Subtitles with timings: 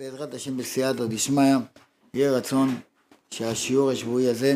[0.00, 1.56] בעזרת השם בסייעתא דשמיא,
[2.14, 2.76] יהיה רצון
[3.30, 4.54] שהשיעור השבועי הזה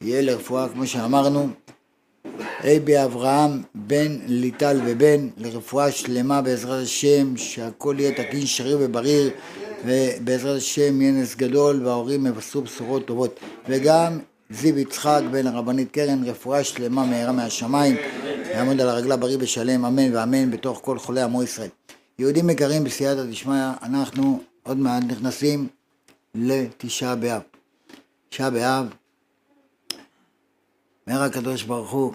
[0.00, 1.48] יהיה לרפואה, כמו שאמרנו,
[2.60, 9.30] ה' באברהם, בן ליטל ובן, לרפואה שלמה בעזרת השם, שהכל יהיה תקין, שריר ובריר,
[9.84, 13.40] ובעזרת השם יהיה נס גדול, וההורים יבשרו בשורות טובות.
[13.68, 14.18] וגם
[14.50, 17.96] זיו יצחק בן הרבנית קרן, רפואה שלמה מהרה מהשמיים,
[18.50, 21.70] יעמוד על הרגלה בריא ושלם, אמן ואמן, בתוך כל חולי עמו ישראל.
[22.18, 25.68] יהודים יקרים בסייעתא דשמיא, אנחנו עוד מעט נכנסים
[26.34, 27.42] לתשעה באב.
[28.28, 28.86] תשעה באב,
[31.06, 32.14] אומר הקדוש ברוך הוא,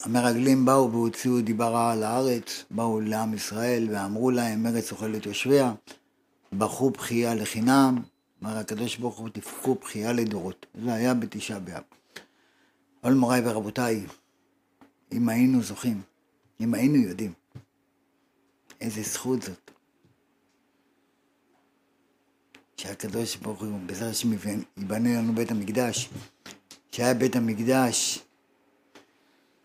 [0.00, 5.74] המרגלים באו והוציאו דיברה על הארץ, באו לעם ישראל ואמרו להם, ארץ אוכלת יושביה,
[6.52, 8.02] בכו בכייה לחינם,
[8.42, 10.66] אמר הקדוש ברוך הוא, תבכו בכייה לדורות.
[10.84, 11.82] זה היה בתשעה באב.
[13.04, 14.06] אבל מוריי ורבותיי,
[15.12, 16.02] אם היינו זוכים,
[16.60, 17.32] אם היינו יודעים
[18.80, 19.63] איזה זכות זאת,
[22.76, 24.32] שהקדוש ברוך הוא, בעזרת השם
[24.76, 26.10] ייבנה לנו בית המקדש,
[26.92, 28.18] שהיה בית המקדש,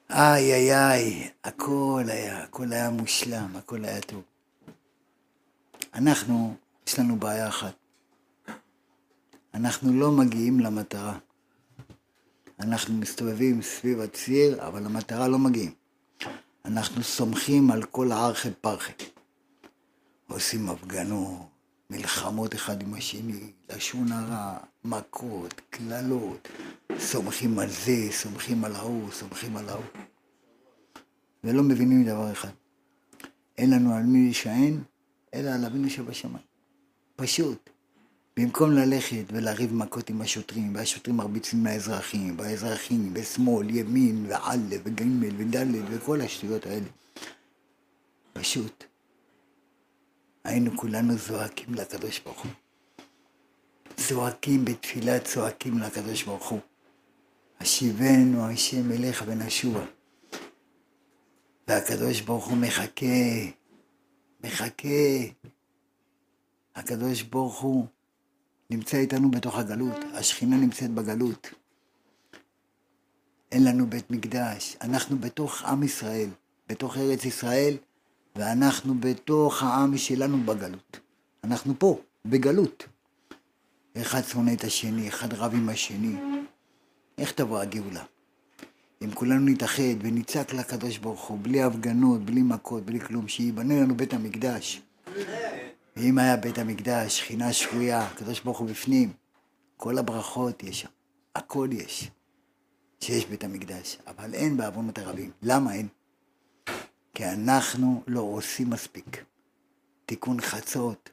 [0.10, 4.22] איי איי איי, הכל היה, הכל היה מושלם, הכל היה טוב.
[5.94, 6.56] אנחנו,
[6.88, 7.76] יש לנו בעיה אחת.
[9.54, 11.18] אנחנו לא מגיעים למטרה.
[12.60, 15.72] אנחנו מסתובבים סביב הציר, אבל למטרה לא מגיעים.
[16.66, 18.94] אנחנו סומכים על כל הארכי פרחי.
[20.28, 21.49] עושים הפגנות,
[21.90, 26.48] מלחמות אחד עם השני, לשון הרע, מכות, קללות,
[27.00, 29.86] סומכים על זה, סומכים על ההוא, סומכים על ההוא.
[31.44, 32.50] ולא מבינים דבר אחד.
[33.58, 34.78] אין לנו על מי להישען,
[35.34, 36.46] אלא על אבינו שבשמיים.
[37.16, 37.70] פשוט.
[38.38, 45.02] במקום ללכת ולריב מכות עם השוטרים, והשוטרים מרביצים לאזרחים, והאזרחים בשמאל, ימין, ועלה, וג'
[45.38, 45.56] וד'
[45.92, 46.88] וכל השטויות האלה.
[48.34, 48.89] פשוט.
[50.44, 52.52] היינו כולנו זועקים לקדוש ברוך הוא.
[53.96, 56.60] צועקים בתפילה, צועקים לקדוש ברוך הוא.
[57.60, 59.86] השיבנו השם אליך ונשובה.
[61.68, 63.06] והקדוש ברוך הוא מחכה,
[64.44, 64.88] מחכה.
[66.76, 67.86] הקדוש ברוך הוא
[68.70, 71.48] נמצא איתנו בתוך הגלות, השכינה נמצאת בגלות.
[73.52, 76.30] אין לנו בית מקדש, אנחנו בתוך עם ישראל,
[76.70, 77.78] בתוך ארץ ישראל,
[78.36, 81.00] ואנחנו בתוך העם שלנו בגלות.
[81.44, 82.86] אנחנו פה, בגלות.
[83.98, 86.16] אחד שונא את השני, אחד רב עם השני.
[87.18, 88.04] איך תבוא הגאולה?
[89.04, 93.98] אם כולנו נתאחד ונצעק לקדוש ברוך הוא, בלי הפגנות, בלי מכות, בלי כלום, שייבנה לנו
[93.98, 94.82] בית המקדש.
[95.96, 99.14] ואם היה בית המקדש, שכינה שרויה, הקדוש ברוך הוא בפנים,
[99.78, 100.90] כל הברכות יש שם,
[101.36, 102.12] הכל יש,
[103.00, 105.32] שיש בית המקדש, אבל אין בעוונות הרבים.
[105.42, 105.88] למה אין?
[107.14, 109.24] כי אנחנו לא עושים מספיק.
[110.06, 111.10] תיקון חצות.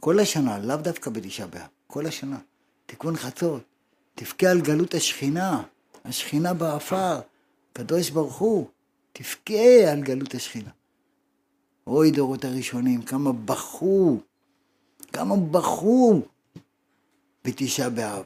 [0.00, 2.38] כל השנה, לאו דווקא בתשעה באב, כל השנה.
[2.86, 3.62] תיקון חצות.
[4.14, 5.62] תבכה על גלות השכינה,
[6.04, 7.20] השכינה באפר.
[7.72, 8.68] קדוש ברוך הוא,
[9.12, 10.70] תבכה על גלות השכינה.
[11.86, 14.18] אוי דורות הראשונים, כמה בכו,
[15.12, 16.22] כמה בכו
[17.44, 18.24] בתשעה באב.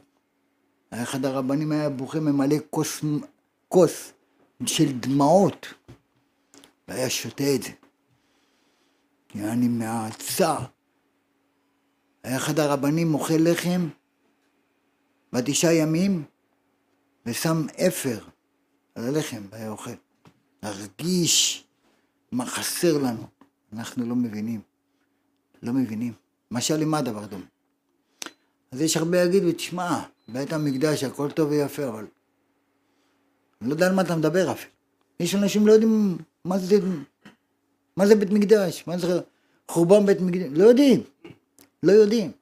[0.91, 3.04] אחד הרבנים היה בוכה ממלא כוס,
[3.69, 4.12] כוס
[4.66, 5.66] של דמעות,
[6.88, 7.71] והיה שותה את זה.
[9.34, 10.65] יעני מהצער.
[12.22, 13.88] היה אחד הרבנים מוכל לחם
[15.32, 16.25] בתשעה ימים
[17.27, 18.25] ושם אפר
[18.94, 19.91] על הלחם והיה אוכל.
[20.62, 21.65] להרגיש
[22.32, 23.27] מה חסר לנו.
[23.72, 24.60] אנחנו לא מבינים.
[25.62, 26.12] לא מבינים.
[26.50, 27.44] משל למה דבר דומה?
[28.72, 32.06] אז יש הרבה יגידו, תשמע, בית המקדש הכל טוב ויפה, אבל
[33.60, 34.72] אני לא יודע על מה אתה מדבר אפילו.
[35.21, 36.76] יש אנשים לא יודעים מה זה,
[37.97, 39.21] מה זה בית מקדש, מה זה
[39.69, 41.03] חורבן בית מקדש, לא יודעים,
[41.82, 42.32] לא יודעים.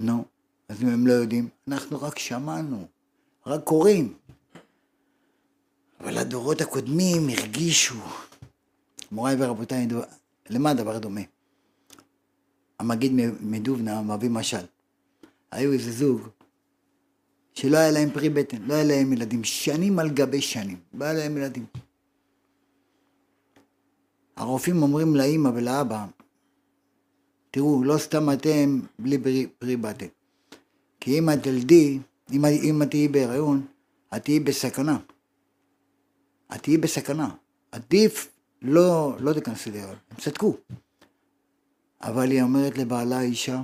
[0.00, 0.24] נו,
[0.68, 2.86] אז אם הם לא יודעים, אנחנו רק שמענו,
[3.46, 4.14] רק קוראים.
[6.00, 8.00] אבל הדורות הקודמים הרגישו,
[9.12, 9.88] מוריי ורבותיי,
[10.50, 11.20] למה הדבר דומה?
[12.78, 14.64] המגיד מדובנה מביא משל.
[15.50, 16.28] היו איזה זוג
[17.54, 21.14] שלא היה להם פרי בטן, לא היה להם ילדים, שנים על גבי שנים, לא היה
[21.14, 21.66] להם ילדים.
[24.36, 26.06] הרופאים אומרים לאימא ולאבא,
[27.50, 30.06] תראו, לא סתם אתם בלי פרי, פרי בטן.
[31.00, 31.98] כי אם את תלדי,
[32.32, 33.66] אם, אם את תהיי בהיריון,
[34.16, 34.98] את תהיי בסכנה.
[36.54, 37.30] את תהיי בסכנה.
[37.72, 38.28] עדיף
[38.62, 39.96] לא, לא תיכנסי להיריון.
[40.10, 40.56] הם צדקו.
[42.02, 43.62] אבל היא אומרת לבעלה האישה,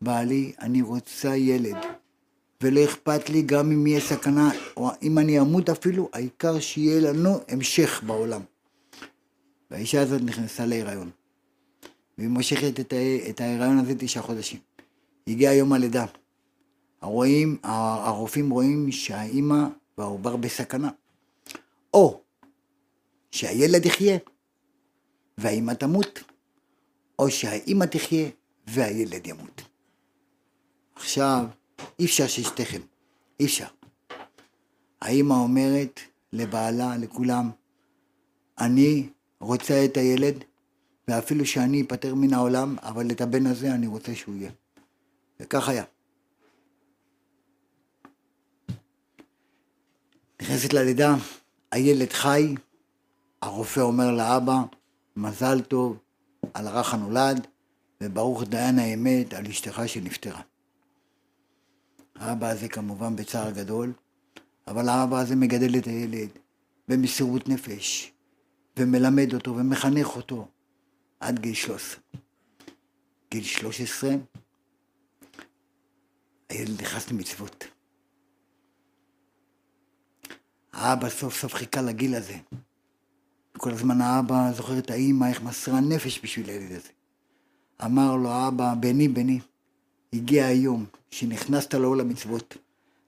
[0.00, 1.76] בעלי, אני רוצה ילד.
[2.62, 7.40] ולא אכפת לי גם אם יהיה סכנה, או אם אני אמות אפילו, העיקר שיהיה לנו
[7.48, 8.40] המשך בעולם.
[9.70, 11.10] והאישה הזאת נכנסה להיריון.
[12.18, 12.94] והיא מושכת את,
[13.28, 14.58] את ההיריון הזה תשעה חודשים.
[15.26, 16.04] הגיע יום הלידה.
[17.00, 19.64] הרואים, הרופאים רואים שהאימא
[19.98, 20.90] והעובר בסכנה.
[21.94, 22.20] או
[23.30, 24.18] שהילד יחיה
[25.38, 26.22] והאימא תמות,
[27.18, 28.28] או שהאימא תחיה
[28.66, 29.62] והילד ימות.
[30.94, 31.44] עכשיו,
[31.98, 32.80] אי אפשר ששתיכם,
[33.40, 33.66] אי אפשר.
[35.00, 36.00] האימא אומרת
[36.32, 37.50] לבעלה, לכולם,
[38.58, 39.08] אני
[39.40, 40.44] רוצה את הילד,
[41.08, 44.50] ואפילו שאני אפטר מן העולם, אבל את הבן הזה אני רוצה שהוא יהיה.
[45.40, 45.84] וכך היה.
[50.42, 51.14] נכנסת ללידה,
[51.72, 52.54] הילד חי,
[53.42, 54.62] הרופא אומר לאבא,
[55.16, 55.98] מזל טוב
[56.54, 57.46] על הרך הנולד,
[58.00, 60.40] וברוך דיין האמת על אשתך שנפטרה.
[62.20, 63.92] האבא הזה כמובן בצער גדול,
[64.66, 66.28] אבל האבא הזה מגדל את הילד
[66.88, 68.12] במסירות נפש,
[68.76, 70.48] ומלמד אותו ומחנך אותו
[71.20, 72.00] עד גיל 13.
[73.30, 74.10] גיל 13,
[76.48, 77.64] הילד נכנס למצוות.
[80.72, 82.36] האבא סוף סוף חיכה לגיל הזה.
[83.56, 86.88] כל הזמן האבא זוכר את האימא, איך מסרה נפש בשביל הילד הזה.
[87.84, 89.40] אמר לו האבא, בני, בני,
[90.12, 92.56] הגיע היום שנכנסת לעול המצוות.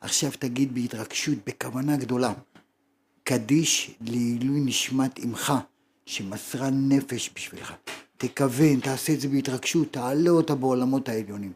[0.01, 2.33] עכשיו תגיד בהתרגשות, בכוונה גדולה,
[3.25, 5.53] קדיש לעילוי נשמת אמך,
[6.07, 7.75] שמסרה נפש בשבילך.
[8.17, 11.53] תכוון, תעשה את זה בהתרגשות, תעלה אותה בעולמות העליונים.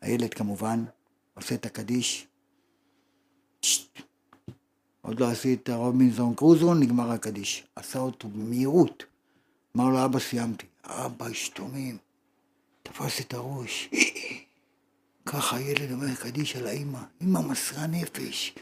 [0.00, 0.84] הילד כמובן
[1.34, 2.26] עושה את הקדיש,
[5.02, 7.64] עוד לא עשית רובינזון קרוזון, נגמר הקדיש.
[7.76, 9.04] עשה אותו במהירות.
[9.76, 10.66] אמר לו, אבא, סיימתי.
[10.84, 11.96] אבא השתומם,
[12.84, 13.90] תפס את הראש.
[15.26, 16.98] ככה הילד אומר קדיש על האימא.
[17.20, 18.54] אימא מסרה נפש.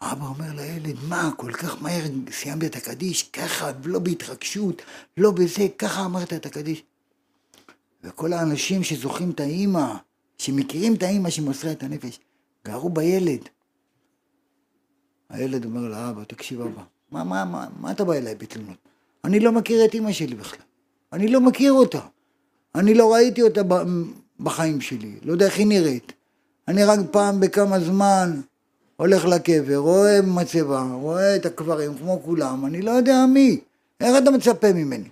[0.00, 3.22] אבא אומר לילד, מה, כל כך מהר סיימת את הקדיש?
[3.22, 4.82] ככה, לא בהתרגשות,
[5.16, 6.82] לא בזה, ככה אמרת את הקדיש.
[8.04, 9.94] וכל האנשים שזוכרים את האימא,
[10.38, 12.18] שמכירים את האימא שמסרה את הנפש,
[12.64, 13.40] גרו בילד.
[15.28, 18.76] הילד אומר לאבא, תקשיב אבא, מה, מה, מה, מה אתה בא אליי בתלונות?
[19.24, 20.60] אני לא מכיר את אימא שלי בכלל.
[21.12, 22.00] אני לא מכיר אותה.
[22.76, 23.60] אני לא ראיתי אותה
[24.40, 26.12] בחיים שלי, לא יודע איך היא נראית.
[26.68, 28.40] אני רק פעם בכמה זמן
[28.96, 33.60] הולך לקבר, רואה מצבה, רואה את הקברים כמו כולם, אני לא יודע מי.
[34.00, 35.08] איך אתה מצפה ממני?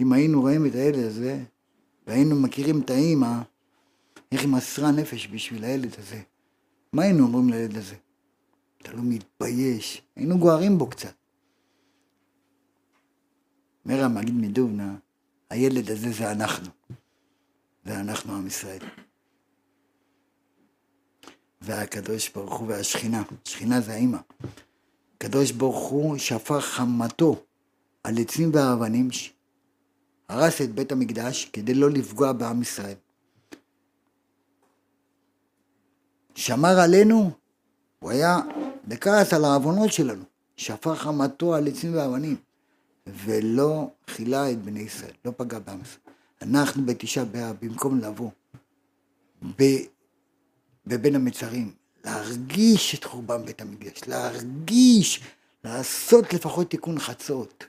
[0.00, 1.38] אם היינו רואים את הילד הזה,
[2.06, 3.38] והיינו מכירים את האימא,
[4.32, 6.20] איך היא מסרה נפש בשביל הילד הזה,
[6.92, 7.94] מה היינו אומרים לילד הזה?
[8.82, 11.17] אתה לא מתבייש, היינו גוערים בו קצת.
[13.88, 14.94] אומר המגיד מדובנה,
[15.50, 16.68] הילד הזה זה אנחנו.
[17.84, 18.78] זה אנחנו עם ישראל.
[21.60, 24.18] והקדוש ברוך הוא והשכינה, שכינה זה האימא.
[25.16, 27.42] הקדוש ברוך הוא שפך חמתו
[28.04, 29.08] על עצים ואבנים,
[30.28, 32.96] הרס את בית המקדש כדי לא לפגוע בעם ישראל.
[36.34, 37.30] שמר עלינו,
[37.98, 38.38] הוא היה
[38.88, 40.24] בכעס על העוונות שלנו,
[40.56, 42.47] שפך חמתו על עצים ואבנים.
[43.14, 46.14] ולא כילה את בני ישראל, לא פגע בעם ישראל.
[46.42, 48.30] אנחנו בתשעה באב, במקום לבוא
[49.58, 49.62] ב,
[50.86, 51.72] בבין המצרים,
[52.04, 55.20] להרגיש את חורבן בית המקדש, להרגיש,
[55.64, 57.64] לעשות לפחות תיקון חצות.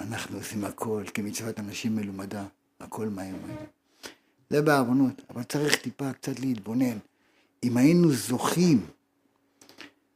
[0.00, 2.44] אנחנו עושים הכל כמצוות אנשים מלומדה,
[2.80, 3.64] הכל מהר מהר.
[4.50, 6.98] זה בעוונות, אבל צריך טיפה קצת להתבונן.
[7.62, 8.86] אם היינו זוכים,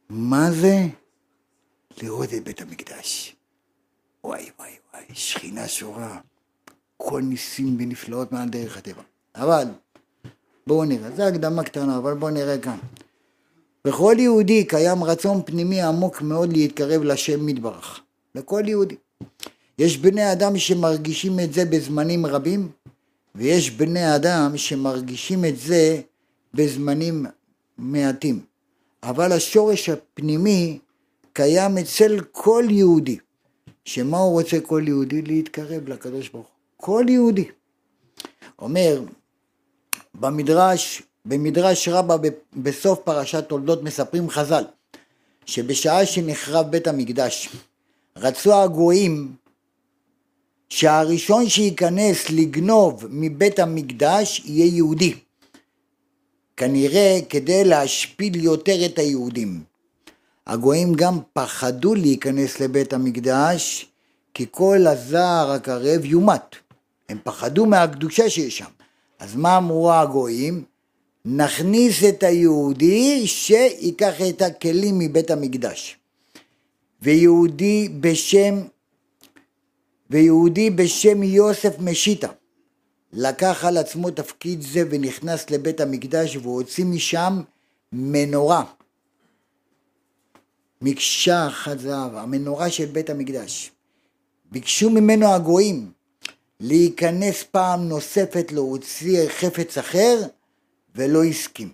[0.09, 0.87] מה זה
[2.03, 3.35] לראות את בית המקדש.
[4.23, 6.19] וואי וואי וואי, שכינה שורה,
[6.97, 9.01] כל ניסים ונפלאות מעל דרך הטבע.
[9.35, 9.65] אבל,
[10.67, 12.77] בואו נראה, זו הקדמה קטנה, אבל בואו נראה כאן.
[13.85, 17.99] בכל יהודי קיים רצון פנימי עמוק מאוד להתקרב לשם מתברך.
[18.35, 18.95] לכל יהודי.
[19.79, 22.69] יש בני אדם שמרגישים את זה בזמנים רבים,
[23.35, 26.01] ויש בני אדם שמרגישים את זה
[26.53, 27.25] בזמנים
[27.77, 28.39] מעטים.
[29.03, 30.79] אבל השורש הפנימי
[31.35, 33.17] קיים אצל כל יהודי.
[33.85, 35.21] שמה הוא רוצה כל יהודי?
[35.21, 36.53] להתקרב לקדוש ברוך הוא.
[36.77, 37.45] כל יהודי.
[38.59, 39.01] אומר,
[40.13, 42.15] במדרש, במדרש רבה
[42.53, 44.63] בסוף פרשת תולדות מספרים חז"ל,
[45.45, 47.49] שבשעה שנחרב בית המקדש,
[48.17, 49.35] רצו הגויים
[50.69, 55.13] שהראשון שייכנס לגנוב מבית המקדש יהיה יהודי.
[56.57, 59.74] כנראה כדי להשפיל יותר את היהודים.
[60.47, 63.89] הגויים גם פחדו להיכנס לבית המקדש,
[64.33, 66.55] כי כל הזער הקרב יומת.
[67.09, 68.69] הם פחדו מהקדושה שיש שם.
[69.19, 70.63] אז מה אמרו הגויים?
[71.25, 75.97] נכניס את היהודי שיקח את הכלים מבית המקדש.
[77.01, 78.61] ויהודי בשם,
[80.09, 82.27] ויהודי בשם יוסף משיטה
[83.13, 87.41] לקח על עצמו תפקיד זה ונכנס לבית המקדש והוציא משם
[87.93, 88.63] מנורה.
[90.81, 93.71] מקשה אחת זהב, המנורה של בית המקדש.
[94.51, 95.91] ביקשו ממנו הגויים
[96.59, 100.21] להיכנס פעם נוספת להוציא חפץ אחר
[100.95, 101.71] ולא הסכים.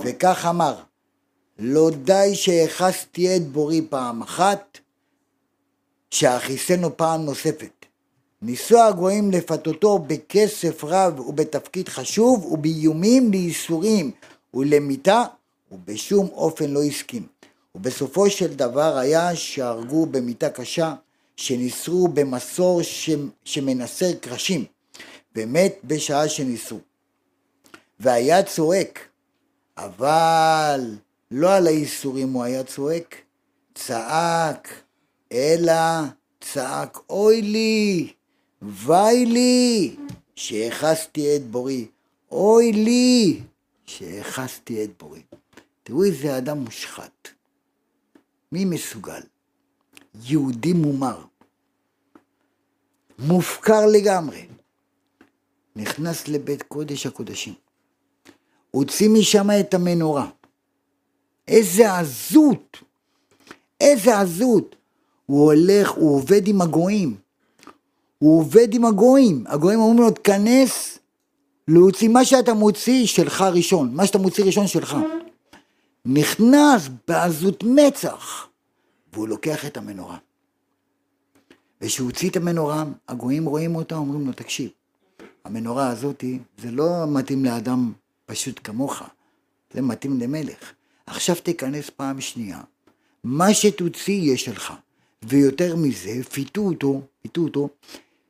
[0.00, 0.76] וכך אמר,
[1.58, 4.78] לא די שהכסתי את בורי פעם אחת,
[6.10, 7.86] שאכיסנו פעם נוספת.
[8.42, 14.10] ניסו הגויים לפתותו בכסף רב ובתפקיד חשוב ובאיומים לייסורים
[14.54, 15.24] ולמיתה
[15.72, 17.26] ובשום אופן לא הסכים.
[17.76, 20.94] ובסופו של דבר היה שהרגו במיתה קשה
[21.36, 22.80] שניסרו במסור
[23.44, 24.64] שמנסר קרשים
[25.36, 26.78] ומת בשעה שניסרו.
[28.00, 29.08] והיה צועק,
[29.76, 30.80] אבל
[31.30, 33.16] לא על הייסורים הוא היה צועק,
[33.74, 34.68] צעק,
[35.32, 35.72] אלא
[36.40, 38.12] צעק, אוי לי,
[38.62, 39.96] וי לי,
[40.36, 41.86] שהכסתי את בורי,
[42.32, 43.40] אוי לי,
[43.86, 45.22] שהכסתי את בורי.
[45.82, 47.35] תראו איזה אדם מושחת.
[48.56, 49.20] מי מסוגל?
[50.24, 51.18] יהודי מומר,
[53.18, 54.46] מופקר לגמרי,
[55.76, 57.54] נכנס לבית קודש הקודשים,
[58.70, 60.28] הוציא משם את המנורה.
[61.48, 62.78] איזה עזות,
[63.80, 64.76] איזה עזות.
[65.26, 67.16] הוא הולך, הוא עובד עם הגויים.
[68.18, 69.44] הוא עובד עם הגויים.
[69.46, 70.98] הגויים אומרים לו, תכנס
[71.68, 74.96] להוציא מה שאתה מוציא שלך ראשון, מה שאתה מוציא ראשון שלך.
[76.08, 78.46] נכנס בעזות מצח,
[79.12, 80.18] והוא לוקח את המנורה.
[81.80, 84.70] וכשהוא הוציא את המנורה, הגויים רואים אותה, אומרים לו, תקשיב,
[85.44, 87.92] המנורה הזאתי, זה לא מתאים לאדם
[88.26, 89.02] פשוט כמוך,
[89.74, 90.72] זה מתאים למלך.
[91.06, 92.60] עכשיו תיכנס פעם שנייה,
[93.24, 94.72] מה שתוציא יהיה שלך.
[95.22, 97.68] ויותר מזה, פיתו אותו, פיתו אותו,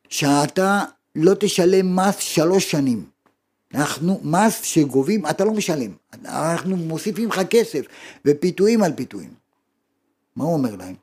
[0.09, 0.83] שאתה
[1.15, 3.05] לא תשלם מס שלוש שנים.
[3.73, 5.91] אנחנו, מס שגובים, אתה לא משלם.
[6.25, 7.85] אנחנו מוסיפים לך כסף,
[8.25, 9.33] ופיתויים על פיתויים.
[10.35, 10.95] מה הוא אומר להם?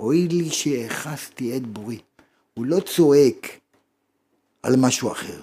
[0.00, 1.98] אוי לי שהכסתי את בורי.
[2.54, 3.46] הוא לא צועק
[4.62, 5.40] על משהו אחר.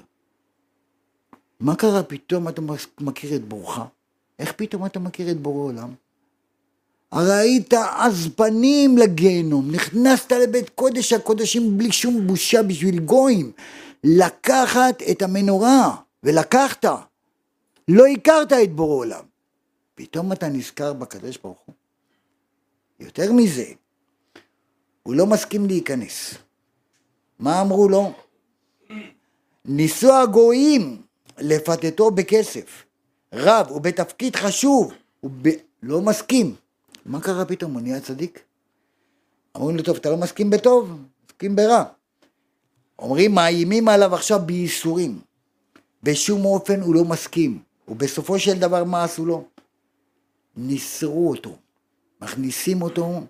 [1.60, 2.62] מה קרה פתאום אתה
[3.00, 3.80] מכיר את בורך?
[4.40, 5.94] איך פתאום אתה מכיר את בורא עולם?
[7.12, 13.52] היית עז פנים לגיהנום, נכנסת לבית קודש הקודשים בלי שום בושה בשביל גויים,
[14.04, 16.86] לקחת את המנורה, ולקחת,
[17.88, 19.24] לא הכרת את בורא עולם.
[19.96, 21.76] פתאום אתה נזכר בקדוש ברוך הוא.
[23.00, 23.66] יותר מזה,
[25.04, 26.34] הוא לא מסכים להיכנס.
[27.40, 28.14] מה אמרו לו?
[29.66, 31.02] ניסו הגויים
[31.38, 32.84] לפתתו בכסף,
[33.34, 35.50] רב ובתפקיד חשוב, הוא ב...
[35.84, 36.56] לא מסכים.
[37.06, 37.74] מה קרה פתאום?
[37.74, 38.44] הוא נהיה צדיק?
[39.56, 41.84] אומרים לו, טוב, אתה לא מסכים בטוב, מסכים ברע.
[43.00, 45.20] אומרים, מאיימים עליו עכשיו בייסורים.
[46.04, 47.60] בשום אופן הוא לא מסכים.
[47.88, 49.48] ובסופו של דבר מה עשו לו?
[50.58, 51.58] ניסרו אותו.
[52.22, 53.22] מכניסים אותו,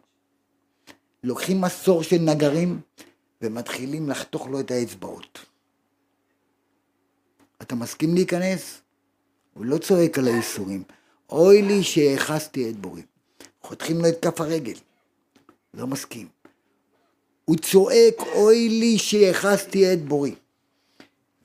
[1.23, 2.81] לוקחים מסור של נגרים
[3.41, 5.45] ומתחילים לחתוך לו את האצבעות.
[7.61, 8.81] אתה מסכים להיכנס?
[9.53, 10.83] הוא לא צועק על הייסורים.
[11.29, 13.01] אוי לי שהאחזתי את בורי.
[13.61, 14.77] חותכים לו את כף הרגל.
[15.73, 16.27] לא מסכים.
[17.45, 20.35] הוא צועק, אוי לי שהאחזתי את בורי.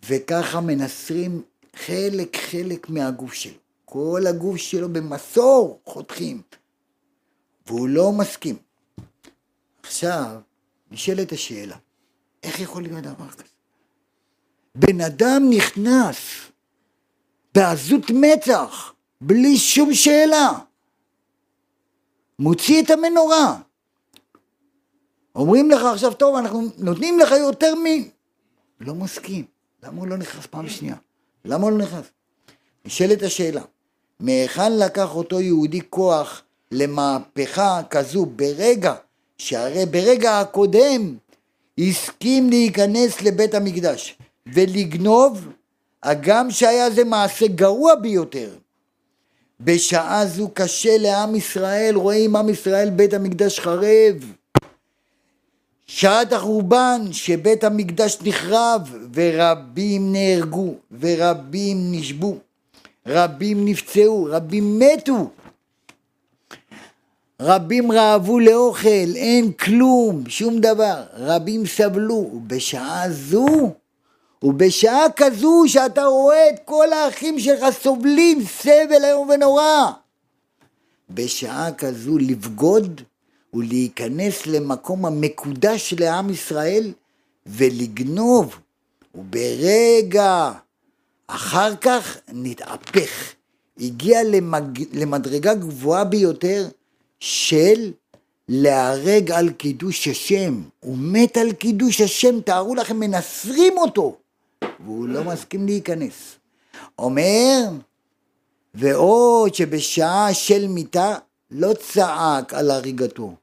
[0.06, 1.42] וככה מנסרים
[1.76, 3.58] חלק חלק מהגוף שלו.
[3.84, 6.42] כל הגוף שלו במסור חותכים.
[7.66, 8.56] והוא לא מסכים.
[9.82, 10.40] עכשיו,
[10.90, 11.76] נשאלת השאלה,
[12.42, 13.42] איך יכול להיות דבר כזה?
[14.74, 16.16] בן אדם נכנס
[17.54, 20.52] בעזות מצח, בלי שום שאלה,
[22.38, 23.56] מוציא את המנורה.
[25.34, 27.84] אומרים לך עכשיו, טוב, אנחנו נותנים לך יותר מ...
[28.80, 29.44] לא מסכים.
[29.82, 30.96] למה הוא לא נכנס פעם שנייה?
[31.44, 32.04] למה הוא לא נכנס?
[32.84, 33.62] נשאלת השאלה,
[34.20, 38.94] מהיכן לקח אותו יהודי כוח למהפכה כזו ברגע,
[39.38, 41.16] שהרי ברגע הקודם
[41.78, 44.18] הסכים להיכנס לבית המקדש.
[44.46, 45.48] ולגנוב,
[46.02, 48.56] הגם שהיה זה מעשה גרוע ביותר.
[49.60, 54.32] בשעה זו קשה לעם ישראל, רואים עם ישראל בית המקדש חרב.
[55.86, 62.36] שעת החורבן שבית המקדש נחרב ורבים נהרגו ורבים נשבו,
[63.06, 65.30] רבים נפצעו, רבים מתו,
[67.40, 73.72] רבים רעבו לאוכל, אין כלום, שום דבר, רבים סבלו, ובשעה זו
[74.44, 79.90] ובשעה כזו שאתה רואה את כל האחים שלך סובלים סבל איום ונורא,
[81.10, 83.00] בשעה כזו לבגוד
[83.54, 86.92] ולהיכנס למקום המקודש לעם ישראל
[87.46, 88.58] ולגנוב,
[89.14, 90.52] וברגע
[91.26, 93.32] אחר כך נתהפך,
[93.80, 94.82] הגיע למג...
[94.92, 96.68] למדרגה גבוהה ביותר
[97.20, 97.92] של
[98.48, 100.62] להרג על קידוש השם.
[100.80, 104.16] הוא מת על קידוש השם, תארו לכם, מנסרים אותו,
[104.80, 106.36] והוא לא מסכים להיכנס.
[106.98, 107.68] אומר,
[108.74, 111.14] ועוד שבשעה של מיתה
[111.50, 113.34] לא צעק על הריגתו,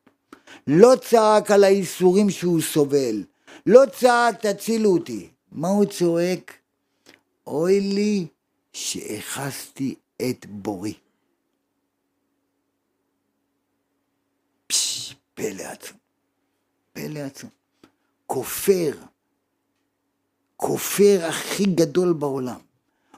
[0.68, 3.24] לא צעק על האיסורים שהוא סובל,
[3.66, 5.30] לא צעק תצילו אותי.
[5.52, 6.54] מה הוא צועק?
[7.48, 8.28] אוי לי
[8.74, 10.94] שאחזתי את בורי.
[14.68, 15.98] פש, פלא עצום,
[16.94, 17.50] פלא עצום.
[18.28, 18.92] כופר,
[20.62, 22.60] כופר הכי גדול בעולם,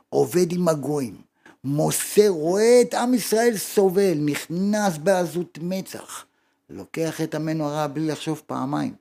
[0.09, 1.21] עובד עם הגויים,
[1.63, 6.25] מוסר, רואה את עם ישראל סובל, נכנס בעזות מצח,
[6.69, 8.95] לוקח את המנורה בלי לחשוב פעמיים.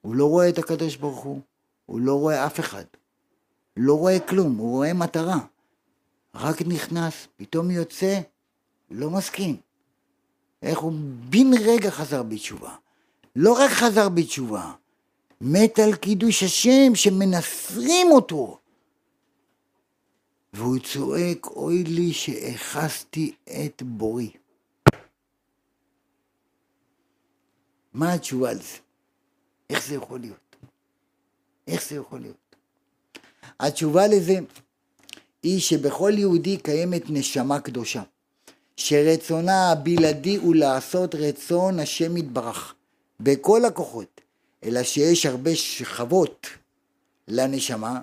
[0.00, 1.40] הוא לא רואה את הקדוש ברוך הוא,
[1.86, 2.84] הוא לא רואה אף אחד.
[3.76, 5.38] לא רואה כלום, הוא רואה מטרה.
[6.34, 8.20] רק נכנס, פתאום יוצא,
[8.90, 9.56] לא מסכים.
[10.62, 10.92] איך הוא
[11.30, 12.74] בן רגע חזר בתשובה.
[13.36, 14.72] לא רק חזר בתשובה,
[15.40, 18.58] מת על קידוש השם שמנסרים אותו.
[20.52, 24.30] והוא צועק, אוי לי שאחזתי את בורי.
[27.92, 28.78] מה התשובה על זה?
[29.70, 30.56] איך זה יכול להיות?
[31.66, 32.56] איך זה יכול להיות?
[33.60, 34.38] התשובה לזה
[35.42, 38.02] היא שבכל יהודי קיימת נשמה קדושה,
[38.76, 42.74] שרצונה הבלעדי הוא לעשות רצון השם יתברך
[43.20, 44.15] בכל הכוחות,
[44.66, 46.46] אלא שיש הרבה שכבות
[47.28, 48.00] לנשמה,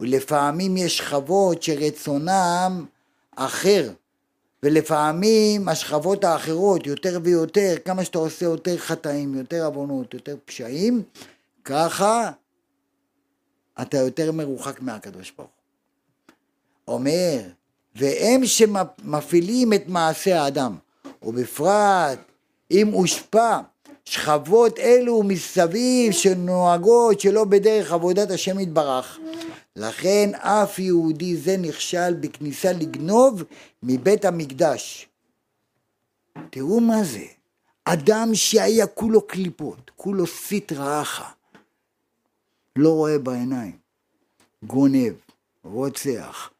[0.00, 2.86] ולפעמים יש שכבות שרצונם
[3.36, 3.92] אחר,
[4.62, 11.02] ולפעמים השכבות האחרות יותר ויותר, כמה שאתה עושה יותר חטאים, יותר עוונות, יותר פשעים,
[11.64, 12.30] ככה
[13.82, 15.50] אתה יותר מרוחק מהקדוש ברוך.
[16.88, 17.40] אומר,
[17.94, 20.76] והם שמפעילים את מעשה האדם,
[21.22, 22.18] ובפרט
[22.70, 23.60] אם הושפע
[24.10, 29.18] שכבות אלו מסביב שנוהגות שלא בדרך עבודת השם יתברך,
[29.76, 33.42] לכן אף יהודי זה נכשל בכניסה לגנוב
[33.82, 35.08] מבית המקדש.
[36.50, 37.24] תראו מה זה,
[37.84, 41.28] אדם שהיה כולו קליפות, כולו סטרא אחא,
[42.76, 43.76] לא רואה בעיניים,
[44.62, 45.14] גונב,
[45.64, 46.50] רוצח,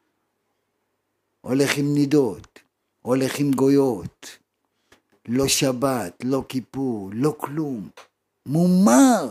[1.41, 2.59] הולך עם נידות,
[3.01, 4.37] הולך עם גויות,
[5.29, 7.89] לא שבת, לא כיפור, לא כלום,
[8.45, 9.29] מומר.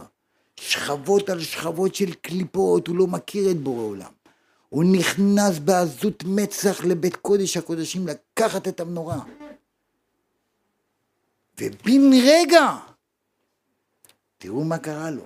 [0.60, 4.12] שכבות על שכבות של קליפות, הוא לא מכיר את בורא עולם.
[4.68, 9.20] הוא נכנס בעזות מצח לבית קודש הקודשים לקחת את המנורה.
[11.60, 12.76] ובן רגע,
[14.38, 15.24] תראו מה קרה לו,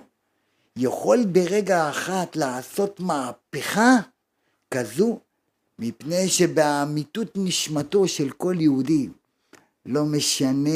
[0.75, 3.97] יכול ברגע אחת לעשות מהפכה
[4.71, 5.19] כזו,
[5.79, 9.09] מפני שבאמיתות נשמתו של כל יהודי,
[9.85, 10.69] לא משנה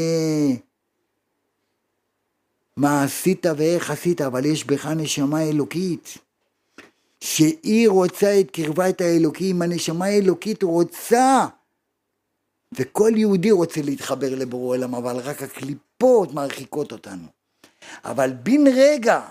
[2.78, 6.18] מה עשית ואיך עשית, אבל יש בך נשמה אלוקית.
[7.22, 11.46] שהיא רוצה את קרבת האלוקים, הנשמה האלוקית רוצה.
[12.74, 17.28] וכל יהודי רוצה להתחבר לבורא עולם, אבל רק הקליפות מרחיקות אותנו.
[18.06, 19.22] אבל בן רגע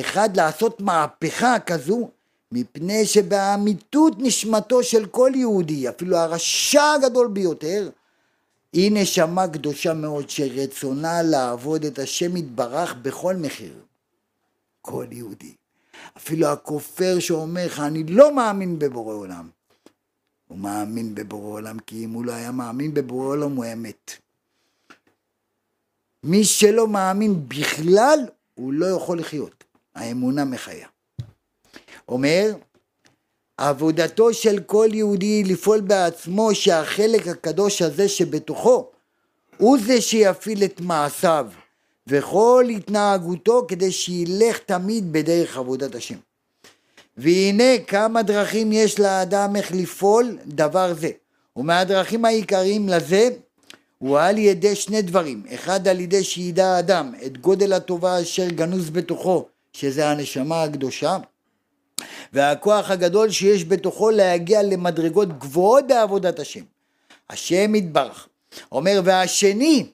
[0.00, 2.08] אחד לעשות מהפכה כזו,
[2.52, 7.90] מפני שבאמיתות נשמתו של כל יהודי, אפילו הרשע הגדול ביותר,
[8.74, 13.74] היא נשמה קדושה מאוד שרצונה לעבוד את השם יתברך בכל מחיר.
[14.80, 15.54] כל יהודי.
[16.16, 19.48] אפילו הכופר שאומר לך, אני לא מאמין בבורא עולם.
[20.48, 24.10] הוא מאמין בבורא עולם, כי אם הוא לא היה מאמין בבורא עולם, הוא היה מת.
[26.22, 28.18] מי שלא מאמין בכלל,
[28.54, 29.64] הוא לא יכול לחיות.
[29.94, 30.88] האמונה מחיה.
[32.08, 32.52] אומר,
[33.58, 38.90] עבודתו של כל יהודי לפעול בעצמו שהחלק הקדוש הזה שבתוכו
[39.56, 41.46] הוא זה שיפעיל את מעשיו
[42.06, 46.18] וכל התנהגותו כדי שילך תמיד בדרך עבודת השם.
[47.16, 51.10] והנה כמה דרכים יש לאדם איך לפעול דבר זה.
[51.56, 53.28] ומהדרכים העיקריים לזה
[53.98, 55.42] הוא על ידי שני דברים.
[55.54, 61.18] אחד על ידי שידע האדם את גודל הטובה אשר גנוז בתוכו שזה הנשמה הקדושה
[62.32, 66.62] והכוח הגדול שיש בתוכו להגיע למדרגות גבוהות בעבודת השם.
[67.30, 68.28] השם יתברך.
[68.72, 69.86] אומר, והשני,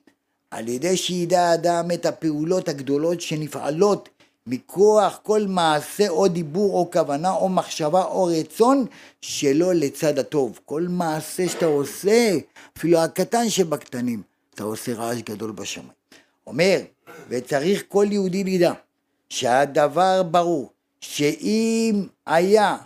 [0.51, 4.09] על ידי שידע האדם את הפעולות הגדולות שנפעלות
[4.47, 8.87] מכוח כל מעשה או דיבור או כוונה או מחשבה או רצון
[9.21, 10.59] שלא לצד הטוב.
[10.65, 12.37] כל מעשה שאתה עושה,
[12.79, 14.23] אפילו הקטן שבקטנים,
[14.55, 15.91] אתה עושה רעש גדול בשמיים.
[16.47, 16.81] אומר,
[17.29, 18.73] וצריך כל יהודי לידע
[19.29, 22.77] שהדבר ברור, שאם היה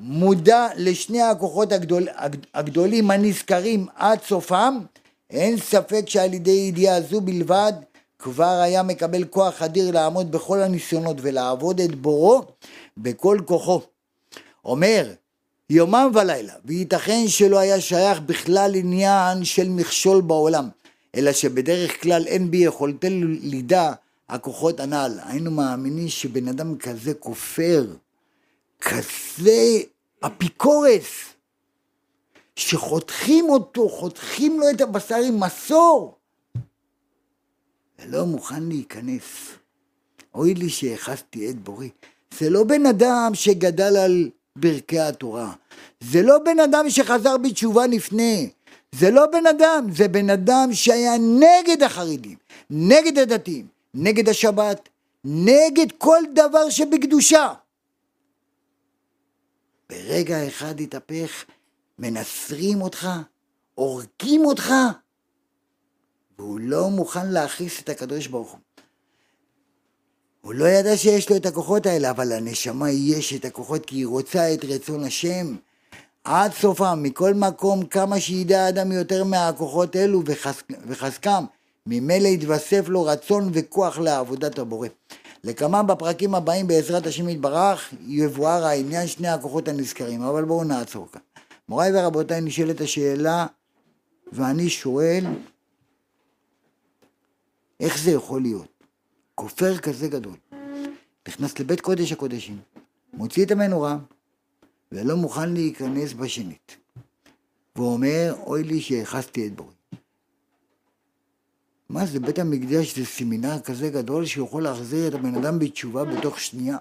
[0.00, 2.08] מודע לשני הכוחות הגדול,
[2.54, 4.78] הגדולים הנזכרים עד סופם,
[5.30, 7.72] אין ספק שעל ידי ידיעה זו בלבד
[8.18, 12.42] כבר היה מקבל כוח אדיר לעמוד בכל הניסיונות ולעבוד את בורו
[12.96, 13.80] בכל כוחו.
[14.64, 15.12] אומר,
[15.70, 20.68] יומם ולילה, וייתכן שלא היה שייך בכלל עניין של מכשול בעולם,
[21.16, 23.92] אלא שבדרך כלל אין בי יכולתנו לידע
[24.28, 25.18] הכוחות הנ"ל.
[25.22, 27.86] היינו מאמינים שבן אדם כזה כופר,
[28.80, 29.82] כזה
[30.26, 31.34] אפיקורס,
[32.56, 36.18] שחותכים אותו, חותכים לו את הבשר עם מסור,
[37.98, 39.22] ולא מוכן להיכנס.
[40.34, 41.90] אוי לי שהכסתי את בורי.
[42.38, 45.52] זה לא בן אדם שגדל על ברכי התורה.
[46.00, 48.50] זה לא בן אדם שחזר בתשובה לפני.
[48.92, 52.36] זה לא בן אדם, זה בן אדם שהיה נגד החרדים,
[52.70, 53.66] נגד הדתיים,
[53.98, 54.88] נגד השבת,
[55.24, 57.52] נגד כל דבר שבקדושה.
[59.90, 61.44] ברגע אחד התהפך,
[61.98, 63.08] מנסרים אותך,
[63.74, 64.72] הורגים אותך,
[66.38, 68.60] והוא לא מוכן להכעיס את הקדוש ברוך הוא.
[70.40, 74.06] הוא לא ידע שיש לו את הכוחות האלה, אבל לנשמה יש את הכוחות כי היא
[74.06, 75.56] רוצה את רצון השם.
[76.24, 81.44] עד סופם, מכל מקום, כמה שידע האדם יותר מהכוחות אלו וחזק, וחזקם,
[81.86, 84.88] ממילא יתווסף לו רצון וכוח לעבודת הבורא.
[85.44, 91.20] לכמה בפרקים הבאים בעזרת השם יתברך יבואר העניין שני הכוחות הנזכרים, אבל בואו נעצור כאן.
[91.68, 93.46] מוריי ורבותיי נשאלת השאלה
[94.32, 95.24] ואני שואל
[97.80, 98.68] איך זה יכול להיות?
[99.34, 100.36] כופר כזה גדול,
[101.28, 102.58] נכנס לבית קודש הקודשים,
[103.12, 103.98] מוציא את המנורה
[104.92, 106.76] ולא מוכן להיכנס בשנית.
[107.76, 109.75] ואומר, אוי לי שהכסתי את בורי.
[111.88, 116.40] מה זה, בית המקדש זה סמינר כזה גדול שיכול להחזיר את הבן אדם בתשובה בתוך
[116.40, 116.76] שנייה.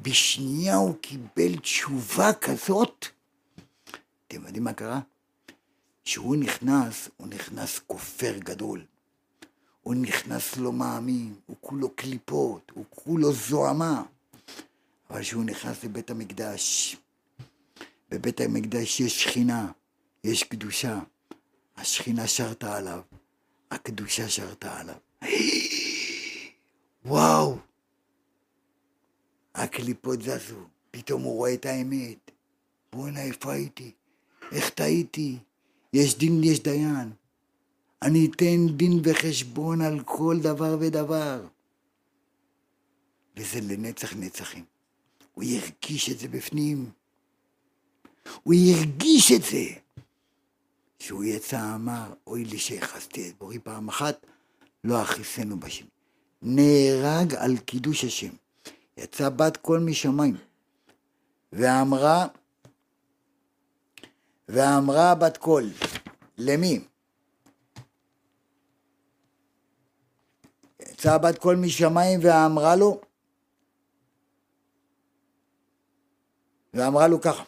[0.00, 3.06] בשנייה הוא קיבל תשובה כזאת.
[4.28, 5.00] אתם יודעים מה קרה?
[6.04, 8.84] כשהוא נכנס, הוא נכנס כופר גדול.
[9.82, 14.02] הוא נכנס לא מאמין, הוא כולו קליפות, הוא כולו זוהמה.
[15.10, 16.96] אבל כשהוא נכנס לבית המקדש,
[18.10, 19.72] בבית המקדש יש שכינה,
[20.24, 20.98] יש קדושה.
[21.76, 23.00] השכינה שרתה עליו,
[23.72, 24.94] הקדושה שרתה עליו.
[27.04, 27.58] וואו!
[29.54, 32.30] הקליפות זזו, פתאום הוא רואה את האמת.
[32.92, 33.92] בואנה, איפה הייתי?
[34.52, 35.38] איך טעיתי?
[35.92, 37.12] יש דין, יש דיין.
[38.02, 41.46] אני אתן דין וחשבון על כל דבר ודבר.
[43.36, 44.64] וזה לנצח נצחים.
[45.34, 46.90] הוא ירגיש את זה בפנים.
[48.42, 49.81] הוא הרגיש את זה.
[51.02, 54.26] כשהוא יצא אמר, אוי לי שהכסתי את בורי פעם אחת,
[54.84, 55.84] לא אכיסנו בשם.
[56.42, 58.32] נהרג על קידוש השם.
[58.96, 60.36] יצא בת קול משמיים,
[61.52, 62.26] ואמרה,
[64.48, 65.70] ואמרה בת קול,
[66.38, 66.84] למי?
[70.80, 73.00] יצאה בת קול משמיים ואמרה לו,
[76.74, 77.44] ואמרה לו ככה,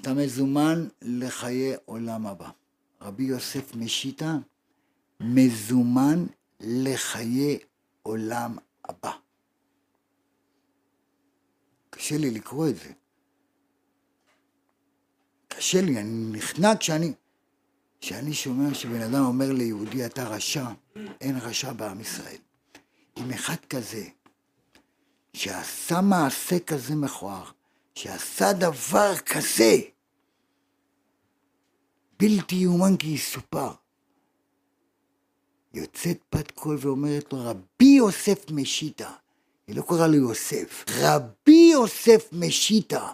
[0.00, 2.50] אתה מזומן לחיי עולם הבא.
[3.00, 4.36] רבי יוסף משיטה
[5.20, 6.26] מזומן
[6.60, 7.58] לחיי
[8.02, 9.12] עולם הבא.
[11.90, 12.92] קשה לי לקרוא את זה.
[15.48, 17.12] קשה לי, אני נכנע כשאני...
[18.00, 20.68] כשאני שומע שבן אדם אומר ליהודי אתה רשע,
[21.20, 22.40] אין רשע בעם ישראל.
[23.16, 24.04] אם אחד כזה,
[25.32, 27.50] שעשה מעשה כזה מכוער,
[27.98, 29.76] שעשה דבר כזה,
[32.20, 33.70] בלתי יאומן כי יסופר,
[35.74, 39.10] יוצאת בת קול ואומרת לו, רבי יוסף משיטה,
[39.66, 43.12] היא לא קוראה לו יוסף, רבי יוסף משיטה,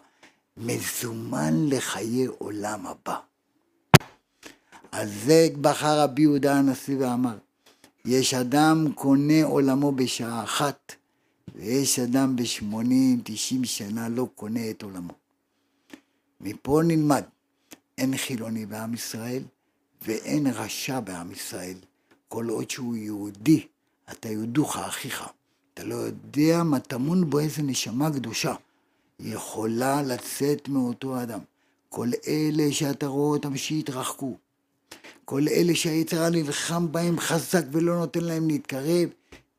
[0.57, 3.19] מזומן לחיי עולם הבא.
[4.93, 7.39] על זה בחר רבי יהודה הנשיא ואמר,
[8.05, 10.95] יש אדם קונה עולמו בשעה אחת,
[11.55, 15.13] ויש אדם בשמונים, תשעים שנה לא קונה את עולמו.
[16.41, 17.23] מפה נלמד,
[17.99, 19.43] אין חילוני בעם ישראל
[20.03, 21.77] ואין רשע בעם ישראל.
[22.29, 23.67] כל עוד שהוא יהודי,
[24.11, 25.25] אתה יודוך אחיך.
[25.75, 28.55] אתה לא יודע מה טמון בו איזה נשמה קדושה.
[29.21, 31.41] יכולה לצאת מאותו אדם.
[31.89, 34.37] כל אלה שאתה רואה אותם שהתרחקו,
[35.25, 39.09] כל אלה שהיצר הרע נלחם בהם חזק ולא נותן להם להתקרב,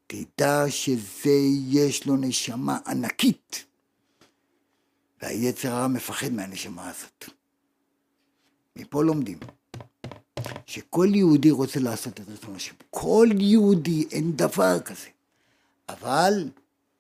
[0.08, 1.40] תדע שזה
[1.70, 3.66] יש לו נשמה ענקית.
[5.22, 7.26] והיצר הרע מפחד מהנשמה הזאת.
[8.76, 9.38] מפה לומדים
[10.66, 12.76] שכל יהודי רוצה לעשות את רצון השם.
[12.90, 15.08] כל יהודי, אין דבר כזה.
[15.90, 16.50] אבל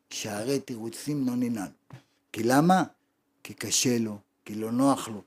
[0.10, 1.68] שערי תירוצים לא ננעל.
[2.34, 2.84] כי למה?
[3.44, 5.22] כי קשה לו, כי לא נוח לו.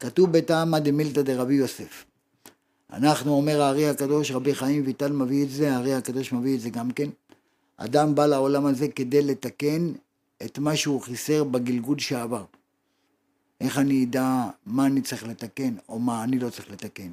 [0.00, 2.04] כתוב בתעמא דמילתא דרבי יוסף.
[2.92, 6.70] אנחנו, אומר הארי הקדוש, רבי חיים ויטל מביא את זה, הארי הקדוש מביא את זה
[6.70, 7.10] גם כן.
[7.76, 9.92] אדם בא לעולם הזה כדי לתקן
[10.44, 12.44] את מה שהוא חיסר בגלגול שעבר.
[13.60, 17.12] איך אני אדע מה אני צריך לתקן או מה אני לא צריך לתקן?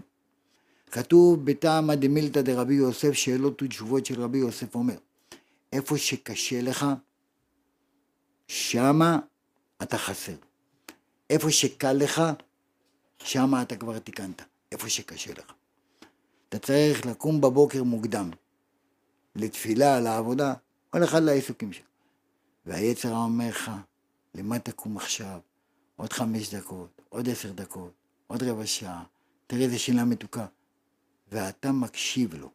[0.91, 4.95] כתוב בתעמא דמילתא דרבי יוסף, שאלות ותשובות של רבי יוסף אומר,
[5.73, 6.85] איפה שקשה לך,
[8.47, 9.19] שמה
[9.83, 10.35] אתה חסר.
[11.29, 12.21] איפה שקל לך,
[13.23, 14.41] שמה אתה כבר תיקנת.
[14.71, 15.53] איפה שקשה לך.
[16.55, 18.31] אתה צריך לקום בבוקר מוקדם,
[19.35, 20.53] לתפילה, לעבודה,
[20.89, 21.85] כל אחד לעיסוקים שלו.
[22.65, 23.71] והיצר אומר לך,
[24.35, 25.39] למה תקום עכשיו?
[25.95, 27.91] עוד חמש דקות, עוד עשר דקות,
[28.27, 29.03] עוד רבע שעה,
[29.47, 30.45] תראה איזה שאלה מתוקה.
[31.31, 32.49] ואתה מקשיב לו,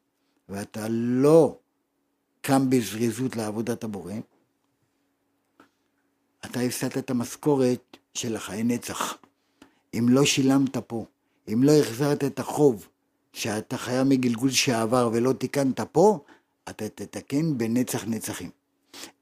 [0.49, 1.59] ואתה לא
[2.41, 4.15] קם בזריזות לעבודת הבורא,
[6.45, 9.17] אתה הפסדת את המשכורת של החיי נצח.
[9.95, 11.05] אם לא שילמת פה,
[11.53, 12.89] אם לא החזרת את החוב
[13.33, 16.19] שאתה חייב מגלגול שעבר ולא תיקנת פה,
[16.69, 18.51] אתה תתקן בנצח נצחים.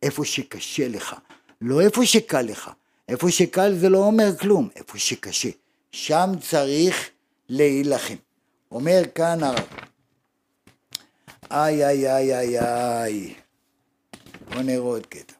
[0.02, 1.16] איפה שקשה לך,
[1.60, 2.70] לא איפה שקל לך.
[3.08, 5.48] איפה שקל זה לא אומר כלום, איפה שקשה.
[5.92, 7.10] שם צריך
[7.48, 8.14] להילחם.
[8.72, 9.66] אומר כאן הרב,
[11.50, 13.34] איי איי איי איי איי,
[14.48, 15.34] בוא נראה עוד קטע.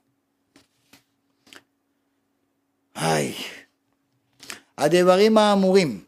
[2.94, 3.34] היי,
[4.78, 6.04] הדברים האמורים,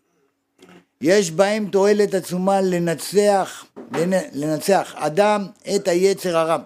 [1.03, 3.65] יש בהם תועלת עצומה לנצח,
[4.33, 6.57] לנצח אדם את היצר הרע,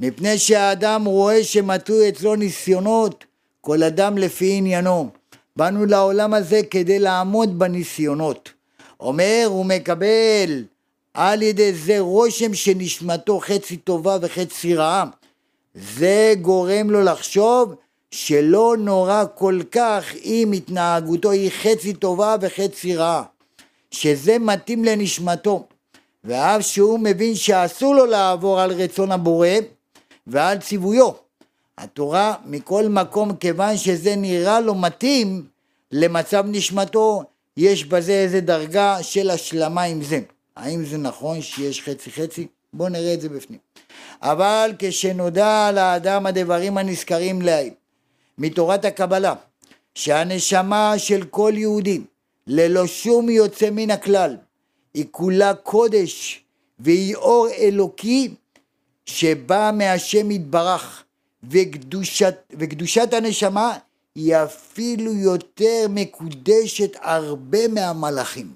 [0.00, 3.24] מפני שהאדם רואה שמטוי אצלו ניסיונות,
[3.60, 5.10] כל אדם לפי עניינו.
[5.56, 8.52] באנו לעולם הזה כדי לעמוד בניסיונות.
[9.00, 10.64] אומר הוא מקבל
[11.14, 15.04] על ידי זה רושם שנשמתו חצי טובה וחצי רעה.
[15.74, 17.74] זה גורם לו לחשוב
[18.10, 23.22] שלא נורא כל כך אם התנהגותו היא חצי טובה וחצי רעה,
[23.90, 25.66] שזה מתאים לנשמתו,
[26.24, 29.48] ואף שהוא מבין שאסור לו לעבור על רצון הבורא
[30.26, 31.10] ועל ציוויו.
[31.78, 35.46] התורה מכל מקום, כיוון שזה נראה לו מתאים
[35.92, 37.22] למצב נשמתו,
[37.56, 40.20] יש בזה איזה דרגה של השלמה עם זה.
[40.56, 42.46] האם זה נכון שיש חצי חצי?
[42.72, 43.58] בואו נראה את זה בפנים.
[44.22, 47.72] אבל כשנודע לאדם הדברים הנזכרים לעיל,
[48.38, 49.34] מתורת הקבלה,
[49.94, 52.00] שהנשמה של כל יהודי,
[52.52, 54.36] ללא שום יוצא מן הכלל,
[54.94, 56.44] היא כולה קודש
[56.78, 58.34] והיא אור אלוקי
[59.06, 61.04] שבא מהשם יתברך,
[61.50, 63.78] וקדושת, וקדושת הנשמה
[64.14, 68.52] היא אפילו יותר מקודשת הרבה מהמלאכים.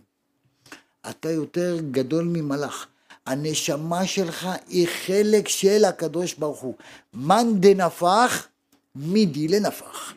[1.11, 2.87] אתה יותר גדול ממלאך.
[3.27, 6.75] הנשמה שלך היא חלק של הקדוש ברוך הוא.
[7.15, 8.49] מאן דנפח,
[8.95, 10.13] מידי לנפח.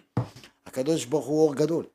[0.66, 1.86] הקדוש ברוך הוא אור גדול.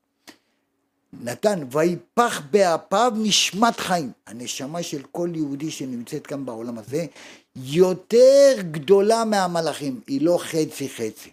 [1.20, 4.12] נתן, ויפח באפיו נשמת חיים.
[4.26, 7.06] הנשמה של כל יהודי שנמצאת כאן בעולם הזה,
[7.56, 11.30] יותר גדולה מהמלאכים, היא לא חצי חצי.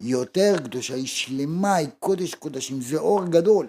[0.00, 3.66] היא יותר קדושה, היא שלמה, היא קודש קודשים, זה אור גדול.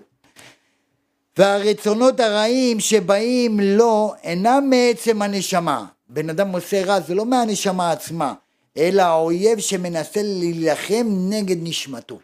[1.38, 5.86] והרצונות הרעים שבאים לו אינם מעצם הנשמה.
[6.10, 8.34] בן אדם עושה רע, זה לא מהנשמה עצמה,
[8.77, 12.19] אלא האויב שמנסה להילחם נגד נשמתו.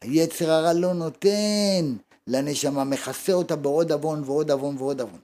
[0.00, 1.96] היצר הרע לא נותן
[2.30, 5.18] לנשמה, מכסה אותה בעוד עוון ועוד עוון ועוד עוון.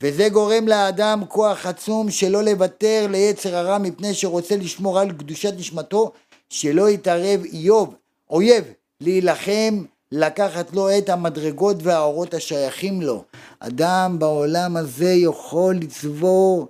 [0.00, 6.12] וזה גורם לאדם כוח עצום שלא לוותר ליצר הרע מפני שרוצה לשמור על קדושת נשמתו
[6.50, 7.94] שלא יתערב איוב,
[8.30, 8.64] אויב,
[9.00, 13.24] להילחם, לקחת לו את המדרגות והאורות השייכים לו.
[13.60, 16.68] אדם בעולם הזה יכול לצבור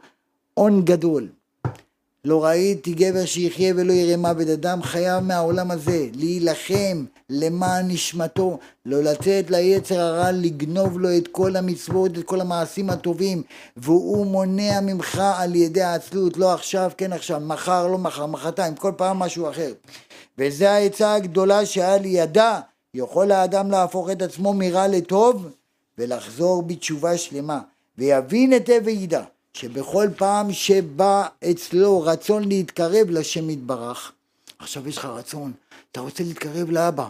[0.54, 1.28] הון גדול.
[2.24, 4.48] לא ראיתי גבר שיחיה ולא יראה מוות.
[4.48, 11.56] אדם חייב מהעולם הזה להילחם למען נשמתו, לא לתת ליצר הרע לגנוב לו את כל
[11.56, 13.42] המצוות, את כל המעשים הטובים,
[13.76, 18.92] והוא מונע ממך על ידי העצלות, לא עכשיו, כן עכשיו, מחר, לא מחר, מחרתיים, כל
[18.96, 19.72] פעם משהו אחר.
[20.38, 22.60] וזו העצה הגדולה לי ידע,
[22.94, 25.48] יכול האדם להפוך את עצמו מרע לטוב
[25.98, 27.60] ולחזור בתשובה שלמה,
[27.98, 29.22] ויבין היטב וידע.
[29.54, 34.12] שבכל פעם שבא אצלו רצון להתקרב לשם יתברך,
[34.58, 35.52] עכשיו יש לך רצון,
[35.92, 37.08] אתה רוצה להתקרב לאבא.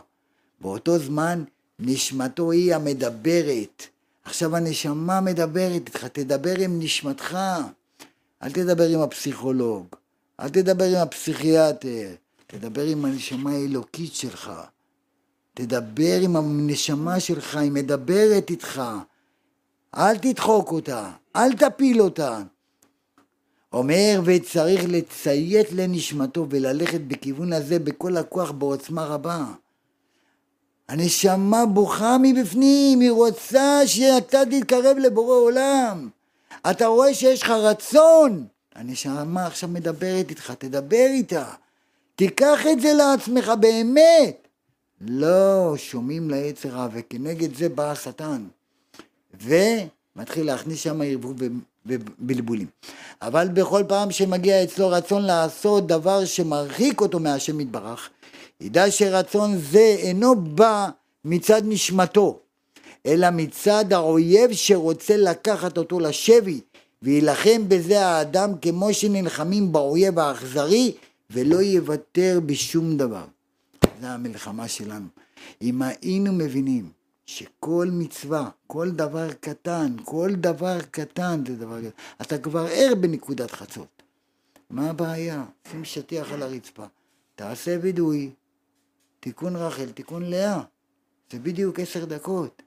[0.60, 1.44] באותו זמן
[1.78, 3.86] נשמתו היא המדברת,
[4.24, 7.38] עכשיו הנשמה מדברת איתך, תדבר עם נשמתך.
[8.42, 9.86] אל תדבר עם הפסיכולוג,
[10.40, 12.08] אל תדבר עם הפסיכיאטר,
[12.46, 14.52] תדבר עם הנשמה האלוקית שלך.
[15.54, 18.82] תדבר עם הנשמה שלך, היא מדברת איתך.
[19.96, 22.42] אל תדחוק אותה, אל תפיל אותה.
[23.72, 29.44] אומר וצריך לציית לנשמתו וללכת בכיוון הזה בכל הכוח בעוצמה רבה.
[30.88, 36.08] הנשמה בוכה מבפנים, היא רוצה שאתה תתקרב לבורא עולם.
[36.70, 38.46] אתה רואה שיש לך רצון.
[38.74, 41.44] הנשמה עכשיו מדברת איתך, תדבר איתה.
[42.16, 44.48] תיקח את זה לעצמך באמת.
[45.00, 48.44] לא, שומעים לעצר רע, וכנגד זה בא השטן.
[49.42, 51.36] ומתחיל להכניס שם ערבוב
[51.86, 52.66] ובלבולים.
[53.22, 58.10] אבל בכל פעם שמגיע אצלו רצון לעשות דבר שמרחיק אותו מהשם יתברך,
[58.60, 60.88] ידע שרצון זה אינו בא
[61.24, 62.38] מצד נשמתו,
[63.06, 66.60] אלא מצד האויב שרוצה לקחת אותו לשבי,
[67.02, 70.92] ויילחם בזה האדם כמו שנלחמים באויב האכזרי,
[71.30, 73.24] ולא יוותר בשום דבר.
[74.00, 75.06] זו המלחמה שלנו.
[75.62, 76.88] אם היינו מבינים
[77.26, 81.90] שכל מצווה, כל דבר קטן, כל דבר קטן זה דבר קטן,
[82.22, 84.02] אתה כבר ער בנקודת חצות.
[84.70, 85.44] מה הבעיה?
[85.70, 86.84] שים שטיח על הרצפה,
[87.34, 88.30] תעשה וידוי,
[89.20, 90.62] תיקון רחל, תיקון לאה.
[91.32, 92.62] זה בדיוק עשר דקות.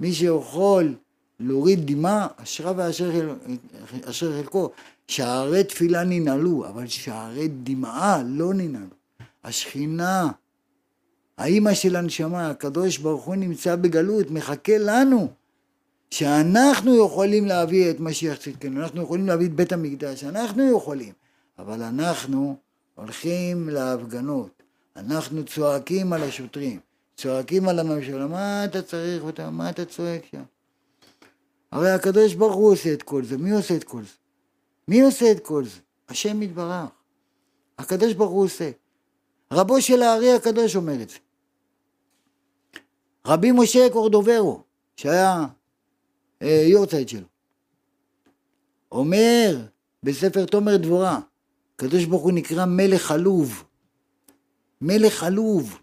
[0.00, 0.94] מי שיכול
[1.40, 3.34] להוריד דמעה, אשרה ואשר
[4.04, 4.70] אשר חלקו.
[5.08, 8.96] שערי תפילה ננעלו, אבל שערי דמעה לא ננעלו.
[9.44, 10.28] השכינה,
[11.38, 15.28] האימא של הנשמה, הקדוש ברוך הוא נמצא בגלות, מחכה לנו,
[16.10, 21.12] שאנחנו יכולים להביא את משיח צדקנו, אנחנו יכולים להביא את בית המקדש, אנחנו יכולים,
[21.58, 22.56] אבל אנחנו
[22.94, 24.62] הולכים להפגנות,
[24.96, 26.80] אנחנו צועקים על השוטרים,
[27.16, 30.42] צועקים על הממשלה, מה אתה צריך אותה, מה אתה צועק שם?
[31.72, 34.14] הרי הקדוש ברוך הוא עושה את כל זה, מי עושה את כל זה?
[34.88, 35.80] מי עושה את כל זה?
[36.08, 36.88] השם יתברך.
[37.78, 38.70] הקדוש ברוך הוא עושה.
[39.52, 41.16] רבו של הארי הקדוש אומר את זה.
[43.26, 44.62] רבי משה קורדוברו,
[44.96, 45.46] שהיה
[46.42, 47.26] אה, יורצייט שלו,
[48.92, 49.66] אומר
[50.02, 51.20] בספר תומר דבורה,
[51.74, 53.64] הקדוש ברוך הוא נקרא מלך עלוב.
[54.80, 55.78] מלך עלוב.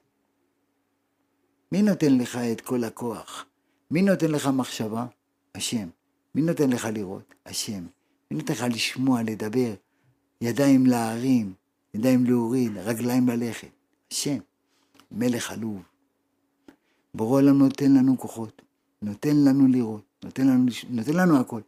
[1.71, 3.45] מי נותן לך את כל הכוח?
[3.91, 5.05] מי נותן לך מחשבה?
[5.55, 5.87] השם.
[6.35, 7.33] מי נותן לך לראות?
[7.45, 7.85] השם.
[8.31, 9.73] מי נותן לך לשמוע, לדבר?
[10.41, 11.53] ידיים להרים,
[11.93, 13.69] ידיים להוריד, רגליים ללכת.
[14.11, 14.37] השם.
[15.11, 15.81] מלך עלוב.
[17.13, 18.61] בורא עולם נותן לנו כוחות,
[19.01, 21.61] נותן לנו לראות, נותן לנו, נותן לנו הכל.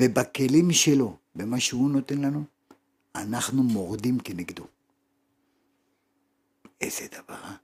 [0.00, 2.44] ובכלים שלו, במה שהוא נותן לנו,
[3.14, 4.66] אנחנו מורדים כנגדו.
[6.80, 7.54] איזה דבר, אה?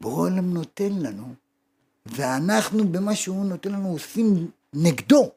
[0.00, 1.34] בורא עולם נותן לנו,
[2.06, 5.30] ואנחנו במה שהוא נותן לנו עושים נגדו.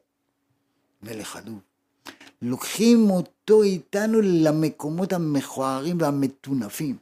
[1.02, 1.60] מלך עלוב.
[2.42, 6.96] לוקחים אותו איתנו למקומות המכוערים והמטונפים.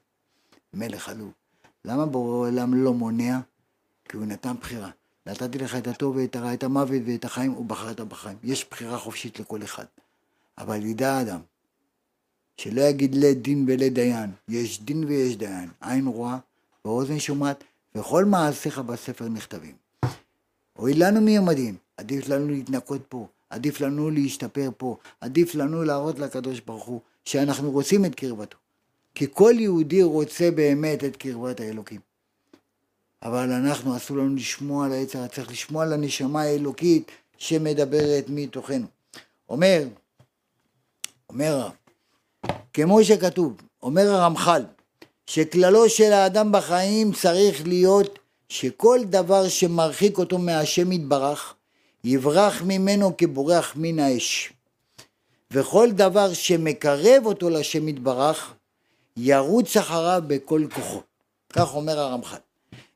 [0.75, 1.33] מלך עלוב.
[1.85, 3.41] למה בורא עולם לא מונע?
[4.09, 4.91] כי הוא נתן בחירה.
[5.27, 8.37] נתתי לך את הטוב ואת הרע, את המוות ואת החיים, ובחרת בחיים.
[8.43, 9.85] יש בחירה חופשית לכל אחד.
[10.59, 11.41] אבל ידע האדם,
[12.57, 16.39] שלא יגיד לדין ולדיין, יש דין ויש דיין, עין רואה
[16.85, 17.65] ואוזן שומעת,
[17.95, 19.75] וכל מעשיך בספר נכתבים.
[20.79, 26.19] אוי לנו מיום הדין, עדיף לנו להתנקות פה, עדיף לנו להשתפר פה, עדיף לנו להראות
[26.19, 28.59] לקדוש ברוך הוא שאנחנו רוצים את קרבתו.
[29.15, 32.01] כי כל יהודי רוצה באמת את קרבת האלוקים.
[33.23, 38.87] אבל אנחנו, אסור לנו לשמוע על העצר, צריך לשמוע על הנשמה האלוקית שמדברת מתוכנו.
[39.49, 39.85] אומר,
[41.31, 41.69] אומר,
[42.73, 44.63] כמו שכתוב, אומר הרמח"ל,
[45.27, 51.55] שכללו של האדם בחיים צריך להיות שכל דבר שמרחיק אותו מהשם יתברך,
[52.05, 54.53] יברח ממנו כבורח מן האש.
[55.51, 58.55] וכל דבר שמקרב אותו לשם יתברך,
[59.17, 61.01] ירוץ אחריו בכל כוחו.
[61.53, 62.37] כך אומר הרמח"ל.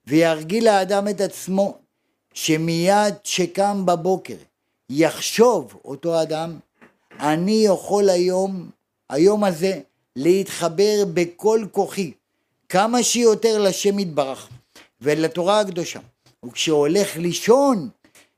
[0.07, 1.79] וירגיל האדם את עצמו,
[2.35, 4.37] שמיד שקם בבוקר,
[4.91, 6.59] יחשוב אותו אדם,
[7.21, 8.71] אני יכול היום,
[9.11, 9.81] היום הזה,
[10.17, 12.13] להתחבר בכל כוחי,
[12.69, 14.49] כמה שיותר לשם יתברך
[15.01, 16.01] ולתורה הקדושה.
[16.45, 17.89] וכשהולך לישון,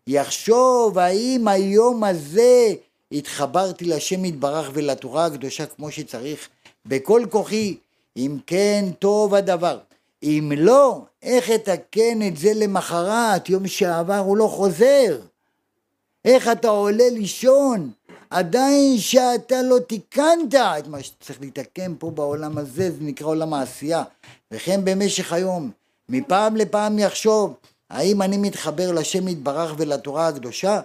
[0.06, 2.74] יחשוב האם היום הזה
[3.12, 6.48] התחברתי לשם יתברך ולתורה הקדושה כמו שצריך
[6.88, 7.76] בכל כוחי,
[8.16, 9.78] אם כן טוב הדבר.
[10.22, 15.20] אם לא, איך אתקן את זה למחרת, יום שעבר הוא לא חוזר?
[16.24, 17.90] איך אתה עולה לישון
[18.30, 24.02] עדיין שאתה לא תיקנת את מה שצריך לתקן פה בעולם הזה, זה נקרא עולם העשייה.
[24.50, 25.70] וכן במשך היום,
[26.08, 27.54] מפעם לפעם יחשוב,
[27.90, 30.80] האם אני מתחבר לשם יתברך ולתורה הקדושה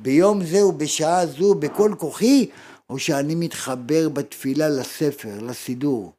[0.00, 2.46] ביום זה ובשעה זו בכל כוחי,
[2.90, 6.12] או שאני מתחבר בתפילה לספר, לסידור?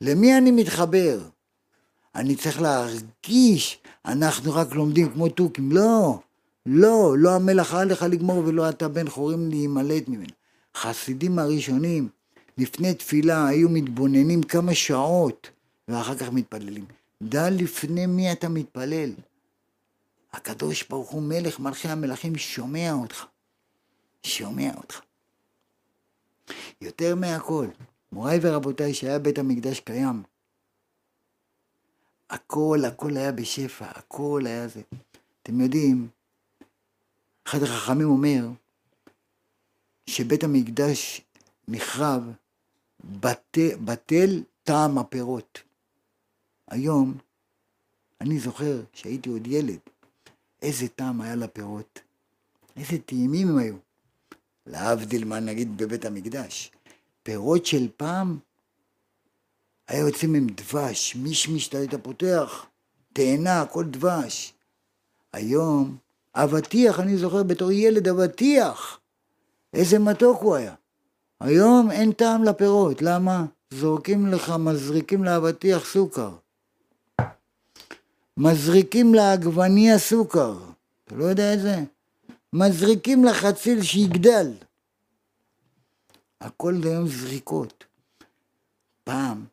[0.00, 1.20] למי אני מתחבר?
[2.14, 5.72] אני צריך להרגיש, אנחנו רק לומדים כמו תוכים.
[5.72, 6.18] לא,
[6.66, 10.32] לא, לא המלאכה לך לגמור ולא אתה בן חורים להימלט ממנו.
[10.76, 12.08] חסידים הראשונים,
[12.58, 15.50] לפני תפילה, היו מתבוננים כמה שעות,
[15.88, 16.84] ואחר כך מתפללים.
[17.22, 19.10] דע לפני מי אתה מתפלל.
[20.32, 23.24] הקדוש ברוך הוא מלך מלכי המלכים שומע אותך.
[24.22, 25.00] שומע אותך.
[26.80, 27.66] יותר מהכל,
[28.12, 30.22] מוריי ורבותיי, שהיה בית המקדש קיים,
[32.30, 34.80] הכל, הכל היה בשפע, הכל היה זה.
[35.42, 36.08] אתם יודעים,
[37.46, 38.46] אחד החכמים אומר
[40.06, 41.20] שבית המקדש
[41.68, 42.22] נחרב
[43.04, 45.62] בטל, בטל טעם הפירות.
[46.66, 47.18] היום,
[48.20, 49.78] אני זוכר שהייתי עוד ילד,
[50.62, 52.00] איזה טעם היה לפירות,
[52.76, 53.76] איזה טעימים הם היו.
[54.70, 56.72] להבדיל מה נגיד בבית המקדש.
[57.22, 58.38] פירות של פעם,
[59.88, 62.66] היה יוצא מהם דבש, מישמיש אתה היית פותח,
[63.12, 64.52] תאנה, הכל דבש.
[65.32, 65.96] היום,
[66.34, 69.00] אבטיח, אני זוכר בתור ילד אבטיח,
[69.74, 70.74] איזה מתוק הוא היה.
[71.40, 73.44] היום אין טעם לפירות, למה?
[73.70, 76.30] זורקים לך, מזריקים לאבטיח סוכר.
[78.36, 80.58] מזריקים לעגבניה סוכר.
[81.04, 81.84] אתה לא יודע את זה?
[82.52, 84.52] מזריקים לחציל שיגדל.
[86.40, 87.84] הכל זה היום זריקות.
[89.04, 89.46] פעם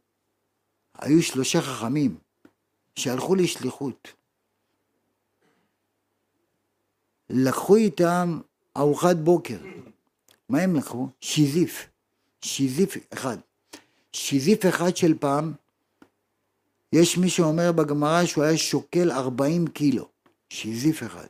[0.98, 2.18] היו שלושה חכמים
[2.96, 4.08] שהלכו לשליחות.
[7.30, 8.40] לקחו איתם
[8.78, 9.60] ארוחת בוקר.
[10.50, 11.08] מה הם לקחו?
[11.22, 11.88] שיזיף.
[12.42, 13.38] שיזיף אחד.
[14.14, 15.54] שיזיף אחד של פעם,
[16.94, 20.10] יש מי שאומר בגמרא שהוא היה שוקל 40 קילו.
[20.50, 21.28] שיזיף אחד.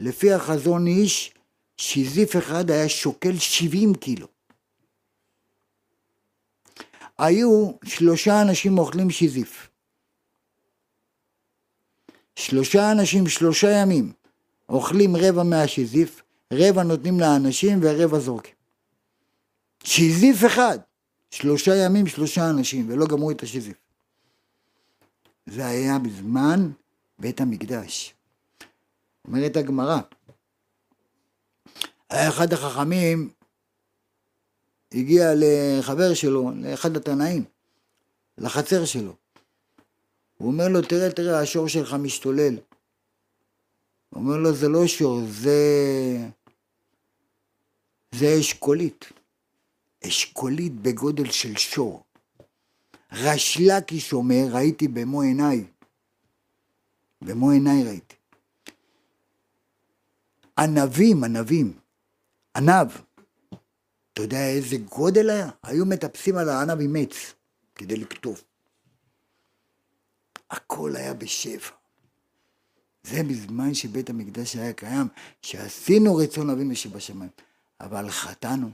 [0.00, 1.34] לפי החזון איש,
[1.76, 4.26] שיזיף אחד היה שוקל 70 קילו.
[7.18, 9.68] היו שלושה אנשים אוכלים שיזיף.
[12.36, 14.12] שלושה אנשים, שלושה ימים,
[14.68, 16.22] אוכלים רבע מהשיזיף,
[16.52, 18.54] רבע נותנים לאנשים ורבע זורקים.
[19.84, 20.78] שיזיף אחד,
[21.30, 23.76] שלושה ימים, שלושה אנשים, ולא גמרו את השיזיף.
[25.46, 26.70] זה היה בזמן
[27.18, 28.14] בית המקדש.
[29.28, 29.98] אומרת הגמרא,
[32.10, 33.30] היה אחד החכמים,
[34.92, 37.44] הגיע לחבר שלו, לאחד התנאים,
[38.38, 39.14] לחצר שלו.
[40.38, 42.54] הוא אומר לו, תראה, תראה, השור שלך משתולל.
[44.10, 45.58] הוא אומר לו, זה לא שור, זה...
[48.14, 49.04] זה אשכולית.
[50.06, 52.02] אשכולית בגודל של שור.
[53.12, 55.64] רשלקי שומר, ראיתי במו עיניי.
[57.22, 58.17] במו עיניי ראיתי.
[60.58, 61.78] ענבים, ענבים.
[62.56, 62.88] ענב.
[64.12, 65.50] אתה יודע איזה גודל היה?
[65.62, 67.34] היו מטפסים על הענב עם עץ
[67.74, 68.44] כדי לקטוף.
[70.50, 71.74] הכל היה בשפע.
[73.02, 75.06] זה בזמן שבית המקדש היה קיים,
[75.42, 77.30] שעשינו רצון אבינו שבשמיים.
[77.80, 78.70] אבל חטאנו,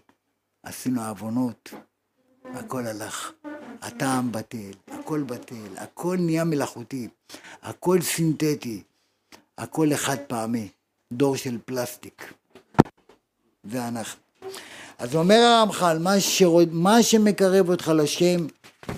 [0.63, 1.75] עשינו עוונות,
[2.45, 3.33] הכל הלך.
[3.83, 7.09] הטעם בטל, הכל בטל, הכל נהיה מלאכותי,
[7.63, 8.83] הכל סינתטי,
[9.59, 10.69] הכל אחד פעמי,
[11.17, 12.33] דור של פלסטיק.
[13.71, 14.21] זה אנחנו.
[14.99, 18.47] אז אומר הרמח"ל, מה, שרוד, מה שמקרב אותך לשם,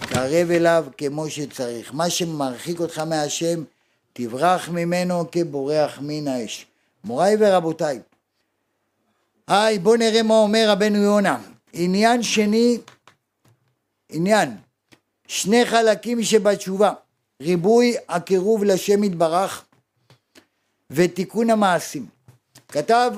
[0.00, 1.94] קרב אליו כמו שצריך.
[1.94, 3.64] מה שמרחיק אותך מהשם,
[4.12, 6.66] תברח ממנו כבורח מן האש.
[7.04, 8.00] מוריי ורבותיי,
[9.48, 11.38] היי, בואו נראה מה אומר רבנו יונה.
[11.72, 12.78] עניין שני,
[14.08, 14.56] עניין,
[15.28, 16.92] שני חלקים שבתשובה,
[17.42, 19.64] ריבוי הקירוב לשם יתברך
[20.91, 22.07] ותיקון המעשים.
[22.68, 23.12] כתב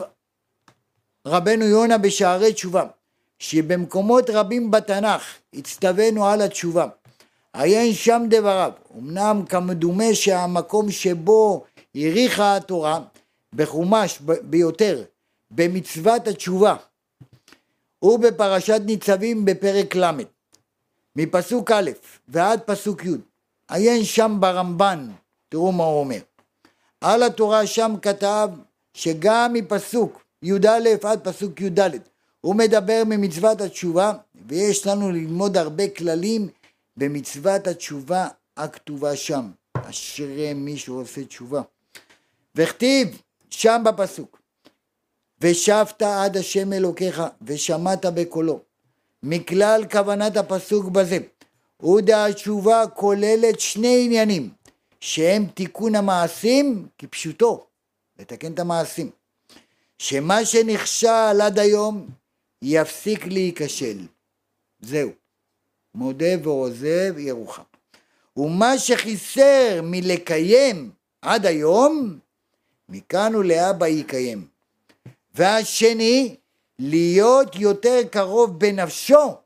[1.26, 2.84] רבנו יונה בשערי תשובה,
[3.38, 5.22] שבמקומות רבים בתנ"ך
[5.54, 6.86] הצטווינו על התשובה.
[7.52, 11.64] עיין שם דבריו, אמנם כמדומה שהמקום שבו
[11.94, 13.00] האריכה התורה
[13.54, 15.04] בחומש ביותר
[15.50, 16.76] במצוות התשובה
[18.02, 20.10] ובפרשת ניצבים בפרק ל'
[21.16, 21.90] מפסוק א'
[22.28, 23.08] ועד פסוק י',
[23.68, 25.08] עיין שם ברמב"ן,
[25.48, 26.18] תראו מה הוא אומר.
[27.00, 28.48] על התורה שם כתב
[28.94, 31.80] שגם מפסוק י"א עד פסוק י"ד
[32.40, 34.12] הוא מדבר ממצוות התשובה
[34.46, 36.48] ויש לנו ללמוד הרבה כללים
[36.96, 39.50] במצוות התשובה הכתובה שם.
[39.74, 41.62] אשרי מי שעושה תשובה.
[42.54, 44.40] וכתיב שם בפסוק
[45.40, 48.60] ושבת עד השם אלוקיך ושמעת בקולו
[49.22, 51.18] מכלל כוונת הפסוק בזה,
[51.82, 54.50] ודה התשובה כוללת שני עניינים,
[55.00, 57.66] שהם תיקון המעשים כפשוטו,
[58.18, 59.10] לתקן את המעשים.
[59.98, 62.08] שמה שנכשל עד היום
[62.62, 63.98] יפסיק להיכשל.
[64.80, 65.10] זהו.
[65.94, 67.62] מודה ועוזב ירוחם.
[68.36, 70.90] ומה שחיסר מלקיים
[71.22, 72.18] עד היום,
[72.88, 74.46] מכאן ולהבא יקיים.
[75.34, 76.36] והשני,
[76.78, 79.36] להיות יותר קרוב בנפשו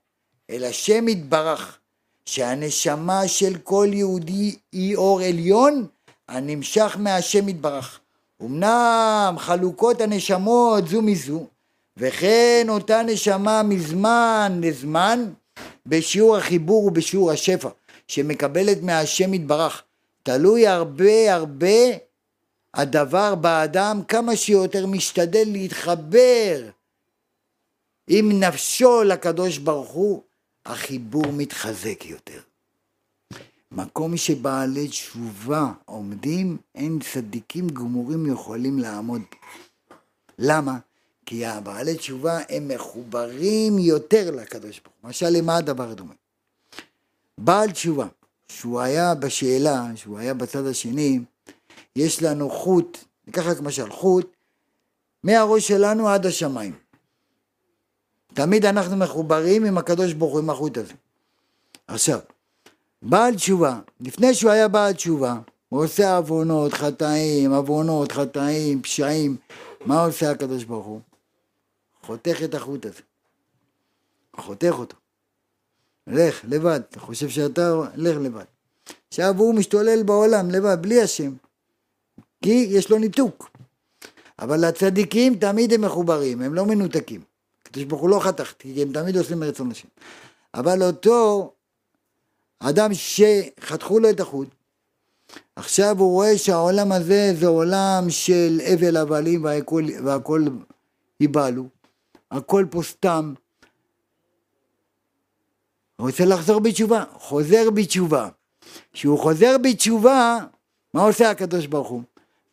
[0.51, 1.79] אל השם יתברך,
[2.27, 5.87] שהנשמה של כל יהודי היא אור עליון
[6.29, 8.01] הנמשך מהשם יתברך.
[8.43, 11.47] אמנם חלוקות הנשמות זו מזו,
[11.97, 15.33] וכן אותה נשמה מזמן לזמן
[15.87, 17.69] בשיעור החיבור ובשיעור השפע
[18.09, 19.83] שמקבלת מהשם יתברך.
[20.23, 21.97] תלוי הרבה הרבה
[22.75, 26.69] הדבר באדם כמה שיותר משתדל להתחבר
[28.07, 30.23] עם נפשו לקדוש ברוך הוא,
[30.67, 32.41] החיבור מתחזק יותר.
[33.73, 39.23] מקום שבעלי תשובה עומדים, אין צדיקים גמורים יכולים לעמוד.
[40.39, 40.79] למה?
[41.27, 45.11] כי הבעלי תשובה הם מחוברים יותר לקדוש ברוך הוא.
[45.11, 46.15] משל למה הדבר הדומה?
[47.39, 48.07] בעל תשובה,
[48.49, 51.21] שהוא היה בשאלה, שהוא היה בצד השני,
[51.97, 54.37] יש לנו חוט, ניקח רק משל, חוט,
[55.25, 56.82] מהראש שלנו עד השמיים.
[58.35, 60.93] תמיד אנחנו מחוברים עם הקדוש ברוך הוא, עם החוט הזה.
[61.87, 62.19] עכשיו,
[63.03, 69.37] בעל תשובה, לפני שהוא היה בעל תשובה, הוא עושה עוונות, חטאים, עוונות, חטאים, פשעים,
[69.85, 71.01] מה עושה הקדוש ברוך הוא?
[72.03, 73.01] חותך את החוט הזה.
[74.37, 74.97] חותך אותו.
[76.07, 76.81] לך, לבד.
[76.91, 78.45] אתה חושב שאתה, לך לבד.
[79.09, 81.33] עכשיו הוא משתולל בעולם לבד, בלי השם.
[82.43, 83.51] כי יש לו ניתוק.
[84.39, 87.32] אבל הצדיקים תמיד הם מחוברים, הם לא מנותקים.
[87.73, 89.89] הקדוש ברוך הוא לא חתך, כי הם תמיד עושים מרצון השם.
[90.55, 91.53] אבל אותו
[92.61, 94.49] אדם שחתכו לו את החוט,
[95.57, 100.45] עכשיו הוא רואה שהעולם הזה זה עולם של אבל הבלים והכל, והכל
[101.21, 101.65] ייבלו,
[102.31, 103.35] הכל פה סתם.
[105.97, 108.29] הוא רוצה לחזור בתשובה, חוזר בתשובה.
[108.93, 110.39] כשהוא חוזר בתשובה,
[110.95, 112.03] מה עושה הקדוש ברוך הוא?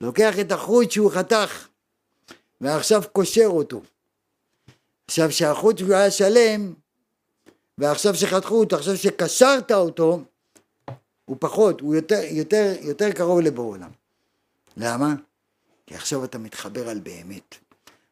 [0.01, 1.67] לוקח את החוט שהוא חתך,
[2.61, 3.81] ועכשיו קושר אותו.
[5.09, 6.73] עכשיו שהחוט שהוא היה שלם,
[7.77, 10.21] ועכשיו שחתכו אותו, עכשיו שקשרת אותו,
[11.25, 13.89] הוא פחות, הוא יותר, יותר, יותר קרוב לבוא עולם.
[14.77, 15.15] למה?
[15.87, 17.55] כי עכשיו אתה מתחבר על באמת.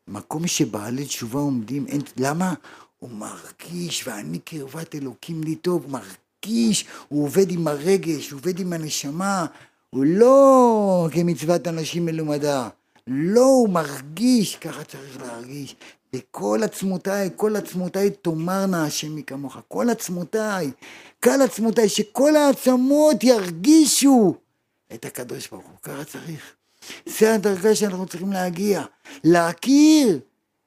[0.08, 2.54] מקום שבעלי תשובה עומדים, אין, למה?
[3.00, 8.74] הוא מרגיש, ואני קרבת אלוקים לי טוב, מרגיש, הוא עובד עם הרגש, הוא עובד עם
[8.74, 9.46] הנשמה,
[9.90, 12.70] הוא לא כמצוות אנשים מלומדה,
[13.08, 15.76] לא, הוא מרגיש, ככה צריך להרגיש.
[16.14, 19.58] בכל עצמותיי, כל עצמותיי תאמרנה השם מכמוך.
[19.68, 20.72] כל עצמותיי,
[21.24, 24.36] כל עצמותיי, שכל העצמות ירגישו
[24.94, 25.78] את הקדוש ברוך הוא.
[25.84, 26.54] ככה צריך.
[27.06, 28.84] זה הדרגה שאנחנו צריכים להגיע.
[29.24, 30.20] להכיר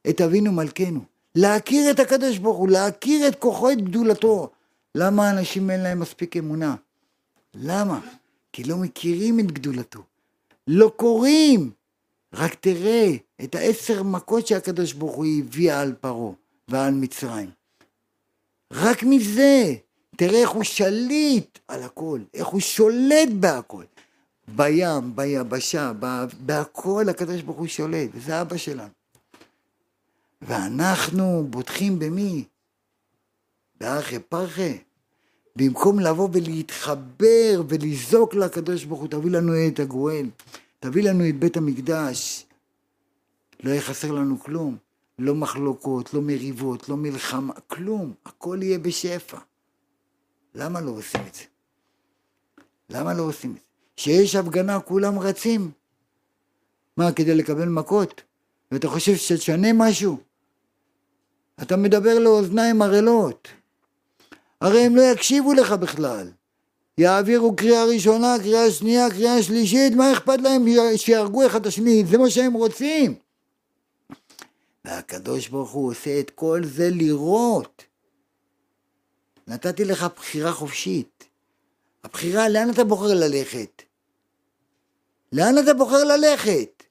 [0.08, 1.00] את אבינו מלכנו.
[1.34, 4.50] להכיר את הקדוש ברוך הוא, להכיר את כוחו, את גדולתו.
[4.94, 6.74] למה האנשים אין להם מספיק אמונה?
[7.54, 8.00] למה?
[8.52, 10.00] כי לא מכירים את גדולתו.
[10.66, 11.70] לא קוראים.
[12.34, 13.10] רק תראה
[13.44, 16.32] את העשר מכות שהקדוש ברוך הוא הביא על פרעה
[16.68, 17.50] ועל מצרים.
[18.72, 19.74] רק מזה,
[20.16, 23.84] תראה איך הוא שליט על הכל, איך הוא שולט בהכל.
[24.56, 25.92] בים, ביבשה,
[26.40, 28.90] בהכל הקדוש ברוך הוא שולט, וזה אבא שלנו.
[30.42, 32.44] ואנחנו בוטחים במי?
[33.80, 34.78] בארכי פרחי.
[35.56, 40.26] במקום לבוא ולהתחבר ולזעוק לקדוש ברוך הוא, תביא לנו את הגואל.
[40.80, 42.46] תביא לנו את בית המקדש,
[43.62, 44.76] לא יהיה חסר לנו כלום.
[45.18, 48.14] לא מחלוקות, לא מריבות, לא מלחמה, כלום.
[48.26, 49.38] הכל יהיה בשפע.
[50.54, 51.42] למה לא עושים את זה?
[52.90, 53.62] למה לא עושים את זה?
[53.96, 55.70] כשיש הפגנה כולם רצים.
[56.96, 58.22] מה, כדי לקבל מכות?
[58.70, 60.18] ואתה חושב שתשנה משהו?
[61.62, 63.48] אתה מדבר לאוזניים ערלות.
[64.60, 66.30] הרי הם לא יקשיבו לך בכלל.
[67.00, 72.04] יעבירו קריאה ראשונה, קריאה שנייה, קריאה שלישית, מה אכפת להם שיהרגו אחד את השני?
[72.04, 73.14] זה מה שהם רוצים.
[74.84, 77.84] והקדוש ברוך הוא עושה את כל זה לראות.
[79.48, 81.24] נתתי לך בחירה חופשית.
[82.04, 83.82] הבחירה, לאן אתה בוחר ללכת?
[85.32, 86.82] לאן אתה בוחר ללכת?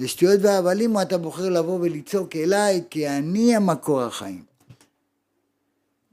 [0.00, 4.44] לשטויות והבלים או אתה בוחר לבוא ולצעוק אליי, כי אני המקור החיים.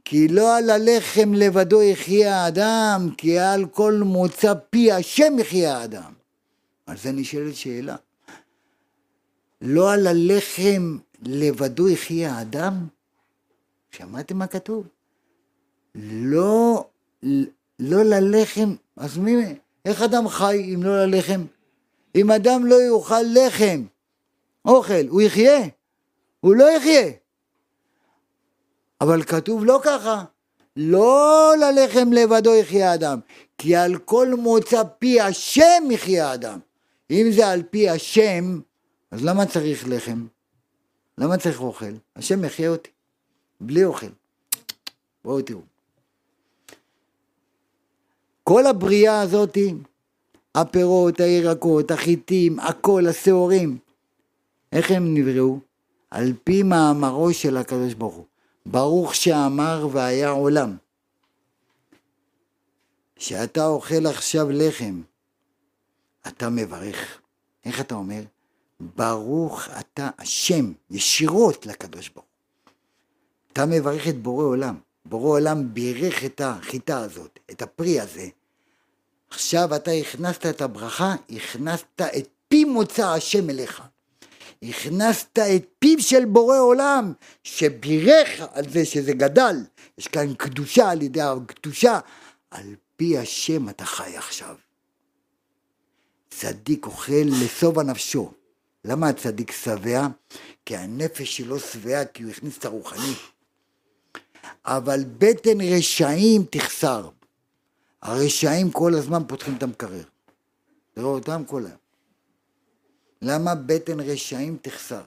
[0.05, 6.13] כי לא על הלחם לבדו יחיה האדם, כי על כל מוצא פי השם יחיה האדם.
[6.85, 7.95] על זה נשאלת שאלה.
[9.61, 12.87] לא על הלחם לבדו יחיה האדם?
[13.91, 14.87] שמעתם מה כתוב?
[15.95, 16.85] לא,
[17.79, 19.35] לא ללחם, אז מי,
[19.85, 21.41] איך אדם חי אם לא ללחם?
[22.15, 23.83] אם אדם לא יאכל לחם,
[24.65, 25.59] אוכל, הוא יחיה?
[26.39, 27.11] הוא לא יחיה.
[29.01, 30.23] אבל כתוב לא ככה,
[30.75, 33.19] לא ללחם לבדו יחיה אדם,
[33.57, 36.59] כי על כל מוצא פי השם יחיה אדם.
[37.11, 38.59] אם זה על פי השם,
[39.11, 40.25] אז למה צריך לחם?
[41.17, 41.93] למה צריך אוכל?
[42.15, 42.89] השם יחיה אותי,
[43.61, 44.07] בלי אוכל.
[45.23, 45.61] בואו תראו.
[48.43, 49.73] כל הבריאה הזאתי,
[50.55, 53.77] הפירות, הירקות, החיטים, הכל, השעורים,
[54.71, 55.59] איך הם נבראו?
[56.11, 58.25] על פי מאמרו של הקדוש ברוך הוא.
[58.65, 60.77] ברוך שאמר והיה עולם.
[63.15, 65.01] כשאתה אוכל עכשיו לחם,
[66.27, 67.21] אתה מברך.
[67.65, 68.21] איך אתה אומר?
[68.79, 72.25] ברוך אתה השם, ישירות לקדוש ברוך.
[73.53, 74.75] אתה מברך את בורא עולם.
[75.05, 78.27] בורא עולם בירך את החיטה הזאת, את הפרי הזה.
[79.29, 83.83] עכשיו אתה הכנסת את הברכה, הכנסת את פי מוצא השם אליך.
[84.69, 89.55] הכנסת את פיו של בורא עולם, שבירך על זה שזה גדל.
[89.97, 91.99] יש כאן קדושה על ידי הקדושה.
[92.51, 94.55] על פי השם אתה חי עכשיו.
[96.29, 98.31] צדיק אוכל לשובע נפשו.
[98.85, 100.07] למה הצדיק שבע?
[100.65, 103.13] כי הנפש שלו שבעה, כי הוא הכניס את הרוחני.
[104.65, 107.09] אבל בטן רשעים תחסר.
[108.01, 110.03] הרשעים כל הזמן פותחים את המקרר.
[110.93, 111.82] תראו אותם כל היום.
[113.25, 115.01] למה בטן רשעים תחסר?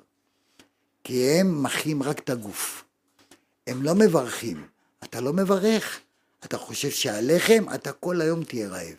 [1.05, 2.85] כי הם מחים רק את הגוף.
[3.67, 4.67] הם לא מברכים.
[5.05, 6.01] אתה לא מברך.
[6.45, 8.97] אתה חושב שהלחם, אתה כל היום תהיה רעב.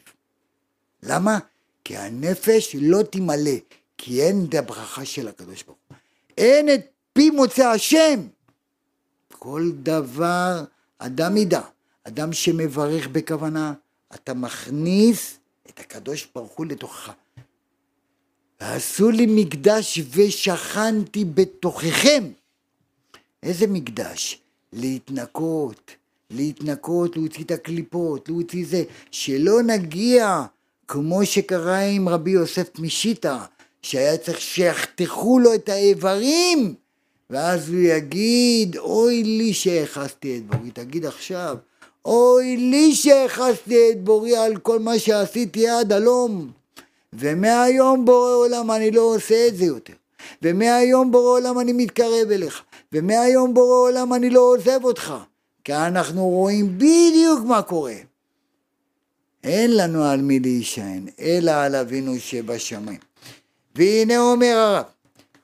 [1.03, 1.39] למה?
[1.83, 3.57] כי הנפש לא תמלא,
[3.97, 5.97] כי אין את הברכה של הקדוש ברוך הוא.
[6.37, 6.81] אין את
[7.13, 8.27] פי מוצא השם.
[9.31, 10.63] כל דבר
[10.97, 11.61] אדם ידע.
[12.03, 13.73] אדם שמברך בכוונה,
[14.15, 15.37] אתה מכניס
[15.69, 17.11] את הקדוש ברוך הוא לתוכך.
[18.61, 22.23] ועשו לי מקדש ושכנתי בתוככם.
[23.43, 24.39] איזה מקדש?
[24.73, 25.91] להתנקות,
[26.31, 30.43] להתנקות, להוציא את הקליפות, להוציא זה, שלא נגיע
[30.87, 33.45] כמו שקרה עם רבי יוסף משיטה,
[33.81, 36.75] שהיה צריך שיחתכו לו את האיברים,
[37.29, 41.57] ואז הוא יגיד, אוי לי שהכסתי את בורי, תגיד עכשיו,
[42.05, 46.51] אוי לי שהכסתי את בורי על כל מה שעשיתי עד הלום.
[47.19, 49.93] ומהיום בורא עולם אני לא עושה את זה יותר.
[50.41, 52.61] ומהיום בורא עולם אני מתקרב אליך.
[52.93, 55.13] ומהיום בורא עולם אני לא עוזב אותך.
[55.63, 57.95] כי אנחנו רואים בדיוק מה קורה.
[59.43, 62.99] אין לנו על מי להישען, אלא על אבינו שבשמיים.
[63.75, 64.85] והנה אומר הרב,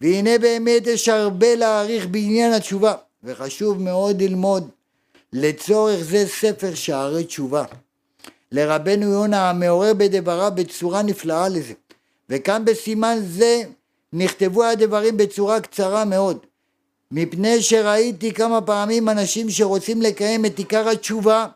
[0.01, 2.93] והנה באמת יש הרבה להעריך בעניין התשובה,
[3.23, 4.69] וחשוב מאוד ללמוד
[5.33, 7.63] לצורך זה ספר שערי תשובה.
[8.53, 11.73] לרבנו יונה המעורר בדבריו בצורה נפלאה לזה.
[12.29, 13.63] וכאן בסימן זה
[14.13, 16.37] נכתבו הדברים בצורה קצרה מאוד.
[17.11, 21.47] מפני שראיתי כמה פעמים אנשים שרוצים לקיים את עיקר התשובה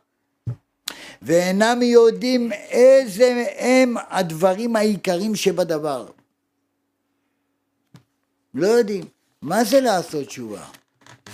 [1.21, 6.07] ואינם יודעים איזה הם הדברים העיקריים שבדבר.
[8.53, 9.03] לא יודעים.
[9.41, 10.65] מה זה לעשות תשובה?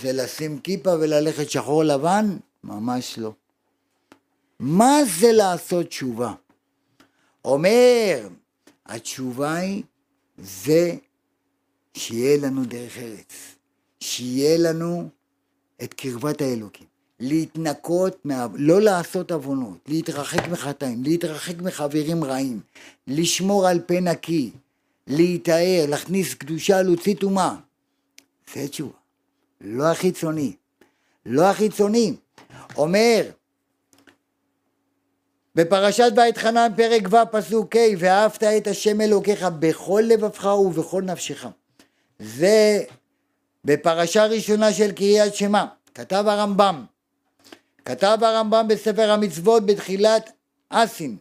[0.01, 2.37] זה לשים כיפה וללכת שחור לבן?
[2.63, 3.31] ממש לא.
[4.65, 6.33] מה זה לעשות תשובה?
[7.45, 8.27] אומר,
[8.85, 9.83] התשובה היא
[10.37, 10.95] זה
[11.93, 13.55] שיהיה לנו דרך ארץ,
[13.99, 15.09] שיהיה לנו
[15.83, 16.87] את קרבת האלוקים,
[17.19, 18.47] להתנקות, מה...
[18.55, 22.59] לא לעשות עוונות, להתרחק מחטאים, להתרחק מחברים רעים,
[23.07, 24.51] לשמור על פה נקי,
[25.07, 27.55] להיטהר, להכניס קדושה, להוציא טומאה.
[28.53, 28.97] זה תשובה,
[29.61, 30.55] לא החיצוני.
[31.25, 32.15] לא החיצוני.
[32.77, 33.29] אומר,
[35.55, 41.47] בפרשת בית חנן פרק ו' פסוק ה' ואהבת את השם אלוקיך בכל לבבך ובכל נפשך.
[42.19, 42.83] זה
[43.65, 46.85] בפרשה ראשונה של קריאת שמע, כתב הרמב"ם.
[47.85, 50.31] כתב הרמב"ם בספר המצוות בתחילת
[50.69, 51.17] אסין,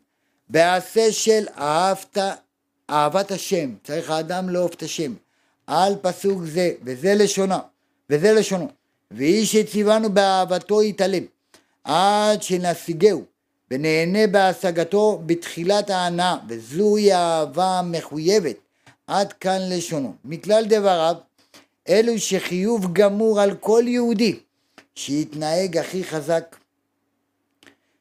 [0.49, 2.19] בעשה של אהבת,
[2.91, 5.15] אהבת השם, צריך האדם לאהוב את השם,
[5.67, 7.57] על פסוק זה, וזה לשונו,
[8.11, 8.69] וזה לשונו,
[9.11, 11.25] ואיש שציוונו באהבתו יתעלם,
[11.85, 13.32] עד שנשיגהו
[13.73, 18.57] ונהנה בהשגתו בתחילת ההנאה, וזוהי האהבה המחויבת.
[19.07, 20.15] עד כאן לשונו.
[20.25, 21.17] מכלל דבריו,
[21.89, 24.41] אלו שחיוב גמור על כל יהודי
[24.95, 26.57] שיתנהג הכי חזק,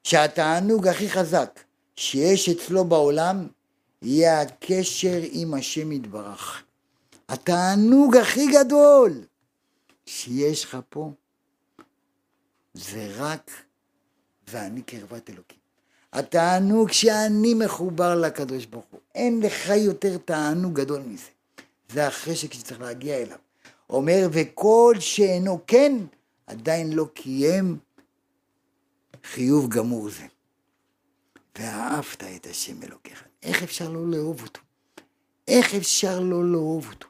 [0.04, 1.60] שהתענוג הכי חזק
[1.96, 3.48] שיש אצלו בעולם,
[4.02, 6.64] יהיה הקשר עם השם יתברך.
[7.30, 9.24] התענוג הכי גדול
[10.06, 11.12] שיש לך פה,
[12.74, 13.52] זה רק
[14.48, 15.61] ואני קרבת אלוקים.
[16.14, 19.00] התענוג שאני מחובר לקדוש ברוך הוא.
[19.16, 21.30] אין לך יותר תענוג גדול מזה.
[21.90, 23.38] זה החשק שצריך להגיע אליו.
[23.90, 25.94] אומר, וכל שאינו כן,
[26.48, 27.78] עדיין לא קיים
[29.24, 30.26] חיוב גמור זה.
[31.58, 33.24] ואהבת את השם אלוקיך.
[33.44, 34.60] איך אפשר לא לאהוב אותו?
[35.48, 37.08] איך אפשר לא לאהוב אותו?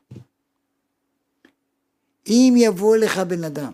[2.28, 3.74] אם יבוא לך בן אדם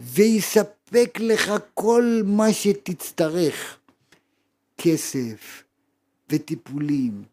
[0.00, 3.75] ויספק לך כל מה שתצטרך,
[4.78, 5.62] כסף
[6.30, 7.24] וטיפולים,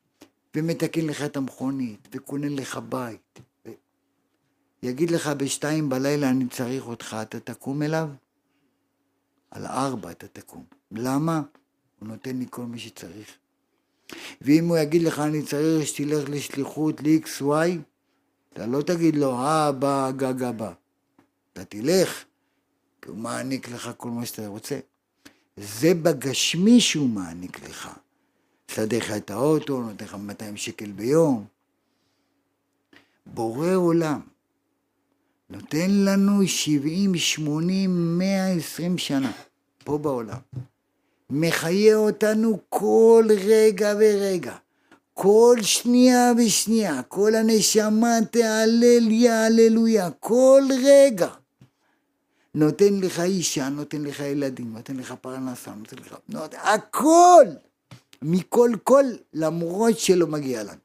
[0.56, 3.70] ומתקן לך את המכונית, וקונה לך בית, ו...
[4.84, 8.10] יגיד לך בשתיים בלילה אני צריך אותך, אתה תקום אליו?
[9.52, 10.64] על ארבע אתה תקום.
[10.91, 11.41] למה?
[12.00, 13.38] הוא נותן לי כל מה שצריך.
[14.41, 17.78] ואם הוא יגיד לך אני צריך שתלך לשליחות ל-XY,
[18.54, 20.64] אתה לא תגיד לו, אה, בא, גג.
[21.54, 22.24] אתה תלך,
[23.02, 24.80] כי הוא מעניק לך כל מה שאתה רוצה.
[25.58, 27.89] זה בגשמי שהוא מעניק לך.
[28.72, 31.45] סדר לך את האוטו, נותן לך 200 שקל ביום.
[33.26, 34.20] בורא עולם
[35.49, 39.32] נותן לנו 70, 80, 120 שנה
[39.84, 40.38] פה בעולם.
[41.30, 44.56] מחיה אותנו כל רגע ורגע.
[45.14, 51.30] כל שנייה ושנייה, כל הנשמה תהלל יהללויה, כל רגע.
[52.56, 56.16] נותן לך אישה, נותן לך ילדים, נותן לך פרנסה, נותן לך...
[56.30, 57.45] נותן, הכל!
[58.22, 60.80] מכל כל, למרות שלא מגיע לנו.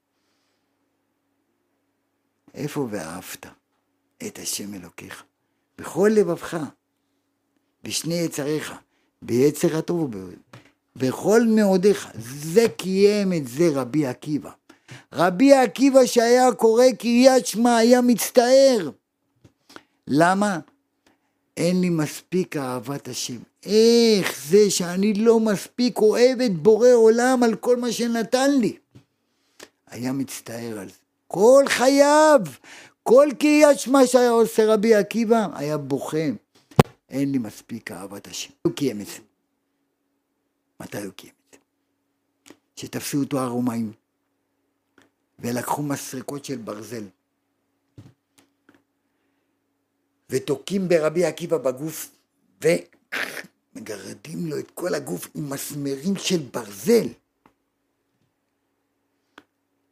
[2.54, 3.46] איפה ואהבת
[4.26, 5.24] את השם אלוקיך?
[5.78, 6.56] בכל לבבך,
[7.84, 8.74] בשני יצריך,
[9.22, 10.38] ביצר הטוב ובאוהב.
[10.96, 12.10] בכל מאודיך.
[12.14, 14.50] זה קיים את זה רבי עקיבא.
[15.12, 18.90] רבי עקיבא שהיה קורא קריאת שמע היה מצטער.
[20.06, 20.58] למה?
[21.58, 23.38] אין לי מספיק אהבת השם.
[23.62, 28.78] איך זה שאני לא מספיק אוהב את בורא עולם על כל מה שנתן לי?
[29.86, 30.94] היה מצטער על זה.
[31.26, 32.40] כל חייו,
[33.02, 36.26] כל קריאת שמע שהיה עושה רבי עקיבא, היה בוכה.
[37.08, 38.50] אין לי מספיק אהבת השם.
[38.62, 39.18] הוא קיים את זה.
[40.80, 41.58] מתי הוא קיים את זה?
[42.76, 43.92] שתפסו אותו הרומאים
[45.38, 47.04] ולקחו מסרקות של ברזל
[50.30, 52.10] ותוקעים ברבי עקיבא בגוף
[52.64, 57.08] ומגרדים לו את כל הגוף עם מסמרים של ברזל.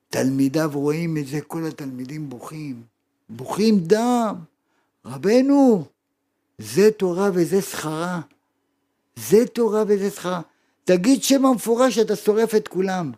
[0.09, 2.82] תלמידיו רואים את זה, כל התלמידים בוכים,
[3.28, 4.37] בוכים דם.
[5.05, 5.84] רבנו,
[6.59, 8.20] זה תורה וזה שכרה.
[9.16, 10.41] זה תורה וזה שכרה.
[10.84, 13.12] תגיד שם המפורש שאתה שורף את כולם.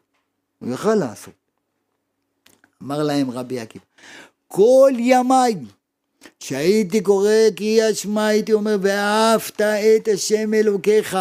[0.59, 1.35] הוא יכל לעשות.
[2.83, 3.85] אמר להם רבי עקיבא,
[4.49, 5.55] כל ימיי
[6.41, 11.17] שהייתי קורא קריאת שמע הייתי אומר ואהבת את השם אלוקיך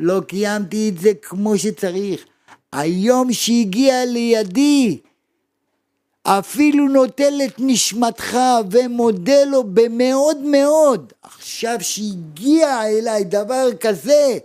[0.00, 2.24] לא קיימתי את זה כמו שצריך.
[2.72, 4.98] היום שהגיע לידי
[6.22, 8.38] אפילו נוטל את נשמתך
[8.70, 11.12] ומודה לו במאוד מאוד.
[11.22, 14.38] עכשיו שהגיע אליי דבר כזה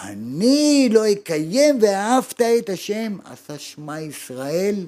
[0.00, 4.86] אני לא אקיים ואהבת את השם, עשה שמע ישראל,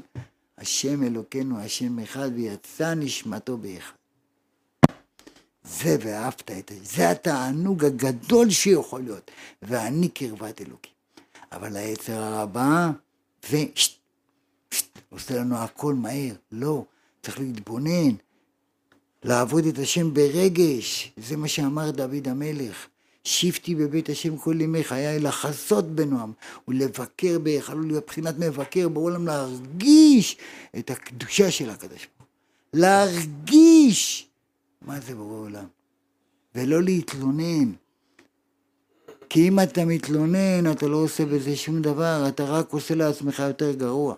[0.59, 4.00] השם אלוקינו, השם אחד, ויצא נשמתו באחד.
[5.71, 9.31] זה ואהבת את השם, זה התענוג הגדול שיכול להיות,
[9.63, 10.93] ואני קרבת אלוקים.
[11.53, 12.91] אבל היצר הרבה,
[13.51, 13.99] ושט,
[15.11, 16.85] עושה לנו הכל מהר, לא,
[17.23, 18.15] צריך להתבונן,
[19.25, 22.87] לעבוד את השם ברגש, זה מה שאמר דוד המלך.
[23.25, 26.33] שבתי בבית השם כל ימי חיי לחזות בנועם
[26.69, 30.37] ולבקר בהיכלו להיות בחינת מבקר בעולם להרגיש
[30.79, 32.81] את הקדושה של הקדוש ברוך הוא.
[32.81, 34.30] להרגיש
[34.83, 35.67] מה זה בורא עולם.
[36.55, 37.73] ולא להתלונן.
[39.29, 43.73] כי אם אתה מתלונן, אתה לא עושה בזה שום דבר, אתה רק עושה לעצמך יותר
[43.73, 44.15] גרוע.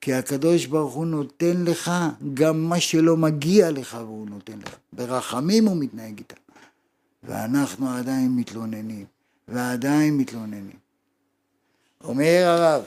[0.00, 1.90] כי הקדוש ברוך הוא נותן לך
[2.34, 4.76] גם מה שלא מגיע לך והוא נותן לך.
[4.92, 6.34] ברחמים הוא מתנהג איתה.
[7.22, 9.06] ואנחנו עדיין מתלוננים,
[9.48, 10.76] ועדיין מתלוננים.
[12.04, 12.82] אומר הרב,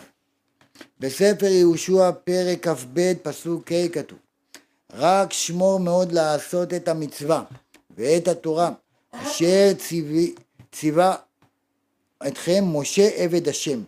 [0.99, 4.19] בספר יהושע פרק כ"ב פסוק ה' כתוב
[4.93, 7.43] רק שמור מאוד לעשות את המצווה
[7.97, 8.71] ואת התורה
[9.11, 9.71] אשר
[10.71, 11.15] ציווה
[12.27, 13.79] אתכם משה עבד השם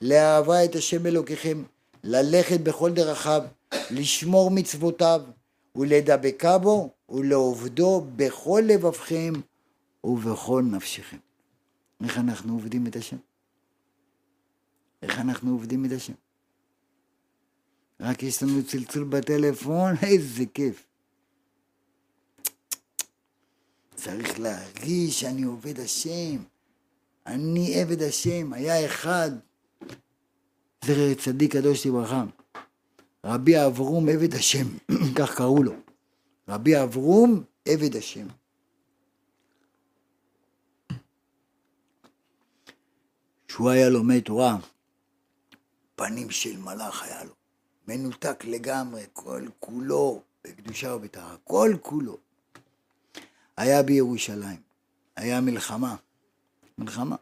[0.00, 1.62] לאהבה את השם אלוקיכם
[2.04, 3.42] ללכת בכל דרכיו
[3.90, 5.22] לשמור מצוותיו
[5.76, 9.32] ולדבקה בו ולעובדו בכל לבבכם
[10.04, 11.16] ובכל נפשכם.
[12.04, 13.16] איך אנחנו עובדים את השם?
[15.02, 16.12] איך אנחנו עובדים את השם?
[18.02, 20.86] רק יש לנו צלצול בטלפון, איזה כיף.
[23.94, 26.36] צריך להרגיש שאני עובד השם.
[27.26, 29.30] אני עבד השם, היה אחד,
[30.84, 32.24] זכר צדיק קדוש לברכה,
[33.24, 34.66] רבי אברום עבד השם,
[35.18, 35.72] כך קראו לו,
[36.48, 38.26] רבי אברום עבד השם.
[43.48, 44.56] שהוא היה לומד תורה,
[45.94, 47.41] פנים של מלאך היה לו,
[47.88, 52.16] מנותק לגמרי, כל כולו בקדושה ובטהרה, כל כולו.
[53.56, 54.60] היה בירושלים,
[55.16, 55.96] היה מלחמה,
[56.78, 57.16] מלחמה.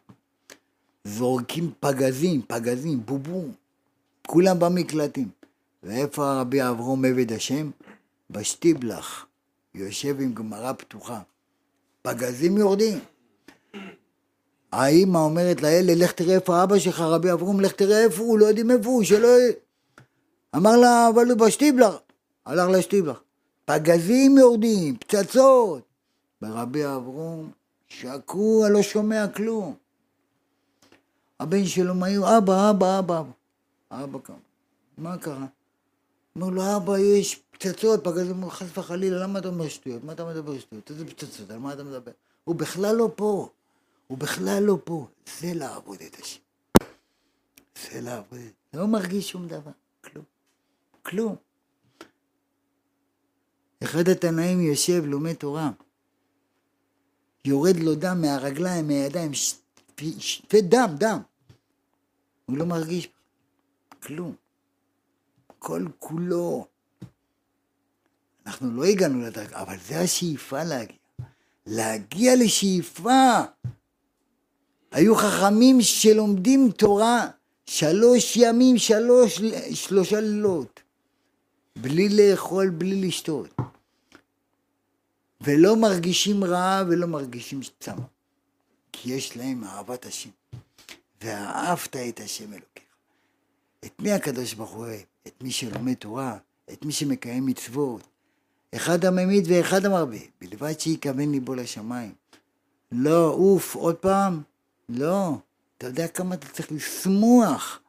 [1.03, 3.51] זורקים פגזים, פגזים, בובום,
[4.27, 5.29] כולם במקלטים.
[5.83, 7.69] ואיפה רבי אברום עבד השם?
[8.29, 9.25] בשטיבלח,
[9.75, 11.21] יושב עם גמרא פתוחה.
[12.01, 12.99] פגזים יורדים.
[14.71, 18.45] האימא אומרת לילד, לך תראה איפה אבא שלך, רבי אברום, לך תראה איפה הוא, לא
[18.45, 19.27] יודעים איפה הוא, שלא...
[20.55, 21.95] אמר לה, אבל הוא בשטיבלח.
[22.45, 23.21] הלך לשטיבלח.
[23.65, 25.83] פגזים יורדים, פצצות.
[26.41, 27.51] ורבי אברום
[27.87, 29.75] שקוע, לא שומע כלום.
[31.39, 33.23] הבן שלו מהיר, אבא, אבא, אבא.
[33.91, 34.33] אבא קם.
[34.97, 35.45] מה קרה?
[36.35, 40.03] אומר לו, אבא, יש פצצות, פגזים, אומר, חס וחלילה, למה אתה אומר שטויות?
[40.03, 40.91] מה אתה מדבר שטויות?
[40.91, 41.51] איזה פצצות?
[41.51, 42.11] על מה אתה מדבר?
[42.43, 43.49] הוא בכלל לא פה.
[44.07, 45.07] הוא בכלל לא פה.
[45.39, 46.39] זה לעבוד את השם.
[47.83, 48.39] זה לעבוד.
[48.73, 49.71] לא מרגיש שום דבר.
[50.01, 50.25] כלום.
[51.01, 51.35] כלום.
[53.83, 55.71] אחד התנאים יושב, לומד תורה.
[57.45, 59.31] יורד לו דם מהרגליים, מהידיים,
[59.97, 61.19] שפי דם, דם.
[62.45, 63.09] הוא לא מרגיש
[64.03, 64.35] כלום.
[65.59, 66.67] כל כולו.
[68.45, 70.97] אנחנו לא הגענו לדרגה, אבל זה השאיפה להגיע.
[71.65, 73.41] להגיע לשאיפה.
[74.91, 77.27] היו חכמים שלומדים תורה
[77.65, 79.41] שלוש ימים, שלוש,
[79.73, 80.79] שלושה לילות,
[81.81, 83.55] בלי לאכול, בלי לשתות.
[85.41, 88.03] ולא מרגישים רעב ולא מרגישים צמא,
[88.91, 90.29] כי יש להם אהבת השם.
[91.21, 92.83] ואהבת את השם אלוקיך.
[93.85, 95.01] את מי הקדוש ברוך הוא אוהב?
[95.27, 96.37] את מי שלומד תורה,
[96.73, 98.07] את מי שמקיים מצוות.
[98.75, 102.13] אחד הממית ואחד המרבה, בלבד שיכוון ליבו לשמיים.
[102.91, 104.41] לא, אוף, עוד פעם?
[104.89, 105.37] לא.
[105.77, 107.79] אתה יודע כמה אתה צריך לשמוח.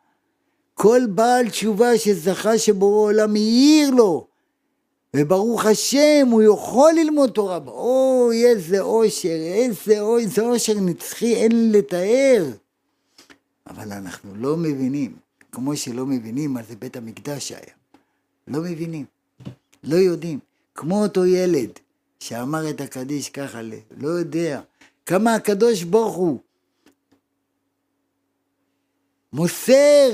[0.82, 4.26] כל בעל תשובה שזכה שבורא עולם העיר לו,
[5.16, 7.58] וברוך השם, הוא יכול ללמוד תורה.
[7.66, 12.44] אוי, איזה אושר, איזה אוי, איזה אושר נצחי, אין לתאר.
[13.66, 15.16] אבל אנחנו לא מבינים,
[15.52, 17.74] כמו שלא מבינים מה זה בית המקדש היה.
[18.48, 19.04] לא מבינים,
[19.84, 20.38] לא יודעים.
[20.74, 21.70] כמו אותו ילד
[22.20, 23.60] שאמר את הקדיש ככה,
[23.96, 24.60] לא יודע.
[25.06, 26.38] כמה הקדוש ברוך הוא
[29.32, 30.10] מוסר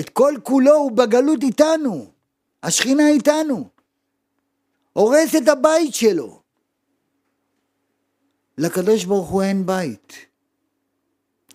[0.00, 2.10] את כל כולו, הוא בגלות איתנו.
[2.62, 3.68] השכינה איתנו.
[4.92, 6.42] הורס את הבית שלו.
[8.58, 10.12] לקדוש ברוך הוא אין בית.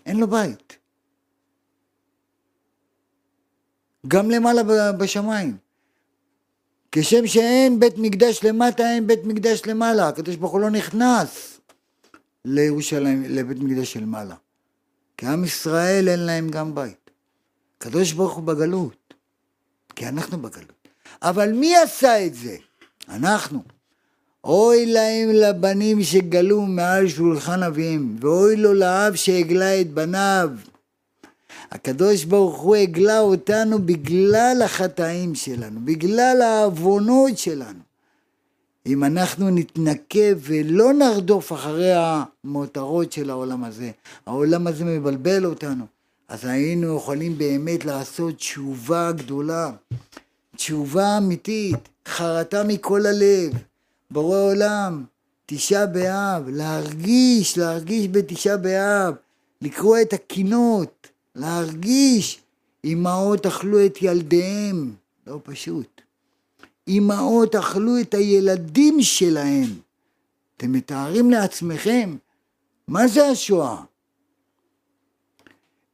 [0.06, 0.78] אין לו בית.
[4.08, 5.58] גם למעלה בשמיים.
[6.91, 10.08] כשם שאין בית מקדש למטה, אין בית מקדש למעלה.
[10.08, 11.60] הקדוש ברוך הוא לא נכנס
[12.46, 14.36] לירושלים, לבית מקדש של מעלה.
[15.18, 17.05] כי עם ישראל אין להם גם בית.
[17.86, 19.14] הקדוש ברוך הוא בגלות,
[19.96, 20.88] כי אנחנו בגלות.
[21.22, 22.56] אבל מי עשה את זה?
[23.10, 23.64] אנחנו.
[24.44, 30.50] אוי להם לבנים שגלו מעל שולחן אביהם, ואוי לו לאב שהגלה את בניו.
[31.72, 37.80] הקדוש ברוך הוא הגלה אותנו בגלל החטאים שלנו, בגלל העוונות שלנו.
[38.86, 43.92] אם אנחנו נתנקה ולא נרדוף אחרי המותרות של העולם הזה,
[44.26, 45.95] העולם הזה מבלבל אותנו,
[46.28, 49.72] אז היינו יכולים באמת לעשות תשובה גדולה.
[50.56, 53.52] תשובה אמיתית, חרטה מכל הלב,
[54.12, 55.04] בורא עולם,
[55.46, 59.14] תשעה באב, להרגיש, להרגיש בתשעה באב,
[59.62, 62.42] לקרוא את הקינות, להרגיש,
[62.86, 64.94] אמהות אכלו את ילדיהם,
[65.28, 66.02] לא פשוט.
[66.88, 69.70] אמהות אכלו את הילדים שלהם.
[70.58, 72.16] אתם מתארים לעצמכם,
[72.88, 73.84] מה זה השואה?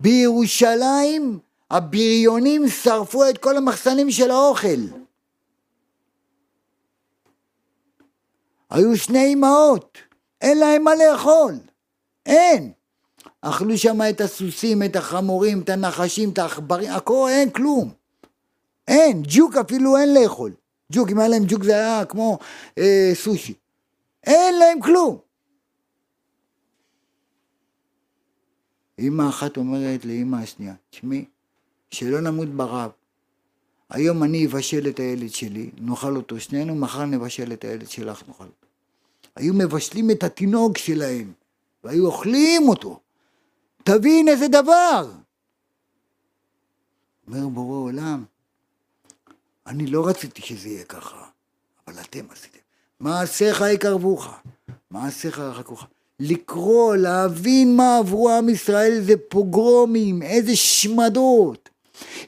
[0.01, 1.39] בירושלים
[1.71, 4.67] הבריונים שרפו את כל המחסנים של האוכל.
[8.69, 9.97] היו שני אמהות,
[10.41, 11.53] אין להם מה לאכול,
[12.25, 12.71] אין.
[13.41, 17.91] אכלו שם את הסוסים, את החמורים, את הנחשים, את העכברים, הכל אין כלום.
[18.87, 20.51] אין, ג'וק אפילו אין לאכול.
[20.91, 22.39] ג'וק, אם היה להם ג'וק זה היה כמו
[22.77, 23.53] אה, סושי.
[24.23, 25.30] אין להם כלום.
[29.01, 31.25] אמא אחת אומרת לאמא השנייה, תשמעי,
[31.91, 32.91] שלא נמות ברעב.
[33.89, 38.43] היום אני אבשל את הילד שלי, נאכל אותו שנינו, מחר נבשל את הילד שלך, נאכל
[38.43, 38.67] אותו.
[39.35, 41.33] היו מבשלים את התינוק שלהם
[41.83, 42.99] והיו אוכלים אותו.
[43.83, 45.11] תבין איזה דבר.
[47.27, 48.23] אומר בורא עולם,
[49.67, 51.25] אני לא רציתי שזה יהיה ככה,
[51.87, 52.59] אבל אתם עשיתם.
[52.99, 54.27] מעשיך יקרבוך,
[54.91, 55.85] מעשיך ירחקוך.
[56.21, 61.69] לקרוא, להבין מה עברו עם ישראל, זה פוגרומים, איזה שמדות.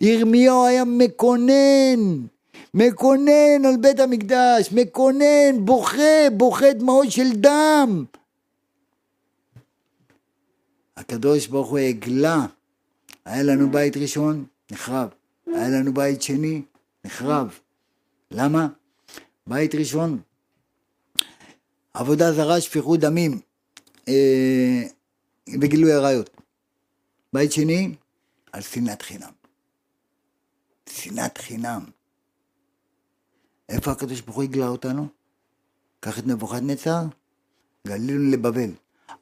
[0.01, 2.25] ירמיהו היה מקונן,
[2.73, 8.05] מקונן על בית המקדש, מקונן, בוכה, בוכה דמעות של דם.
[10.97, 12.45] הקדוש ברוך הוא הגלה,
[13.25, 15.09] היה לנו בית ראשון, נחרב.
[15.47, 16.61] היה לנו בית שני,
[17.05, 17.59] נחרב.
[18.31, 18.67] למה?
[19.47, 20.19] בית ראשון,
[21.93, 23.39] עבודה זרה, שפיכות דמים
[25.62, 26.30] וגילוי עריות.
[27.34, 27.95] בית שני,
[28.51, 29.32] על שנאת חינם.
[30.89, 31.86] שנאת חינם.
[33.70, 35.08] איפה הקדוש ברוך הוא הגלה אותנו?
[35.99, 37.01] קח את נבוכדנצר,
[37.88, 38.70] גלינו לבבל.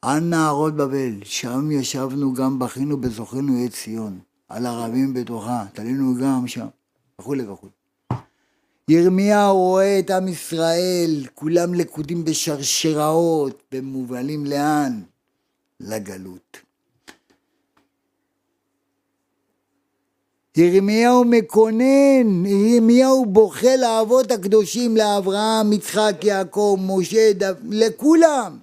[0.02, 4.20] על נהרות בבל, שם ישבנו גם בכינו בזוכנו את ציון.
[4.50, 6.68] על הרבים בתוכה, תלינו גם שם,
[7.20, 7.72] וכולי וכולי.
[8.90, 15.02] ירמיהו רואה את עם ישראל, כולם לכודים בשרשראות, ומובלים לאן?
[15.80, 16.58] לגלות.
[20.58, 28.58] ירמיהו מקונן, ירמיהו בוכה לאבות הקדושים, לאברהם, יצחק, יעקב, משה, דו, לכולם.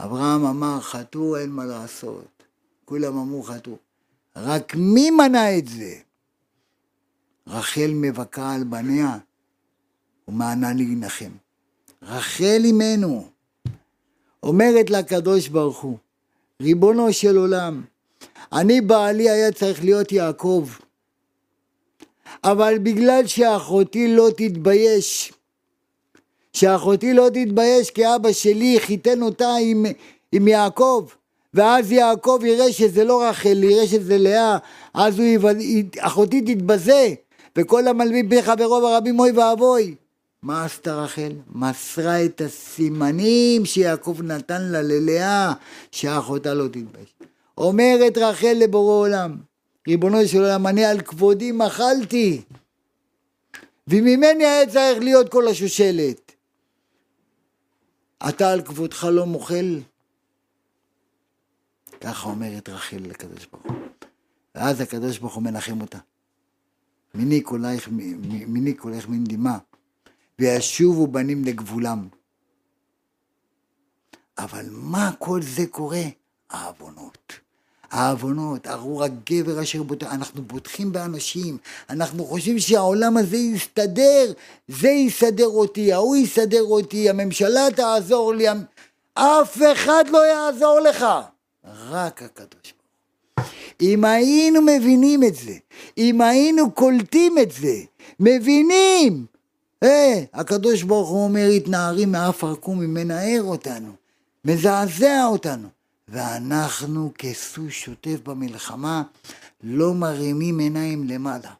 [0.00, 2.42] אברהם אמר, חטאו, אין מה לעשות.
[2.84, 3.76] כולם אמרו חטאו.
[4.36, 5.94] רק מי מנע את זה?
[7.46, 9.18] רחל מבכה על בניה
[10.28, 11.30] ומענה להנחם.
[12.02, 13.28] רחל אימנו
[14.42, 15.98] אומרת לקדוש ברוך הוא,
[16.62, 17.82] ריבונו של עולם,
[18.52, 20.68] אני בעלי היה צריך להיות יעקב,
[22.44, 25.32] אבל בגלל שאחותי לא תתבייש,
[26.52, 29.86] שאחותי לא תתבייש כי אבא שלי חיתן אותה עם,
[30.32, 31.06] עם יעקב,
[31.54, 34.58] ואז יעקב יראה שזה לא רחל, יראה שזה לאה,
[34.94, 35.54] אז הוא יבד...
[35.98, 37.14] אחותי תתבזה,
[37.56, 39.94] וכל המלבין בין חברו ברבים אוי ואבוי.
[40.42, 41.32] מה עשתה רחל?
[41.54, 45.52] מסרה את הסימנים שיעקב נתן לה ללאה,
[45.90, 47.14] שאחותה לא תתבייש.
[47.58, 49.36] אומרת רחל לבורא עולם,
[49.88, 52.42] ריבונו של עולם, אני על כבודי מחלתי,
[53.88, 56.32] וממני היה צריך להיות כל השושלת.
[58.28, 59.80] אתה על כבודך לא מוחל?
[62.00, 63.76] ככה אומרת רחל לקדוש ברוך הוא.
[64.54, 65.98] ואז הקדוש ברוך הוא מנחם אותה.
[67.14, 67.88] מיני קולייך,
[68.46, 69.58] מיני קולייך מן דמעה,
[70.38, 72.08] וישובו בנים לגבולם.
[74.38, 76.04] אבל מה כל זה קורה?
[76.50, 77.32] העוונות.
[77.90, 81.58] העוונות, ארור הגבר אשר בוטח, אנחנו בוטחים באנשים,
[81.90, 84.32] אנחנו חושבים שהעולם הזה יסתדר,
[84.68, 88.46] זה יסדר אותי, ההוא יסדר אותי, הממשלה תעזור לי,
[89.14, 91.06] אף אחד לא יעזור לך.
[91.64, 92.81] רק הקדוש ברוך
[93.82, 95.54] אם היינו מבינים את זה,
[95.98, 97.80] אם היינו קולטים את זה,
[98.20, 99.26] מבינים,
[99.82, 103.92] אה, הקדוש ברוך הוא אומר, התנערי מעפר קום ומנער אותנו,
[104.44, 105.68] מזעזע אותנו.
[106.08, 109.02] ואנחנו כסוס שוטף במלחמה,
[109.62, 111.52] לא מרימים עיניים למעלה.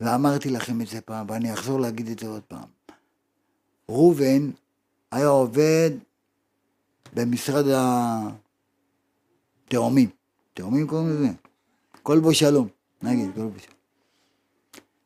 [0.00, 2.68] ואמרתי לכם את זה פעם, ואני אחזור להגיד את זה עוד פעם.
[3.88, 4.50] ראובן
[5.10, 5.90] היה עובד
[7.12, 7.64] במשרד
[9.68, 10.21] תאומים.
[10.54, 11.28] תאומים קוראים לזה?
[12.02, 12.68] כל בו שלום,
[13.02, 13.76] נגיד, כל בו שלום.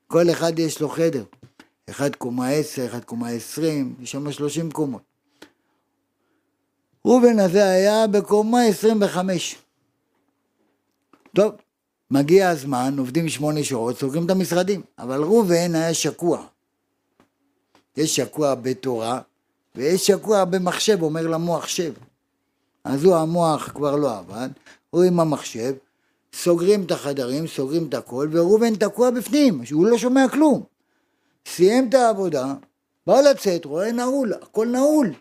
[0.07, 1.25] כל אחד יש לו חדר.
[1.91, 5.03] אחד קומה עשר, אחד קומה עשרים, יש שם שלושים קומות.
[7.05, 9.57] ראובן הזה היה בקומה עשרים וחמש.
[11.35, 11.55] טוב,
[12.11, 16.47] מגיע הזמן, עובדים שמונה שעות, סוגרים את המשרדים, אבל ראובן היה שקוע.
[17.97, 19.21] יש שקוע בתורה,
[19.75, 21.93] ויש שקוע במחשב, אומר למוח שב.
[22.85, 24.49] אז הוא המוח כבר לא עבד,
[24.97, 25.75] הוא עם המחשב,
[26.33, 30.63] סוגרים את החדרים, סוגרים את הכל, וראובן תקוע בפנים, שהוא לא שומע כלום.
[31.47, 32.55] סיים את העבודה,
[33.07, 35.13] בא לצאת, רואה נעול, הכל נעול.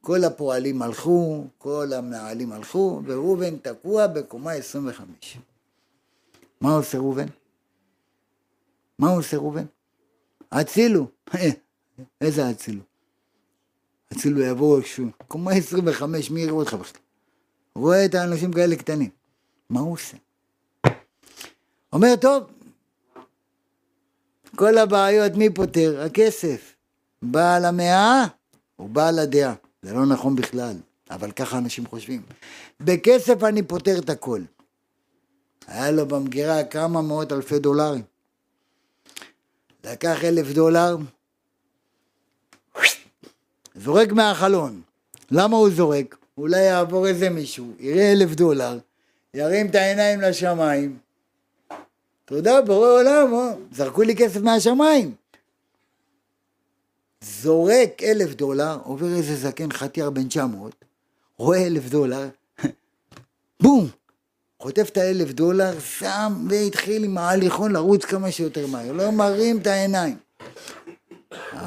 [0.00, 5.38] כל הפועלים הלכו, כל המנהלים הלכו, וראובן תקוע בקומה 25.
[6.60, 7.26] מה עושה ראובן?
[8.98, 9.64] מה עושה ראובן?
[10.52, 11.06] הצילו.
[12.20, 12.82] איזה הצילו?
[14.12, 14.80] אצלו יבוא
[15.28, 17.07] קומה 25, מי יראה אותך בכלל?
[17.78, 19.10] רואה את האנשים כאלה קטנים.
[19.70, 20.16] מה הוא עושה?
[21.92, 22.44] אומר, טוב,
[24.56, 26.02] כל הבעיות מי פותר?
[26.06, 26.74] הכסף.
[27.22, 28.26] בעל המאה
[28.76, 29.54] הוא בעל הדעה.
[29.82, 30.76] זה לא נכון בכלל,
[31.10, 32.22] אבל ככה אנשים חושבים.
[32.80, 34.40] בכסף אני פותר את הכל.
[35.66, 38.02] היה לו במגירה כמה מאות אלפי דולרים.
[39.84, 40.96] לקח אלף דולר,
[43.74, 44.82] זורק מהחלון.
[45.30, 46.16] למה הוא זורק?
[46.38, 48.78] אולי יעבור איזה מישהו, יראה אלף דולר,
[49.34, 50.98] ירים את העיניים לשמיים.
[52.24, 55.14] תודה, בורא עולם, או, זרקו לי כסף מהשמיים.
[57.20, 60.84] זורק אלף דולר, עובר איזה זקן חתיאר בן 900,
[61.36, 62.28] רואה אלף דולר,
[63.62, 63.88] בום,
[64.58, 69.66] חוטף את האלף דולר, שם והתחיל עם ההליכון לרוץ כמה שיותר מהר, לא מרים את
[69.66, 70.16] העיניים.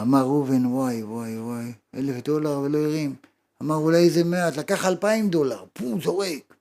[0.02, 3.31] אמר ראובן, וואי, וואי, וואי, אלף דולר ולא הרים.
[3.62, 6.54] אמר, אולי זה מעט, לקח אלפיים דולר, פום, זורק.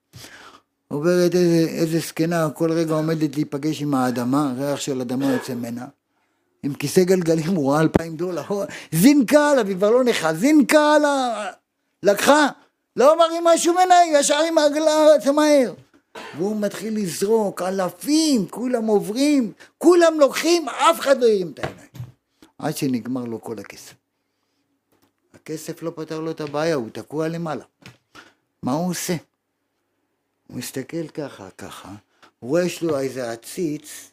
[0.88, 5.86] עוברת איזה, איזה זקנה, כל רגע עומדת להיפגש עם האדמה, ריח של אדמה יוצא ממנה.
[6.62, 8.42] עם כיסא גלגלים, הוא ראה אלפיים דולר,
[8.92, 11.46] זינקה עליו, היא כבר לא נכה, זינקה עליו,
[12.02, 12.48] לקחה,
[12.96, 15.74] לא מרים משהו ממנה, ישר עם העגלה רצה מהר.
[16.36, 21.88] והוא מתחיל לזרוק, אלפים, כולם עוברים, כולם לוקחים, אף אחד לא הרים את העיניים.
[22.58, 23.99] עד שנגמר לו כל הכסף.
[25.42, 27.64] הכסף לא פתר לו את הבעיה, הוא תקוע למעלה.
[28.62, 29.16] מה הוא עושה?
[30.46, 31.94] הוא מסתכל ככה, ככה,
[32.38, 34.10] הוא רואה יש לו איזה עציץ,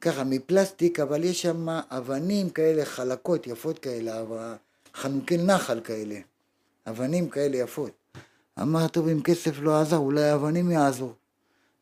[0.00, 4.24] ככה מפלסטיק, אבל יש שם אבנים כאלה חלקות, יפות כאלה,
[4.94, 6.20] חנוכי נחל כאלה,
[6.86, 7.92] אבנים כאלה יפות.
[8.60, 11.14] אמר, טוב, אם כסף לא עזר, אולי האבנים יעזור.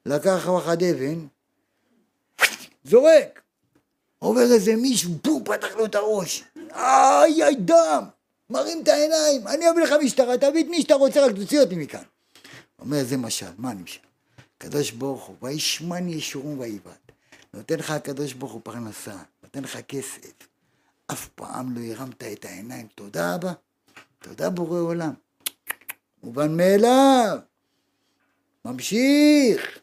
[0.06, 1.26] לקח ואחד אבן,
[2.84, 3.42] זורק.
[4.18, 6.44] עובר איזה מישהו, בום, פתח לו את הראש.
[6.70, 8.04] איי, איי, דם.
[8.50, 11.74] מרים את העיניים, אני אביא לך משטרה, תביא את מי שאתה רוצה, רק תוציא אותי
[11.76, 12.02] מכאן.
[12.78, 14.00] אומר, זה משל, מה נמשל?
[14.56, 17.12] הקדוש ברוך הוא, וישמן ישורון ויבעט.
[17.54, 20.32] נותן לך הקדוש ברוך הוא פרנסה, נותן לך כסף.
[21.12, 22.86] אף פעם לא הרמת את העיניים.
[22.94, 23.52] תודה אבא,
[24.18, 25.12] תודה בורא עולם.
[26.22, 27.38] מובן מאליו.
[28.64, 29.78] ממשיך.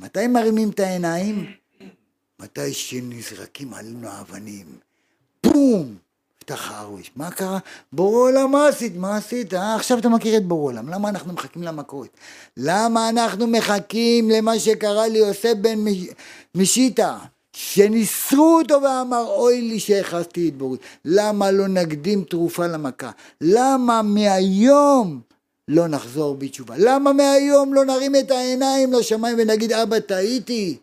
[0.00, 1.52] מתי מרימים את העיניים?
[2.38, 4.78] מתי שנזרקים עלינו האבנים.
[5.52, 5.94] בום!
[6.36, 7.10] נפתח הראש.
[7.16, 7.58] מה קרה?
[7.92, 8.96] בורא עולם, מה עשית?
[8.96, 9.54] מה עשית?
[9.54, 10.88] אה, עכשיו אתה מכיר את בורא עולם.
[10.88, 12.08] למה אנחנו מחכים למכות?
[12.56, 15.78] למה אנחנו מחכים למה שקרה ליוסף בן
[16.54, 17.18] משיטה?
[17.52, 20.78] שניסרו אותו ואמר אוי לי שהכרסתי את בורי.
[21.04, 23.10] למה לא נקדים תרופה למכה?
[23.40, 25.20] למה מהיום
[25.68, 26.74] לא נחזור בתשובה?
[26.78, 30.76] למה מהיום לא נרים את העיניים לשמיים ונגיד אבא טעיתי?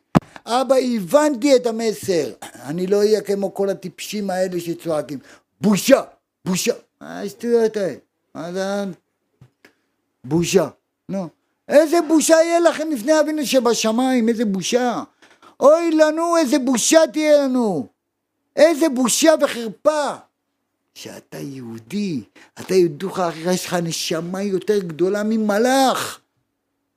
[0.45, 2.33] אבא הבנתי את המסר.
[2.43, 5.19] אני לא אהיה כמו כל הטיפשים האלה שצועקים.
[5.61, 6.01] בושה,
[6.45, 6.73] בושה.
[7.01, 7.95] מה השטויות האלה?
[8.35, 8.83] מה זה?
[10.23, 10.67] בושה.
[11.09, 11.29] נו.
[11.67, 15.03] איזה בושה יהיה לכם לפני אבינו שבשמיים, איזה בושה.
[15.59, 17.87] אוי לנו, איזה בושה תהיה לנו.
[18.55, 20.15] איזה בושה וחרפה.
[20.93, 22.23] שאתה יהודי,
[22.59, 26.19] אתה יהודוך אחר יש לך נשמה יותר גדולה ממלאך.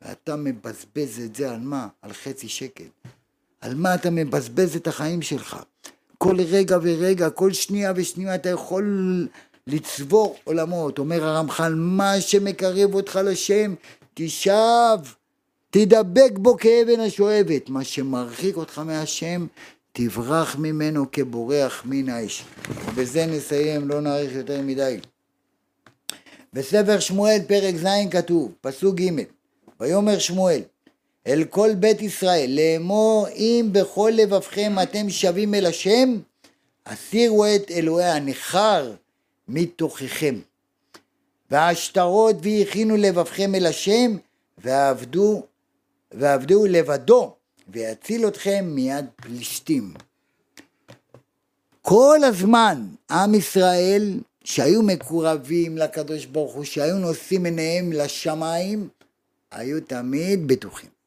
[0.03, 1.88] ואתה מבזבז את זה על מה?
[2.03, 2.84] על חצי שקל.
[3.61, 5.57] על מה אתה מבזבז את החיים שלך?
[6.19, 9.29] כל רגע ורגע, כל שנייה ושנייה אתה יכול
[9.67, 10.99] לצבור עולמות.
[10.99, 13.75] אומר הרמח"ל, מה שמקרב אותך לשם,
[14.15, 14.99] תשב,
[15.71, 17.69] תדבק בו כאבן השואבת.
[17.69, 19.47] מה שמרחיק אותך מהשם,
[19.93, 22.45] תברח ממנו כבורח מן האש.
[22.87, 24.99] ובזה נסיים, לא נאריך יותר מדי.
[26.53, 29.23] בספר שמואל פרק ז' כתוב, פסוק ג',
[29.81, 30.61] ויאמר שמואל,
[31.29, 36.18] אל כל בית ישראל, לאמור אם בכל לבבכם אתם שבים אל השם,
[36.87, 38.93] הסירו את אלוהי הנכר
[39.49, 40.35] מתוככם.
[41.51, 44.16] והשטרות והכינו לבבכם אל השם,
[44.59, 45.42] ועבדו,
[46.13, 47.34] ועבדו לבדו,
[47.68, 49.95] ויציל אתכם מיד פלישתים.
[51.83, 58.88] כל הזמן עם ישראל שהיו מקורבים לקדוש ברוך הוא, שהיו נושאים עיניהם לשמיים,
[59.50, 60.97] היו תמיד בטוחים.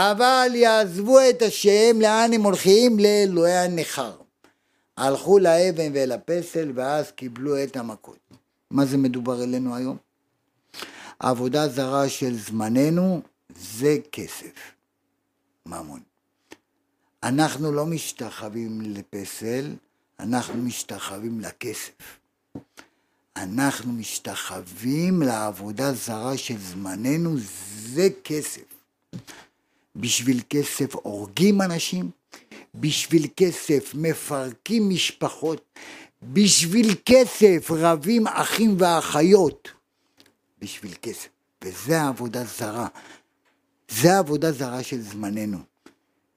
[0.00, 2.98] אבל יעזבו את השם, לאן הם הולכים?
[2.98, 4.16] לאלוהי הנכר.
[4.96, 8.18] הלכו לאבן ואל הפסל, ואז קיבלו את המכות.
[8.70, 9.96] מה זה מדובר אלינו היום?
[11.18, 13.20] עבודה זרה של זמננו
[13.58, 14.52] זה כסף,
[15.66, 16.00] ממון.
[17.22, 19.74] אנחנו לא משתחווים לפסל,
[20.20, 22.18] אנחנו משתחווים לכסף.
[23.36, 27.36] אנחנו משתחווים לעבודה זרה של זמננו,
[27.94, 28.77] זה כסף.
[29.98, 32.10] בשביל כסף הורגים אנשים,
[32.74, 35.78] בשביל כסף מפרקים משפחות,
[36.22, 39.68] בשביל כסף רבים אחים ואחיות,
[40.60, 41.28] בשביל כסף.
[41.64, 42.86] וזה העבודה זרה.
[43.88, 45.58] זה עבודה זרה של זמננו.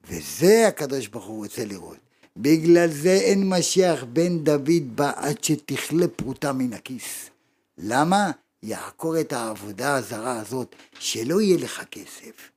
[0.08, 1.96] וזה הקדוש ברוך הוא רוצה לראות.
[2.36, 7.30] בגלל זה אין משיח בן דוד בא עד שתכלה פרוטה מן הכיס.
[7.78, 8.30] למה?
[8.62, 12.50] יעקור את העבודה הזרה הזאת, שלא יהיה לך כסף.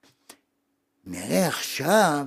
[1.05, 2.25] נראה עכשיו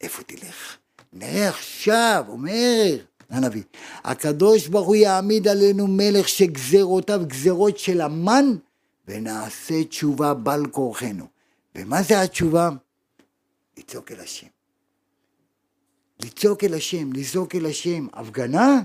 [0.00, 0.76] איפה תלך.
[1.12, 2.96] נראה עכשיו, אומר
[3.30, 3.62] הנביא.
[4.04, 8.56] הקדוש ברוך הוא יעמיד עלינו מלך שגזרותיו גזרות של המן,
[9.08, 11.26] ונעשה תשובה בל כורחנו.
[11.74, 12.70] ומה זה התשובה?
[13.78, 14.46] לצעוק אל השם.
[16.22, 18.06] לצעוק אל השם, לזעוק אל השם.
[18.12, 18.82] הפגנה?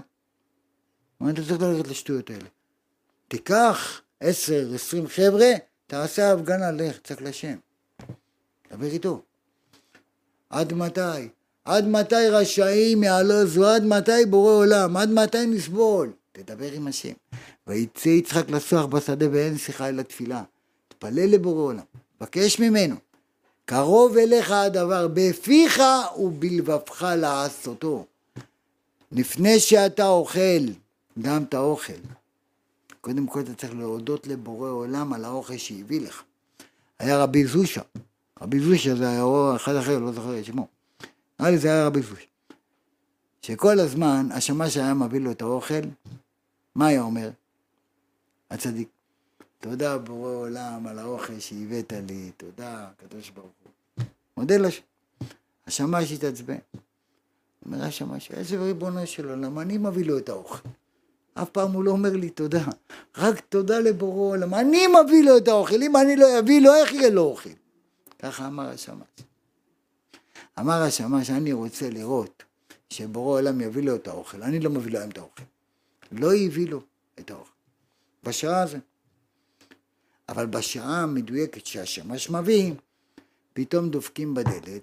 [1.19, 2.49] מה אתה צריך ללכת לשטויות האלה?
[3.27, 5.51] תיקח עשר, עשרים חבר'ה,
[5.87, 7.55] תעשה הפגנה, לך, צעק לשם.
[8.73, 9.21] דבר איתו.
[10.49, 11.27] עד מתי?
[11.65, 13.65] עד מתי רשעים יעלוזו?
[13.67, 14.97] עד מתי בורא עולם?
[14.97, 16.11] עד מתי נסבול?
[16.31, 17.13] תדבר עם השם.
[17.67, 20.43] ויצא יצחק לסוח בשדה ואין שיחה אלא תפילה.
[20.87, 21.83] תפלל לבורא עולם,
[22.21, 22.95] בקש ממנו.
[23.65, 25.81] קרוב אליך הדבר, בפיך
[26.17, 28.05] ובלבבך לעשותו.
[29.11, 30.65] לפני שאתה אוכל,
[31.21, 31.93] גם את האוכל.
[33.01, 36.23] קודם כל אתה צריך להודות לבורא עולם על האוכל שהביא לך.
[36.99, 37.81] היה רבי זושה,
[38.41, 40.67] רבי זושה זה היה אחד אחר, לא זוכר את שמו.
[41.39, 42.25] נראה לי זה היה רבי זושה.
[43.41, 45.81] שכל הזמן השמש היה מביא לו את האוכל,
[46.75, 47.29] מה היה אומר?
[48.51, 48.87] הצדיק.
[49.59, 54.05] תודה בורא עולם על האוכל שהבאת לי, תודה, הקדוש ברוך הוא.
[54.37, 54.81] מודה לשם.
[55.67, 56.57] השמש התעצבן.
[57.65, 60.69] אומר השמש, איזה ריבונו של עולם, אני מביא לו את האוכל.
[61.33, 62.65] אף פעם הוא לא אומר לי תודה,
[63.17, 64.53] רק תודה לבורא עולם.
[64.53, 67.49] אני מביא לו את האוכל, אם אני לא אביא לו, איך יהיה לו אוכל?
[68.23, 69.07] ככה אמר השמש.
[70.59, 72.43] אמר השמש, אני רוצה לראות
[72.89, 75.43] שבורא עולם יביא לו את האוכל, אני לא מביא לו היום את האוכל.
[76.11, 76.81] לא הביא לו
[77.19, 77.51] את האוכל.
[78.23, 78.77] בשעה הזו.
[80.29, 82.73] אבל בשעה המדויקת שהשמש מביא,
[83.53, 84.81] פתאום דופקים בדלת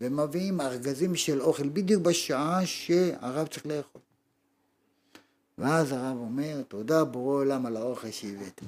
[0.00, 4.00] ומביאים ארגזים של אוכל בדיוק בשעה שהרב צריך לאכול.
[5.58, 8.60] ואז הרב אומר, תודה בורא עולם על האוכל שהבאת.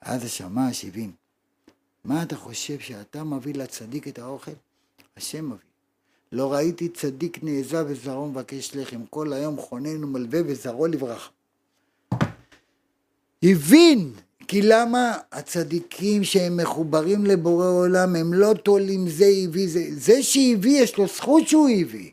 [0.00, 1.12] אז השמש הבין,
[2.04, 4.50] מה אתה חושב שאתה מביא לצדיק את האוכל?
[5.16, 5.72] השם מביא.
[6.32, 11.30] לא ראיתי צדיק נעזב וזרעו מבקש לחם, כל היום חונן ומלווה וזרעו לברכה.
[13.42, 14.12] הבין
[14.48, 20.82] כי למה הצדיקים שהם מחוברים לבורא עולם הם לא תולים זה הביא זה, זה שהביא
[20.82, 22.10] יש לו זכות שהוא הביא.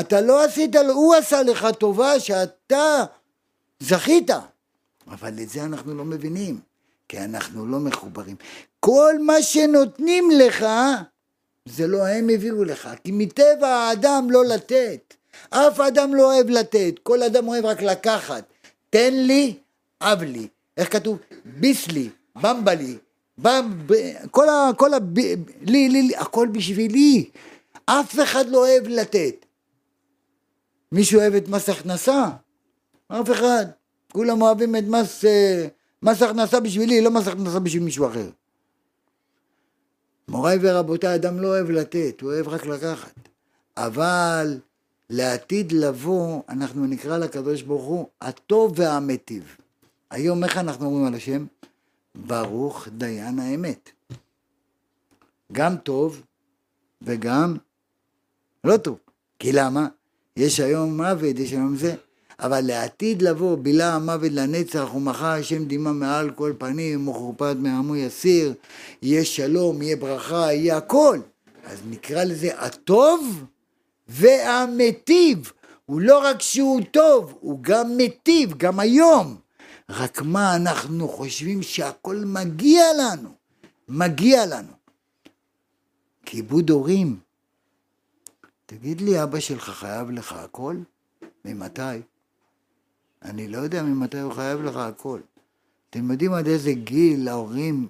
[0.00, 3.04] אתה לא עשית, הוא עשה לך טובה שאתה
[3.80, 4.30] זכית.
[5.06, 6.60] אבל את זה אנחנו לא מבינים,
[7.10, 8.36] כי אנחנו לא מחוברים.
[8.80, 10.66] כל מה שנותנים לך,
[11.68, 15.14] זה לא הם הביאו לך, כי מטבע האדם לא לתת.
[15.50, 18.44] אף אדם לא אוהב לתת, כל אדם אוהב רק לקחת.
[18.90, 19.54] תן לי,
[20.00, 20.48] אב לי.
[20.76, 21.18] איך כתוב?
[21.44, 22.08] ביסלי,
[22.42, 22.96] במבלי,
[23.38, 23.92] במב...
[24.30, 24.70] כל ה...
[24.76, 24.98] כל ה...
[25.60, 27.30] לי, לי, לי, הכל בשבילי.
[27.86, 29.46] אף אחד לא אוהב לתת.
[30.92, 32.24] מישהו אוהב את מס הכנסה?
[33.08, 33.66] אף אחד.
[34.12, 35.66] כולם אוהבים את מס, אה,
[36.02, 38.30] מס הכנסה בשבילי, לא מס הכנסה בשביל מישהו אחר.
[40.28, 43.28] מוריי ורבותיי, אדם לא אוהב לתת, הוא אוהב רק לקחת.
[43.76, 44.58] אבל
[45.10, 49.56] לעתיד לבוא, אנחנו נקרא לקדוש ברוך הוא הטוב והמיטיב.
[50.10, 51.46] היום איך אנחנו אומרים על השם?
[52.14, 53.90] ברוך דיין האמת.
[55.52, 56.22] גם טוב
[57.02, 57.56] וגם
[58.64, 58.98] לא טוב.
[59.38, 59.88] כי למה?
[60.36, 61.94] יש היום מוות, יש היום זה.
[62.40, 68.54] אבל לעתיד לבוא, בילה המוות לנצח, ומחר השם דימה מעל כל פנים, ומחורפת מעמו יסיר,
[69.02, 71.18] יהיה שלום, יהיה ברכה, יהיה הכל.
[71.64, 73.44] אז נקרא לזה הטוב
[74.08, 75.52] והמיטיב.
[75.86, 79.36] הוא לא רק שהוא טוב, הוא גם מיטיב, גם היום.
[79.90, 83.28] רק מה אנחנו חושבים שהכל מגיע לנו,
[83.88, 84.72] מגיע לנו.
[86.26, 87.18] כיבוד הורים.
[88.66, 90.76] תגיד לי, אבא שלך חייב לך הכל?
[91.44, 91.82] ממתי?
[93.22, 95.20] אני לא יודע ממתי הוא חייב לך הכל.
[95.90, 97.88] אתם יודעים עד איזה גיל ההורים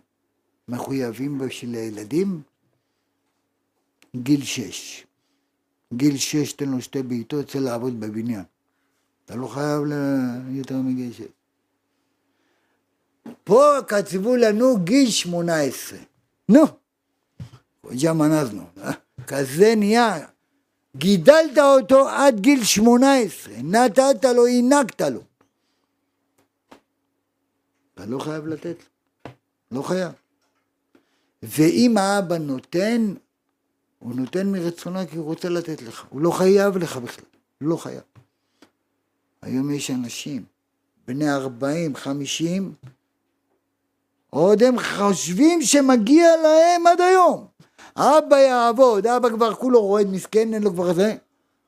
[0.69, 2.43] מחויבים בשביל הילדים?
[4.17, 5.07] גיל שש.
[5.95, 8.43] גיל שש תן לו שתי בעיטות, יוצא לעבוד בבניין.
[9.25, 9.83] אתה לא חייב
[10.49, 11.23] יותר מגיל שש.
[13.45, 15.99] פה כתבו לנו גיל שמונה עשרה.
[16.49, 16.63] נו,
[18.03, 18.93] ג'מנזנו, אה?
[19.27, 20.27] כזה נהיה.
[20.97, 25.21] גידלת אותו עד גיל שמונה עשרה, נתת לו, הענקת לו.
[27.95, 29.31] אתה לא חייב לתת לו,
[29.71, 30.13] לא חייב.
[31.43, 33.15] ואם האבא נותן,
[33.99, 37.25] הוא נותן מרצונו כי הוא רוצה לתת לך, הוא לא חייב לך בכלל,
[37.61, 38.03] לא חייב.
[39.43, 40.45] היום יש אנשים,
[41.07, 42.75] בני ארבעים, חמישים,
[44.31, 47.50] עוד הם חושבים שמגיע להם עד היום.
[48.01, 51.15] אבא יעבוד, אבא כבר כולו רועד מסכן, אין לו כבר זה.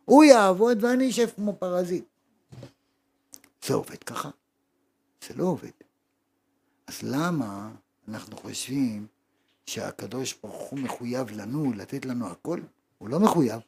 [0.04, 2.04] הוא יעבוד ואני אשב כמו פרזיט.
[3.66, 4.28] זה עובד ככה?
[5.28, 5.70] זה לא עובד.
[6.86, 7.70] אז למה
[8.08, 9.06] אנחנו חושבים
[9.66, 12.60] שהקדוש ברוך הוא מחויב לנו לתת לנו הכל?
[12.98, 13.60] הוא לא מחויב.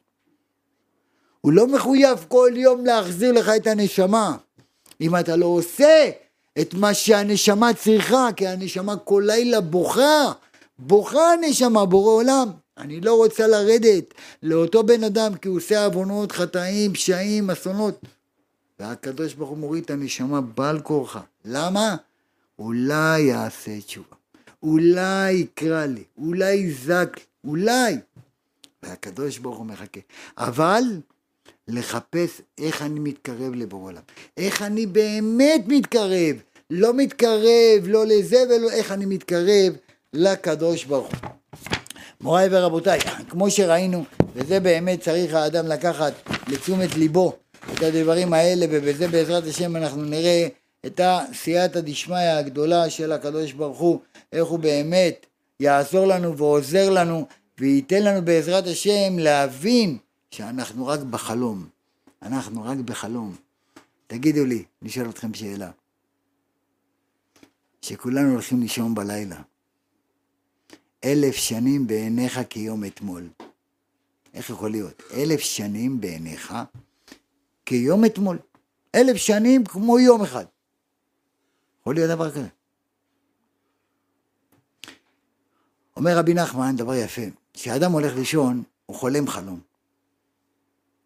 [1.41, 4.37] הוא לא מחויב כל יום להחזיר לך את הנשמה.
[5.01, 6.09] אם אתה לא עושה
[6.61, 10.31] את מה שהנשמה צריכה, כי הנשמה כל לילה בוכה,
[10.79, 12.51] בוכה הנשמה, בורא עולם.
[12.77, 17.99] אני לא רוצה לרדת לאותו בן אדם כי הוא עושה עוונות, חטאים, פשעים, אסונות.
[18.79, 21.21] והקדוש ברוך הוא מוריד את הנשמה בעל כורחה.
[21.45, 21.95] למה?
[22.59, 24.15] אולי יעשה תשובה.
[24.63, 27.97] אולי יקרא לי, אולי יזק, אולי.
[28.83, 29.99] והקדוש ברוך הוא מחכה.
[30.37, 30.83] אבל
[31.67, 34.01] לחפש איך אני מתקרב לבורא עולם.
[34.37, 36.35] איך אני באמת מתקרב.
[36.69, 39.73] לא מתקרב, לא לזה ולא איך אני מתקרב
[40.15, 41.29] לקדוש ברוך הוא.
[42.21, 44.03] מוריי ורבותיי, כמו שראינו,
[44.35, 46.13] וזה באמת צריך האדם לקחת
[46.47, 47.33] לתשומת ליבו
[47.73, 50.47] את הדברים האלה, ובזה בעזרת השם אנחנו נראה
[50.85, 53.99] את הסייעתא דשמיא הגדולה של הקדוש ברוך הוא,
[54.33, 55.25] איך הוא באמת
[55.59, 57.27] יעזור לנו ועוזר לנו,
[57.59, 59.97] וייתן לנו בעזרת השם להבין
[60.31, 61.67] שאנחנו רק בחלום.
[62.21, 63.35] אנחנו רק בחלום.
[64.07, 65.71] תגידו לי, אני אשאל אתכם שאלה.
[67.81, 69.41] שכולנו הולכים לישון בלילה.
[71.05, 73.29] אלף שנים בעיניך כיום אתמול.
[74.33, 75.03] איך יכול להיות?
[75.13, 76.53] אלף שנים בעיניך
[77.65, 78.37] כיום אתמול.
[78.95, 80.45] אלף שנים כמו יום אחד.
[81.81, 82.47] יכול להיות דבר כזה.
[85.97, 87.21] אומר רבי נחמן דבר יפה,
[87.53, 89.59] כשאדם הולך לישון, הוא חולם חלום.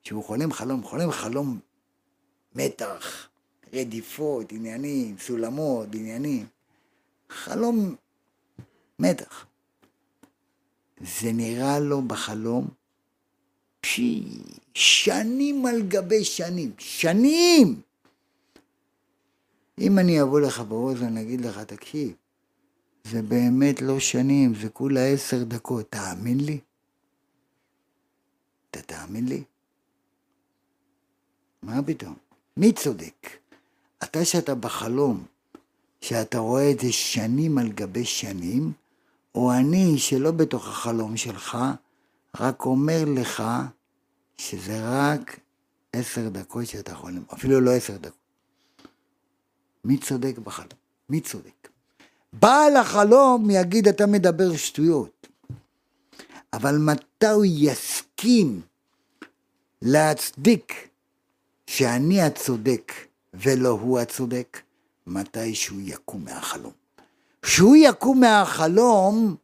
[0.04, 1.60] כשהוא חולם חלום, חולם חלום
[2.56, 3.28] מתח,
[3.74, 6.46] רדיפות, עניינים, סולמות, עניינים.
[7.30, 7.96] חלום
[9.00, 9.49] מתח.
[11.02, 12.68] זה נראה לו בחלום
[13.82, 14.24] פשי,
[14.74, 17.82] שנים על גבי שנים, שנים!
[19.80, 22.14] אם אני אבוא לך באוזן, אגיד לך, תקשיב,
[23.04, 26.60] זה באמת לא שנים, זה כולה עשר דקות, תאמין לי?
[28.72, 29.44] אתה תאמין לי?
[31.62, 32.16] מה פתאום?
[32.58, 33.30] מי צודק?
[34.04, 35.26] אתה שאתה בחלום,
[36.02, 38.72] שאתה רואה את זה שנים על גבי שנים,
[39.36, 41.58] או אני שלא בתוך החלום שלך,
[42.40, 43.44] רק אומר לך
[44.38, 45.40] שזה רק
[45.94, 48.20] עשר דקות שאתה חולם, אפילו לא עשר דקות.
[49.86, 50.70] מי צודק בחלום?
[51.10, 51.70] מי צודק?
[52.34, 55.28] בעל החלום יגיד אתה מדבר שטויות,
[56.54, 58.62] אבל מתי הוא יסכים
[59.82, 60.88] להצדיק
[61.68, 62.92] שאני הצודק
[63.34, 64.62] ולא הוא הצודק?
[65.08, 66.79] מתי שהוא יקום מהחלום.
[67.42, 69.36] כשהוא יקום מהחלום,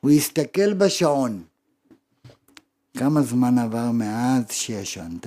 [0.00, 1.44] הוא יסתכל בשעון.
[2.96, 5.26] כמה זמן עבר מאז שישנת?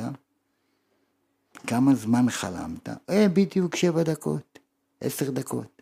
[1.67, 2.89] כמה זמן חלמת?
[3.09, 4.59] אה, בדיוק שבע דקות,
[5.01, 5.81] עשר דקות.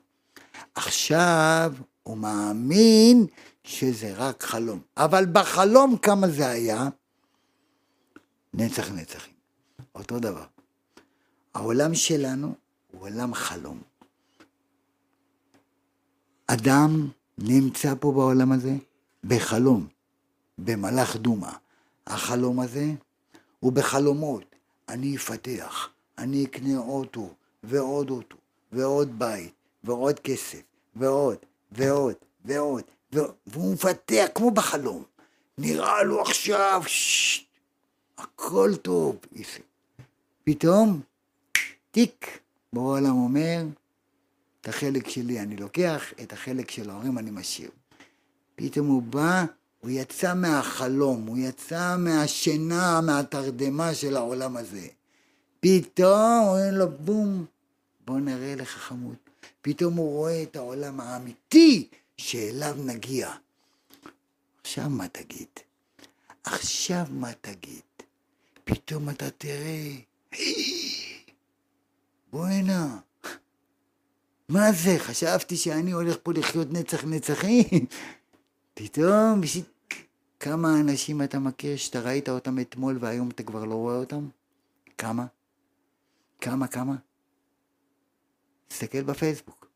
[0.76, 1.74] עכשיו
[2.04, 3.26] הוא מאמין
[3.64, 4.80] שזה רק חלום.
[4.98, 6.90] אבל בחלום כמה זה היה?
[8.54, 9.34] נצח נצחים.
[9.96, 10.46] אותו דבר.
[11.54, 12.56] העולם שלנו
[12.92, 13.82] הוא עולם חלום.
[16.48, 18.76] אדם נמצא פה בעולם הזה
[19.24, 19.88] בחלום,
[20.58, 21.52] במלאך דומא.
[22.08, 22.86] החלום הזה
[23.60, 24.44] הוא בחלומות.
[24.90, 27.34] אני אפתח, אני אקנה אוטו,
[27.64, 28.38] ועוד אוטו,
[28.72, 29.54] ועוד בית,
[29.84, 30.62] ועוד כסף,
[30.96, 31.38] ועוד,
[31.72, 32.14] ועוד,
[32.46, 35.04] ועוד, ועוד, והוא מפתח כמו בחלום.
[35.58, 37.46] נראה לו עכשיו, ששש,
[38.18, 39.16] הכל טוב.
[40.44, 41.02] פתאום,
[41.92, 42.40] תיק,
[42.74, 43.64] בעולם אומר,
[44.64, 47.70] את החלק שלי אני לוקח, את החלק של ההורים אני משאיר.
[48.56, 49.46] פתאום הוא בא,
[49.80, 54.88] הוא יצא מהחלום, הוא יצא מהשינה, מהתרדמה של העולם הזה.
[55.60, 57.46] פתאום הוא אומר לו בום,
[58.06, 59.16] בוא נראה לך חמוד.
[59.62, 61.88] פתאום הוא רואה את העולם האמיתי
[62.18, 63.32] שאליו נגיע.
[64.62, 65.48] עכשיו מה תגיד?
[66.44, 67.82] עכשיו מה תגיד?
[68.64, 69.92] פתאום אתה תראה,
[72.32, 72.98] בוא הנה,
[74.54, 75.00] מה זה?
[75.00, 77.86] חשבתי שאני הולך פה לחיות נצח נצחים.
[78.74, 79.64] פתאום, בשביל...
[80.40, 84.28] כמה אנשים אתה מכיר שאתה ראית אותם אתמול והיום אתה כבר לא רואה אותם?
[84.98, 85.26] כמה?
[86.42, 86.96] כמה, כמה?
[88.68, 89.68] תסתכל בפייסבוק.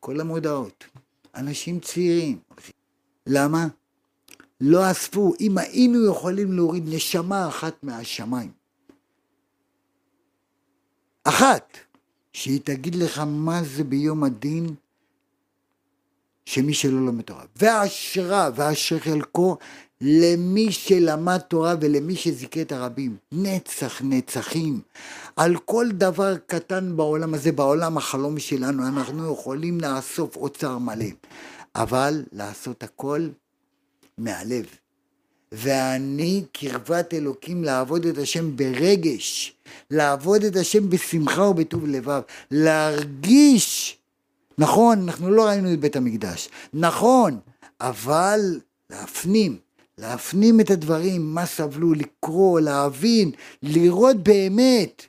[0.00, 0.84] כל המודעות.
[1.34, 2.38] אנשים צעירים.
[3.26, 3.66] למה?
[4.60, 5.32] לא אספו.
[5.40, 8.52] אם היינו יכולים להוריד נשמה אחת מהשמיים,
[11.24, 11.78] אחת,
[12.32, 14.74] שהיא תגיד לך מה זה ביום הדין
[16.46, 17.44] שמי שלא לומד תורה.
[17.56, 19.56] והשראה ואשר חלקו
[20.00, 23.16] למי שלמד תורה ולמי שזיכה את הרבים.
[23.32, 24.80] נצח נצחים.
[25.36, 31.06] על כל דבר קטן בעולם הזה, בעולם החלום שלנו, אנחנו יכולים לאסוף אוצר מלא.
[31.74, 33.28] אבל לעשות הכל
[34.18, 34.66] מהלב,
[35.52, 39.54] ואני קרבת אלוקים לעבוד את השם ברגש,
[39.90, 42.20] לעבוד את השם בשמחה ובטוב לבב,
[42.50, 43.98] להרגיש,
[44.58, 47.38] נכון, אנחנו לא ראינו את בית המקדש, נכון,
[47.80, 48.60] אבל
[48.90, 49.56] להפנים,
[49.98, 53.30] להפנים את הדברים, מה סבלו, לקרוא, להבין,
[53.62, 55.02] לראות באמת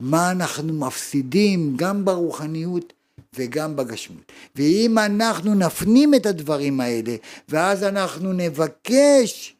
[0.00, 2.92] מה אנחנו מפסידים גם ברוחניות
[3.38, 4.32] וגם בגשמיות.
[4.56, 7.16] ואם אנחנו נפנים את הדברים האלה,
[7.48, 9.56] ואז אנחנו נבקש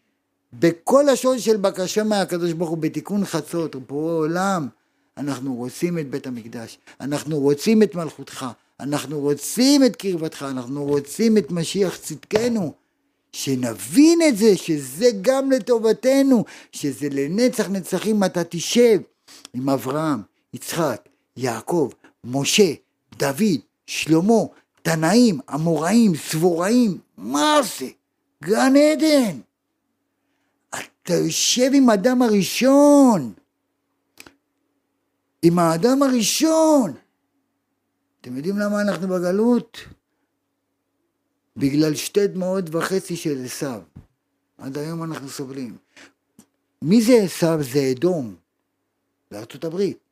[0.52, 4.68] בכל לשון של בקשה מהקדוש ברוך הוא בתיקון חצות, פה עולם,
[5.16, 8.46] אנחנו רוצים את בית המקדש, אנחנו רוצים את מלכותך,
[8.80, 12.72] אנחנו רוצים את קרבתך, אנחנו רוצים את משיח צדקנו.
[13.34, 19.00] שנבין את זה, שזה גם לטובתנו, שזה לנצח נצחים אתה תשב
[19.54, 20.20] עם אברהם,
[20.54, 21.90] יצחק, יעקב,
[22.24, 22.72] משה,
[23.16, 24.42] דוד, שלמה,
[24.82, 27.88] תנאים, אמוראים, סבוראים, מה זה?
[28.44, 29.40] גן עדן.
[30.70, 33.32] אתה יושב עם האדם הראשון,
[35.42, 36.92] עם האדם הראשון.
[38.20, 39.78] אתם יודעים למה אנחנו בגלות?
[41.56, 43.82] בגלל שתי דמעות וחצי של עשיו.
[44.58, 45.76] עד היום אנחנו סובלים.
[46.82, 47.58] מי זה עשיו?
[47.62, 48.34] זה אדום,
[49.30, 50.03] בארצות הברית.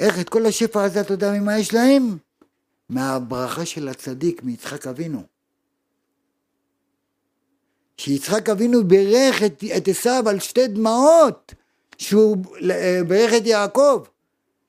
[0.00, 2.16] איך את כל השפע הזה אתה יודע ממה יש להם?
[2.88, 5.22] מהברכה של הצדיק, מיצחק אבינו.
[7.96, 9.42] שיצחק אבינו בירך
[9.76, 11.54] את עשיו על שתי דמעות,
[11.98, 12.36] שהוא
[13.08, 14.04] בירך את יעקב.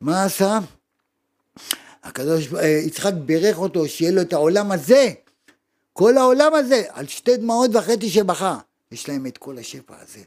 [0.02, 0.60] מה עשה?
[2.04, 5.10] הקדוש, אה, יצחק בירך אותו שיהיה לו את העולם הזה,
[5.94, 8.60] כל העולם הזה, על שתי דמעות וחצי שבכה.
[8.92, 10.20] יש להם את כל השפע הזה.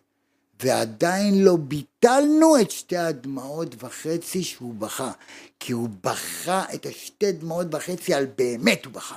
[0.63, 5.13] ועדיין לא ביטלנו את שתי הדמעות וחצי שהוא בכה,
[5.61, 9.17] כי הוא בכה את השתי דמעות וחצי על באמת הוא בכה.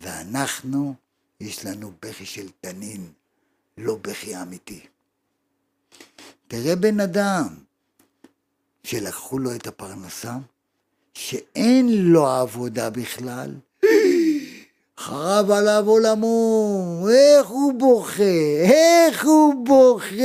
[0.00, 0.94] ואנחנו,
[1.40, 3.12] יש לנו בכי של תנין,
[3.78, 4.80] לא בכי אמיתי.
[6.48, 7.46] תראה בן אדם
[8.84, 10.36] שלקחו לו את הפרנסה,
[11.14, 13.54] שאין לו עבודה בכלל,
[15.00, 18.22] חרב עליו עולמו, איך הוא בוכה,
[18.62, 20.24] איך הוא בוכה,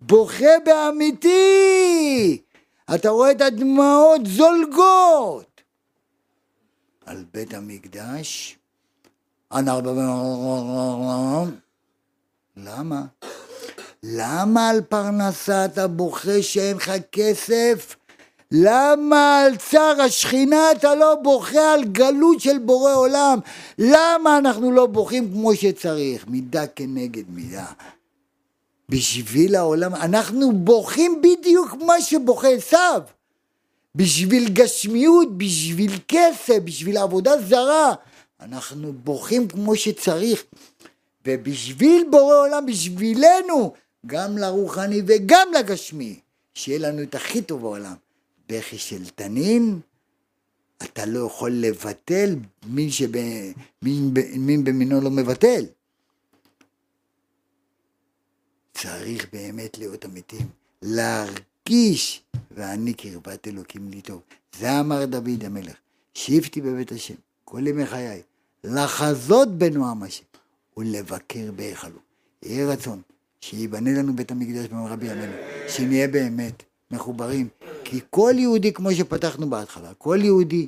[0.00, 2.42] בוכה באמיתי.
[2.94, 5.60] אתה רואה את הדמעות זולגות
[7.06, 8.58] על בית המקדש.
[12.56, 13.02] למה?
[14.02, 17.96] למה על פרנסה אתה בוכה שאין לך כסף?
[18.56, 23.38] למה על צער השכינה אתה לא בוכה על גלות של בורא עולם?
[23.78, 26.26] למה אנחנו לא בוכים כמו שצריך?
[26.28, 27.66] מידה כנגד מידה.
[28.88, 33.02] בשביל העולם, אנחנו בוכים בדיוק מה שבוכה עשיו.
[33.94, 37.94] בשביל גשמיות, בשביל כסף, בשביל עבודה זרה.
[38.40, 40.44] אנחנו בוכים כמו שצריך.
[41.26, 43.72] ובשביל בורא עולם, בשבילנו,
[44.06, 46.20] גם לרוחני וגם לגשמי,
[46.54, 48.03] שיהיה לנו את הכי טוב בעולם.
[48.48, 49.80] בכי של תנין,
[50.82, 53.10] אתה לא יכול לבטל, מין, שב,
[54.64, 55.64] במינו לא מבטל.
[58.74, 60.46] צריך באמת להיות אמיתים,
[60.82, 64.20] להרגיש, ואני קרבת אלוקים לי טוב.
[64.58, 65.76] זה אמר דוד המלך,
[66.14, 67.14] שבתי בבית השם,
[67.44, 68.22] כל ימי חיי,
[68.64, 70.24] לחזות בנועם השם,
[70.76, 71.98] ולבקר בהיכלו.
[72.42, 73.02] יהי רצון
[73.40, 75.32] שיבנה לנו בית המקדש במרבי ימינו,
[75.68, 77.48] שנהיה באמת מחוברים
[77.84, 80.66] כי כל יהודי, כמו שפתחנו בהתחלה, כל יהודי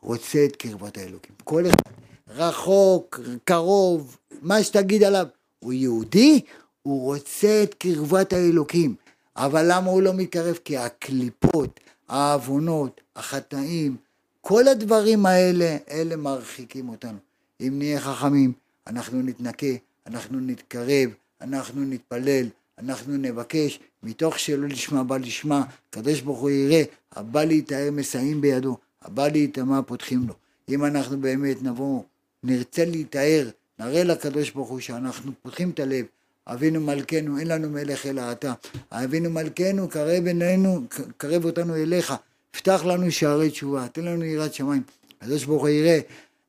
[0.00, 1.34] רוצה את קרבת האלוקים.
[1.44, 1.92] כל אחד,
[2.28, 5.26] רחוק, קרוב, מה שתגיד עליו,
[5.58, 6.40] הוא יהודי,
[6.82, 8.94] הוא רוצה את קרבת האלוקים.
[9.36, 10.58] אבל למה הוא לא מתקרב?
[10.64, 13.96] כי הקליפות, העוונות, החטאים,
[14.40, 17.18] כל הדברים האלה, אלה מרחיקים אותנו.
[17.60, 18.52] אם נהיה חכמים,
[18.86, 19.66] אנחנו נתנקה,
[20.06, 21.10] אנחנו נתקרב,
[21.40, 22.46] אנחנו נתפלל,
[22.78, 28.76] אנחנו נבקש, מתוך שלא לשמה בא לשמה, הקדוש ברוך הוא יראה, הבא להיטהר מסייעים בידו,
[29.02, 30.34] הבא להיטמע פותחים לו.
[30.68, 32.02] אם אנחנו באמת נבוא,
[32.42, 33.48] נרצה להיטהר,
[33.78, 36.04] נראה לקדוש ברוך הוא שאנחנו פותחים את הלב,
[36.46, 38.52] אבינו מלכנו, אין לנו מלך אלא אתה.
[38.92, 40.82] אבינו מלכנו, קרב עינינו,
[41.16, 42.14] קרב אותנו אליך,
[42.50, 44.82] פתח לנו שערי תשובה, תן לנו יראת שמיים.
[45.20, 46.00] הקדוש ברוך הוא יראה,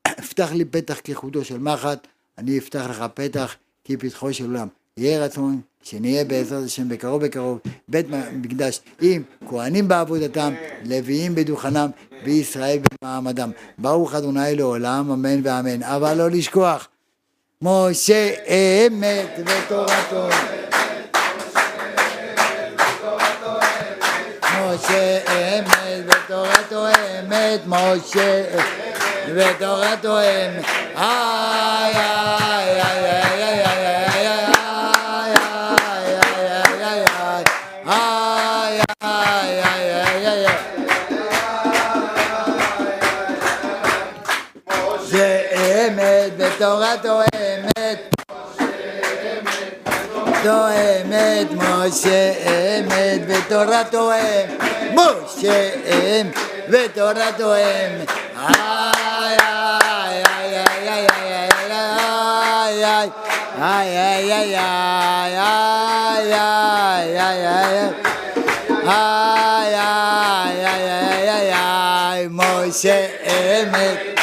[0.29, 2.07] פתח לי פתח כחודו של מחט,
[2.37, 3.55] אני אפתח לך פתח
[3.85, 4.67] כפתחו של עולם.
[4.97, 10.53] יהי רצון שנהיה בעזרת השם בקרוב בקרוב בית מקדש עם כהנים בעבודתם,
[10.85, 11.89] לוויים בדוכנם,
[12.25, 13.51] וישראל במעמדם.
[13.77, 15.83] ברוך אדוני לעולם, אמן ואמן.
[15.83, 16.87] אבל לא לשכוח,
[17.61, 20.27] משה אמת ותורתו.
[24.61, 25.19] משה
[25.59, 28.43] אמת ותורתו אמת, משה
[29.35, 30.65] ותורתו אמת.
[30.97, 33.02] איי איי איי
[46.63, 48.15] בתורה תואמת
[50.43, 54.47] תואמת משה אמת ותורה תואם
[54.93, 56.37] משה אמת
[56.69, 57.91] ותורה תואם
[58.37, 58.55] איי
[59.75, 61.07] איי איי איי איי
[61.53, 61.91] איי
[62.63, 63.09] איי
[63.61, 65.59] איי איי איי איי איי
[66.33, 67.53] איי איי
[68.87, 74.22] איי איי איי איי איי משה אמת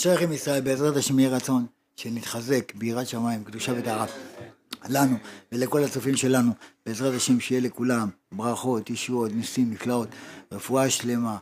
[0.00, 1.66] אשריכם ישראל, בעזרת השם יהיה רצון
[1.96, 4.06] שנתחזק ביראת שמיים, קדושה וטהרה.
[4.88, 5.16] לנו
[5.52, 6.52] ולכל הצופים שלנו,
[6.86, 10.08] בעזרת השם שיהיה לכולם ברכות, ישועות, ניסים, נפלאות,
[10.52, 11.36] רפואה שלמה,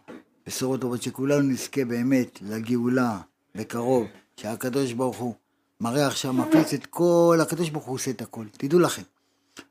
[0.46, 3.20] בשורות טובות, שכולנו נזכה באמת לגאולה
[3.54, 4.06] בקרוב,
[4.36, 5.34] שהקדוש ברוך הוא
[5.80, 9.02] מראה עכשיו, מפיץ את כל, הקדוש ברוך הוא עושה את הכל, תדעו לכם,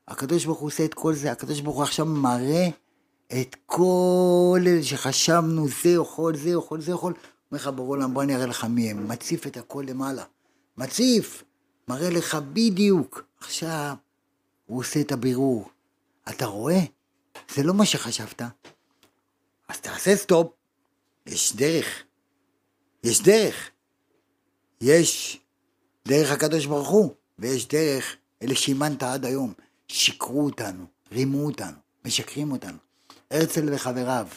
[0.07, 2.67] הקדוש ברוך הוא עושה את כל זה, הקדוש ברוך הוא עכשיו מראה
[3.41, 7.13] את כל אלה שחשבנו זה יכול, זה יכול, זה יכול,
[7.51, 10.23] אומר לך ברור עולם, בוא אני אראה לך מי הם, מציף את הכל למעלה,
[10.77, 11.43] מציף,
[11.87, 13.23] מראה לך בדיוק.
[13.39, 13.95] עכשיו,
[14.65, 15.69] הוא עושה את הבירור.
[16.29, 16.79] אתה רואה?
[17.55, 18.41] זה לא מה שחשבת.
[19.67, 20.51] אז תעשה סטופ.
[21.25, 22.03] יש דרך.
[23.03, 23.69] יש דרך.
[24.81, 25.39] יש
[26.07, 29.53] דרך הקדוש ברוך הוא, ויש דרך אלה שאימנת עד היום.
[29.87, 32.77] שיקרו אותנו, רימו אותנו, משקרים אותנו.
[33.31, 34.27] הרצל וחבריו,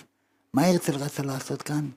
[0.54, 1.90] מה הרצל רצה לעשות כאן?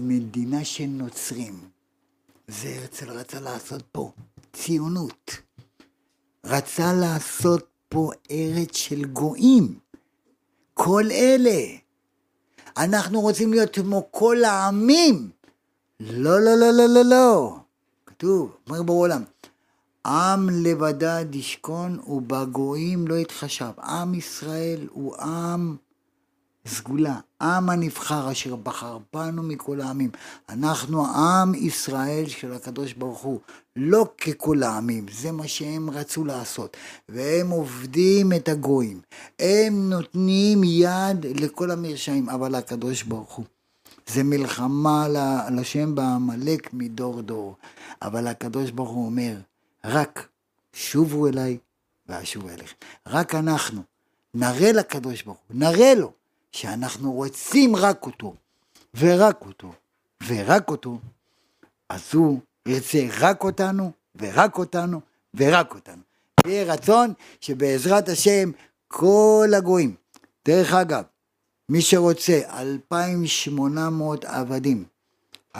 [0.00, 1.60] מדינה של נוצרים.
[2.48, 4.12] זה הרצל רצה לעשות פה,
[4.52, 5.30] ציונות.
[6.44, 9.78] רצה לעשות פה ארץ של גויים.
[10.74, 11.76] כל אלה.
[12.76, 15.30] אנחנו רוצים להיות כמו כל העמים.
[16.00, 17.56] לא, לא, לא, לא, לא, לא.
[18.06, 19.22] כתוב, אומר בעולם,
[20.06, 23.70] עם לבדד ישכון ובגויים לא יתחשב.
[23.78, 25.76] עם ישראל הוא עם
[26.66, 30.10] סגולה, עם הנבחר אשר בחר בנו מכל העמים.
[30.48, 33.40] אנחנו עם ישראל של הקדוש ברוך הוא,
[33.76, 36.76] לא ככל העמים, זה מה שהם רצו לעשות.
[37.08, 39.00] והם עובדים את הגויים,
[39.38, 43.44] הם נותנים יד לכל המרשעים, אבל הקדוש ברוך הוא.
[44.06, 45.06] זה מלחמה
[45.52, 47.56] לשם בעמלק מדור דור.
[48.02, 49.36] אבל הקדוש ברוך הוא אומר,
[49.84, 50.28] רק
[50.72, 51.58] שובו אליי
[52.08, 52.76] ואשוב אליכם.
[53.06, 53.82] רק אנחנו
[54.34, 56.19] נראה לקדוש ברוך הוא, נראה לו.
[56.52, 58.34] שאנחנו רוצים רק אותו,
[58.98, 59.72] ורק אותו,
[60.26, 60.98] ורק אותו,
[61.88, 65.00] אז הוא ירצה רק אותנו, ורק אותנו,
[65.34, 66.02] ורק אותנו.
[66.46, 68.50] יהיה רצון שבעזרת השם
[68.88, 69.94] כל הגויים,
[70.48, 71.04] דרך אגב,
[71.68, 74.84] מי שרוצה 2,800 עבדים,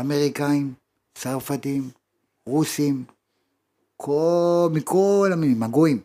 [0.01, 0.75] אמריקאים,
[1.15, 1.91] צרפתים,
[2.47, 3.05] רוסים,
[3.97, 6.01] כל, מכל המינים, הגויים,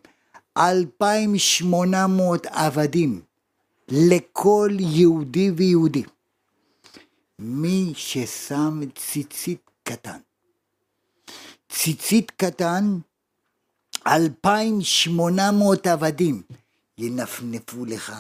[0.58, 3.22] 2,800 עבדים
[3.88, 6.04] לכל יהודי ויהודי.
[7.40, 10.20] מי ששם ציצית קטן,
[11.70, 12.98] ציצית קטן,
[14.08, 16.42] 2,800 עבדים
[16.98, 18.14] ינפנפו לך,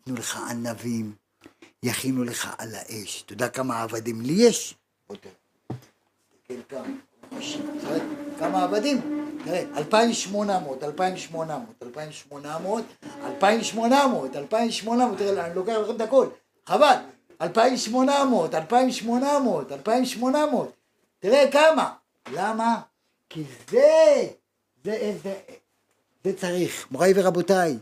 [0.00, 1.12] יתנו לך ענבים,
[1.82, 3.22] יכינו לך על האש.
[3.22, 4.74] אתה יודע כמה עבדים לי יש?
[6.68, 6.86] כמה
[8.68, 9.18] עבדים?
[9.44, 12.84] תראה, 2,800, 2,800, 2,800,
[13.24, 16.26] 2,800, 2,800, תראה, אני לוקח לכם את הכל,
[16.66, 16.94] חבל,
[17.42, 20.72] 2,800, 2,800, 2,800,
[21.18, 21.92] תראה כמה,
[22.32, 22.80] למה?
[23.30, 24.26] כי זה,
[24.84, 25.34] זה, זה,
[26.24, 27.78] זה צריך, מוריי ורבותיי,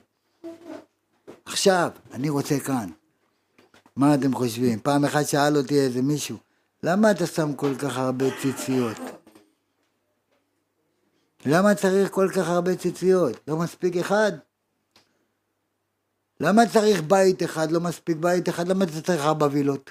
[1.44, 2.88] עכשיו, אני רוצה כאן,
[3.96, 4.78] מה אתם חושבים?
[4.80, 6.36] פעם אחת שאל אותי איזה מישהו,
[6.82, 9.15] למה אתה שם כל כך הרבה ציציות?
[11.48, 13.40] למה צריך כל כך הרבה ציציות?
[13.48, 14.32] לא מספיק אחד?
[16.40, 17.70] למה צריך בית אחד?
[17.70, 18.68] לא מספיק בית אחד?
[18.68, 19.90] למה אתה צריך ארבע וילות?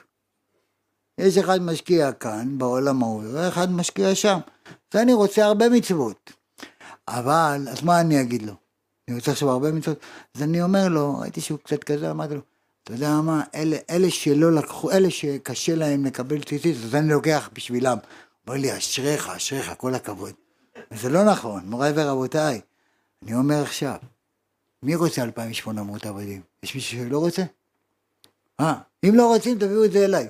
[1.18, 4.40] יש אחד משקיע כאן, בעולם ההוא, ואחד משקיע שם.
[4.94, 6.32] אז אני רוצה הרבה מצוות.
[7.08, 8.54] אבל, אז מה אני אגיד לו?
[9.08, 10.00] אני רוצה עכשיו הרבה מצוות?
[10.36, 12.42] אז אני אומר לו, ראיתי שהוא קצת כזה, אמרתי לו,
[12.84, 17.50] אתה יודע מה, אלה, אלה שלא לקחו, אלה שקשה להם לקבל ציצית, אז אני לוקח
[17.54, 17.98] בשבילם.
[18.48, 20.45] אומר לי, אשריך, אשריך, כל הכבוד.
[20.92, 22.62] זה לא נכון, מוריי ורבותיי.
[23.24, 23.96] אני אומר עכשיו,
[24.84, 26.42] מי רוצה 2,800 עבדים?
[26.64, 27.44] יש מישהו שלא רוצה?
[28.60, 28.76] אה,
[29.06, 30.28] אם לא רוצים תביאו את זה אליי.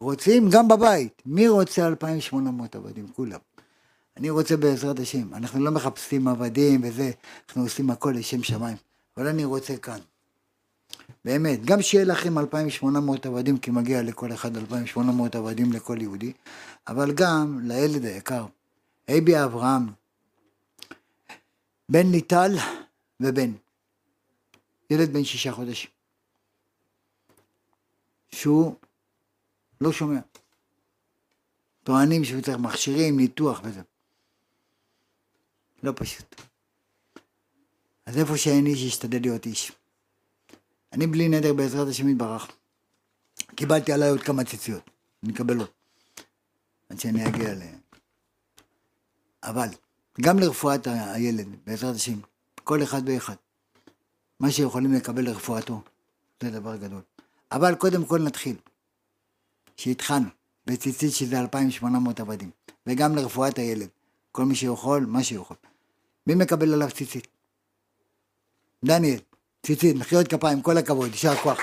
[0.00, 1.22] רוצים גם בבית.
[1.26, 3.08] מי רוצה 2,800 עבדים?
[3.16, 3.38] כולם.
[4.16, 5.34] אני רוצה בעזרת השם.
[5.34, 7.10] אנחנו לא מחפשים עבדים וזה,
[7.48, 8.76] אנחנו עושים הכל לשם שמיים.
[9.16, 9.98] אבל אני רוצה כאן.
[11.24, 16.32] באמת, גם שיהיה לכם 2,800 עבדים, כי מגיע לכל אחד 2,800 עבדים לכל יהודי,
[16.88, 18.46] אבל גם לילד היקר,
[19.08, 19.86] אייבי אברהם,
[21.88, 22.50] בן ליטל
[23.20, 23.52] ובן,
[24.90, 25.90] ילד בן שישה חודשים,
[28.28, 28.74] שהוא
[29.80, 30.20] לא שומע.
[31.84, 33.80] טוענים שהוא צריך מכשירים, ניתוח וזה.
[35.82, 36.40] לא פשוט.
[38.06, 39.72] אז איפה שאין איש, ישתדל להיות איש.
[40.92, 42.48] אני בלי נדר בעזרת השם יתברך.
[43.54, 44.90] קיבלתי עליי עוד כמה ציציות,
[45.22, 45.68] אני אקבל עוד.
[46.88, 47.77] עד שאני אגיע ל...
[49.48, 49.68] אבל,
[50.20, 52.18] גם לרפואת הילד, בעזרת השם,
[52.64, 53.34] כל אחד ואחד.
[54.40, 55.82] מה שיכולים לקבל לרפואתו,
[56.42, 57.00] זה דבר גדול.
[57.52, 58.56] אבל קודם כל נתחיל.
[59.76, 60.28] שהתחלנו
[60.66, 62.50] בציצית שזה 2,800 עבדים,
[62.86, 63.88] וגם לרפואת הילד.
[64.32, 65.56] כל מי שיכול, מה שיכול.
[66.26, 67.26] מי מקבל עליו ציצית?
[68.84, 69.20] דניאל,
[69.66, 71.58] ציצית, מחיאות כפיים, כל הכבוד, יישר כוח.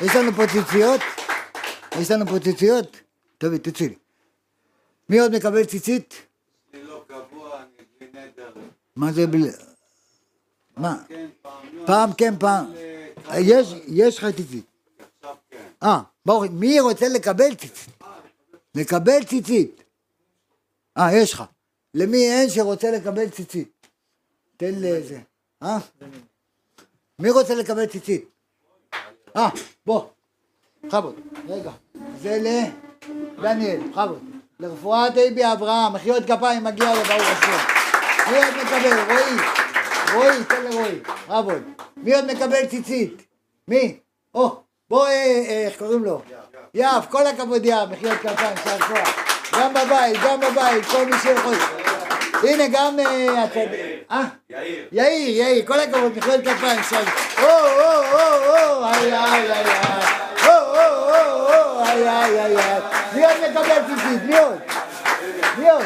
[0.00, 1.00] יש לנו פה ציציות?
[2.00, 2.96] יש לנו פה ציציות?
[3.38, 3.94] טובי, תצאי.
[5.08, 6.14] מי עוד מקבל ציצית?
[8.96, 9.50] מה זה בלי...
[10.76, 10.96] מה?
[11.08, 11.86] כן, פעם לא.
[11.86, 12.72] פעם כן, פעם...
[13.38, 14.64] יש, יש לך ציצית.
[15.50, 15.66] כן.
[15.82, 18.02] אה, ברוך, מי רוצה לקבל ציצית?
[18.74, 19.82] לקבל ציצית.
[20.98, 21.42] אה, יש לך.
[21.94, 23.86] למי אין שרוצה לקבל ציצית?
[24.56, 25.20] תן לזה.
[25.62, 25.78] אה?
[27.18, 28.24] מי רוצה לקבל ציצית?
[29.36, 29.48] אה,
[29.86, 30.06] בוא.
[30.84, 31.14] בכבוד.
[31.48, 31.72] רגע.
[32.22, 32.38] זה
[33.38, 34.22] לדניאל, בכבוד.
[34.60, 37.83] לרפואת אייבי אברהם, מחיאות כפיים מגיע לברוך השם.
[38.30, 39.12] מי עוד מקבל?
[39.12, 39.36] רועי.
[40.14, 40.98] רועי, תן לרועי.
[41.28, 41.62] בכבוד.
[41.96, 43.22] מי עוד מקבל ציצית?
[43.68, 43.98] מי?
[44.34, 44.60] או,
[44.90, 46.22] בוא, אה, אה, איך קוראים לו?
[46.74, 49.24] יהב, כל הכבוד יהב, מחיאות כפיים, שר כוח.
[49.52, 51.54] גם בבית, גם בבית, כל מי שיכול.
[52.42, 52.96] הנה גם
[54.10, 54.24] אה?
[54.50, 54.88] יאיר.
[54.92, 57.02] יאיר, יאיר, כל הכבוד, מחיאות כפיים, שר...
[57.38, 58.18] או, או, או,
[58.48, 59.64] או, איי, איי, איי.
[60.46, 62.80] או, או, או, או, איי, איי, איי.
[63.14, 64.22] מי עוד מקבל ציצית?
[64.26, 64.58] מי עוד?
[65.58, 65.84] מי עוד?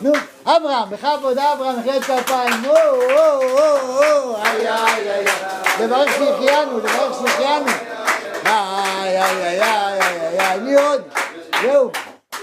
[0.00, 0.12] נו,
[0.44, 5.24] אברהם, בכבוד אברהם, מחיאות כפיים, או, או, או, או, איי, איי, איי.
[5.84, 7.66] לברך שהחיינו, לברך שהחיינו.
[8.46, 11.02] איי, איי, איי, איי, איי, איי, מי עוד?
[11.62, 11.90] זהו,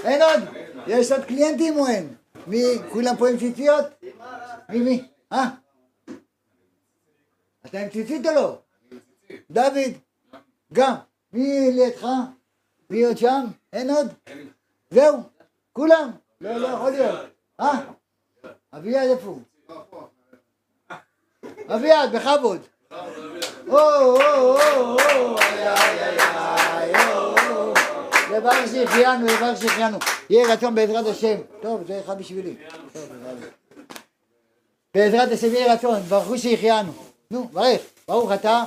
[0.03, 0.43] אין עוד?
[0.87, 2.13] יש עוד קליינטים או אין?
[2.47, 3.85] מי, כולם פה עם ציציות?
[4.69, 5.07] מי, מי?
[5.33, 5.45] אה?
[7.65, 8.57] אתה עם ציצית או לא?
[9.51, 9.93] דוד?
[10.73, 10.95] גם.
[11.33, 12.07] מי לידך?
[12.89, 13.45] מי עוד שם?
[13.73, 14.13] אין עוד?
[14.89, 15.17] זהו?
[15.73, 16.11] כולם?
[16.41, 17.28] לא, לא יכול להיות.
[17.59, 17.79] אה?
[18.73, 19.41] אביעד איפה הוא?
[21.67, 22.61] אביעד, בכבוד.
[22.91, 24.57] או, או, או,
[24.97, 27.73] או, איי, איי, איי, או.
[28.31, 29.97] לברך שהחיינו, לברך שהחיינו.
[30.29, 31.35] יהי רצון בעזרת השם.
[31.61, 32.55] טוב, זה אחד בשבילי.
[34.93, 36.91] בעזרת השם יהי רצון, ברכו שהחיינו.
[37.31, 37.81] נו, ברך.
[38.07, 38.63] ברוך אתה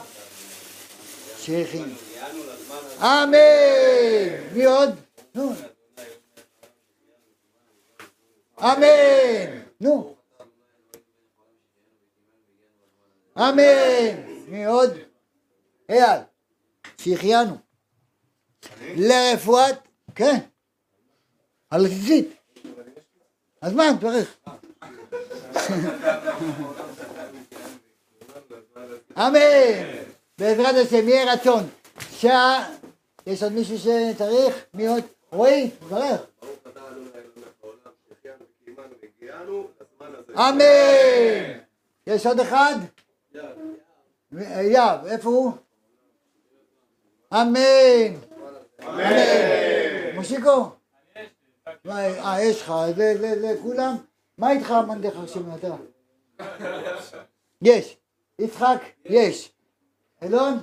[1.38, 1.94] שהחיינו.
[3.00, 3.32] אמן!
[4.52, 4.90] מי עוד?
[5.34, 5.52] נו.
[8.62, 9.60] אמן!
[9.80, 10.16] נו.
[13.38, 14.22] אמן!
[14.48, 14.90] מי עוד?
[15.88, 16.20] אייל.
[16.98, 17.56] שהחיינו.
[18.96, 19.78] לרפואת,
[20.14, 20.38] כן,
[21.70, 22.34] על הציצית.
[23.60, 24.36] אז מה, תברך.
[29.16, 30.02] אמן.
[30.38, 31.68] בעזרת השם יהיה רצון.
[32.10, 32.74] שעה,
[33.26, 34.64] יש עוד מישהו שצריך?
[34.74, 35.04] מי עוד?
[35.32, 36.20] רועי, תברך.
[40.36, 41.58] אמן.
[42.06, 42.74] יש עוד אחד?
[44.62, 45.52] יב, איפה הוא?
[47.32, 48.16] אמן.
[48.82, 50.14] אמן.
[50.14, 50.70] מושיקו?
[51.84, 52.72] מה, אה, יש לך,
[53.20, 53.96] לכולם?
[54.38, 55.74] מה איתך המנדך שם אתה?
[57.62, 57.96] יש.
[58.38, 58.82] יצחק?
[59.04, 59.52] יש.
[60.22, 60.58] אלון?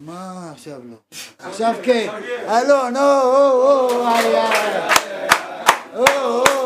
[0.00, 0.96] מה עכשיו לא?
[1.38, 2.08] עכשיו כן.
[2.48, 4.04] אלון, או, או, או.
[5.94, 6.57] או, או.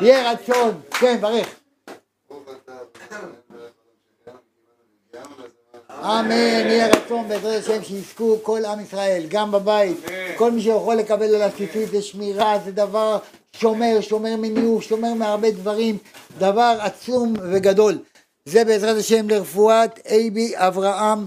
[0.00, 0.80] יהיה רצון.
[0.90, 1.48] כן, ברך.
[6.02, 9.96] אמן, יהיה רצון בעזרת השם שיזכו כל עם ישראל, גם בבית,
[10.36, 13.18] כל מי שיכול לקבל על הציצית זה שמירה, זה דבר
[13.52, 15.98] שומר, שומר מניוף, שומר מהרבה דברים,
[16.38, 17.98] דבר עצום וגדול.
[18.44, 21.26] זה בעזרת השם לרפואת אייבי אברהם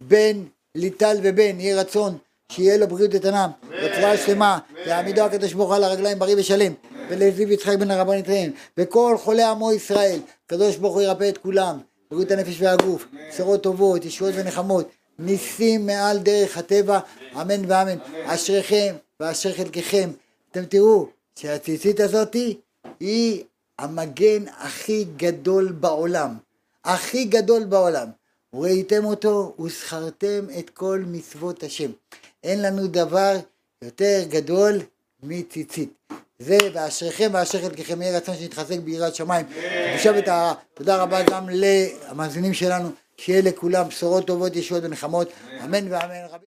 [0.00, 0.42] בן
[0.74, 2.18] ליטל ובן, יהיה רצון
[2.52, 6.72] שיהיה לו בריאות איתנה, רפואה שלמה, יעמידו הקדוש ברוך הוא על הרגליים בריא ושלם,
[7.08, 11.78] ולזיו יצחק בן הרבנית ראם, וכל חולי עמו ישראל, הקדוש ברוך הוא ירפא את כולם,
[12.10, 14.88] בריאות הנפש והגוף, בשורות טובות, ישועות ונחמות,
[15.18, 16.98] ניסים מעל דרך הטבע,
[17.40, 17.98] אמן ואמן.
[18.24, 20.10] אשריכם ואשר חלקכם.
[20.50, 21.06] אתם תראו
[21.38, 22.58] שהציצית הזאתי
[23.00, 23.44] היא
[23.78, 26.34] המגן הכי גדול בעולם,
[26.84, 28.08] הכי גדול בעולם.
[28.54, 31.90] וראיתם אותו וזכרתם את כל מצוות השם.
[32.44, 33.36] אין לנו דבר
[33.82, 34.80] יותר גדול
[35.22, 35.92] מציצית.
[36.42, 39.46] זה ואשריכם ואשר חלקכם יהיה רצון שנתחזק ביראת שמיים.
[39.90, 40.54] קדושה וטהרה.
[40.74, 45.28] תודה רבה גם למאזינים שלנו, שיהיה לכולם בשורות טובות, ישועות ונחמות.
[45.64, 46.42] אמן ואמן.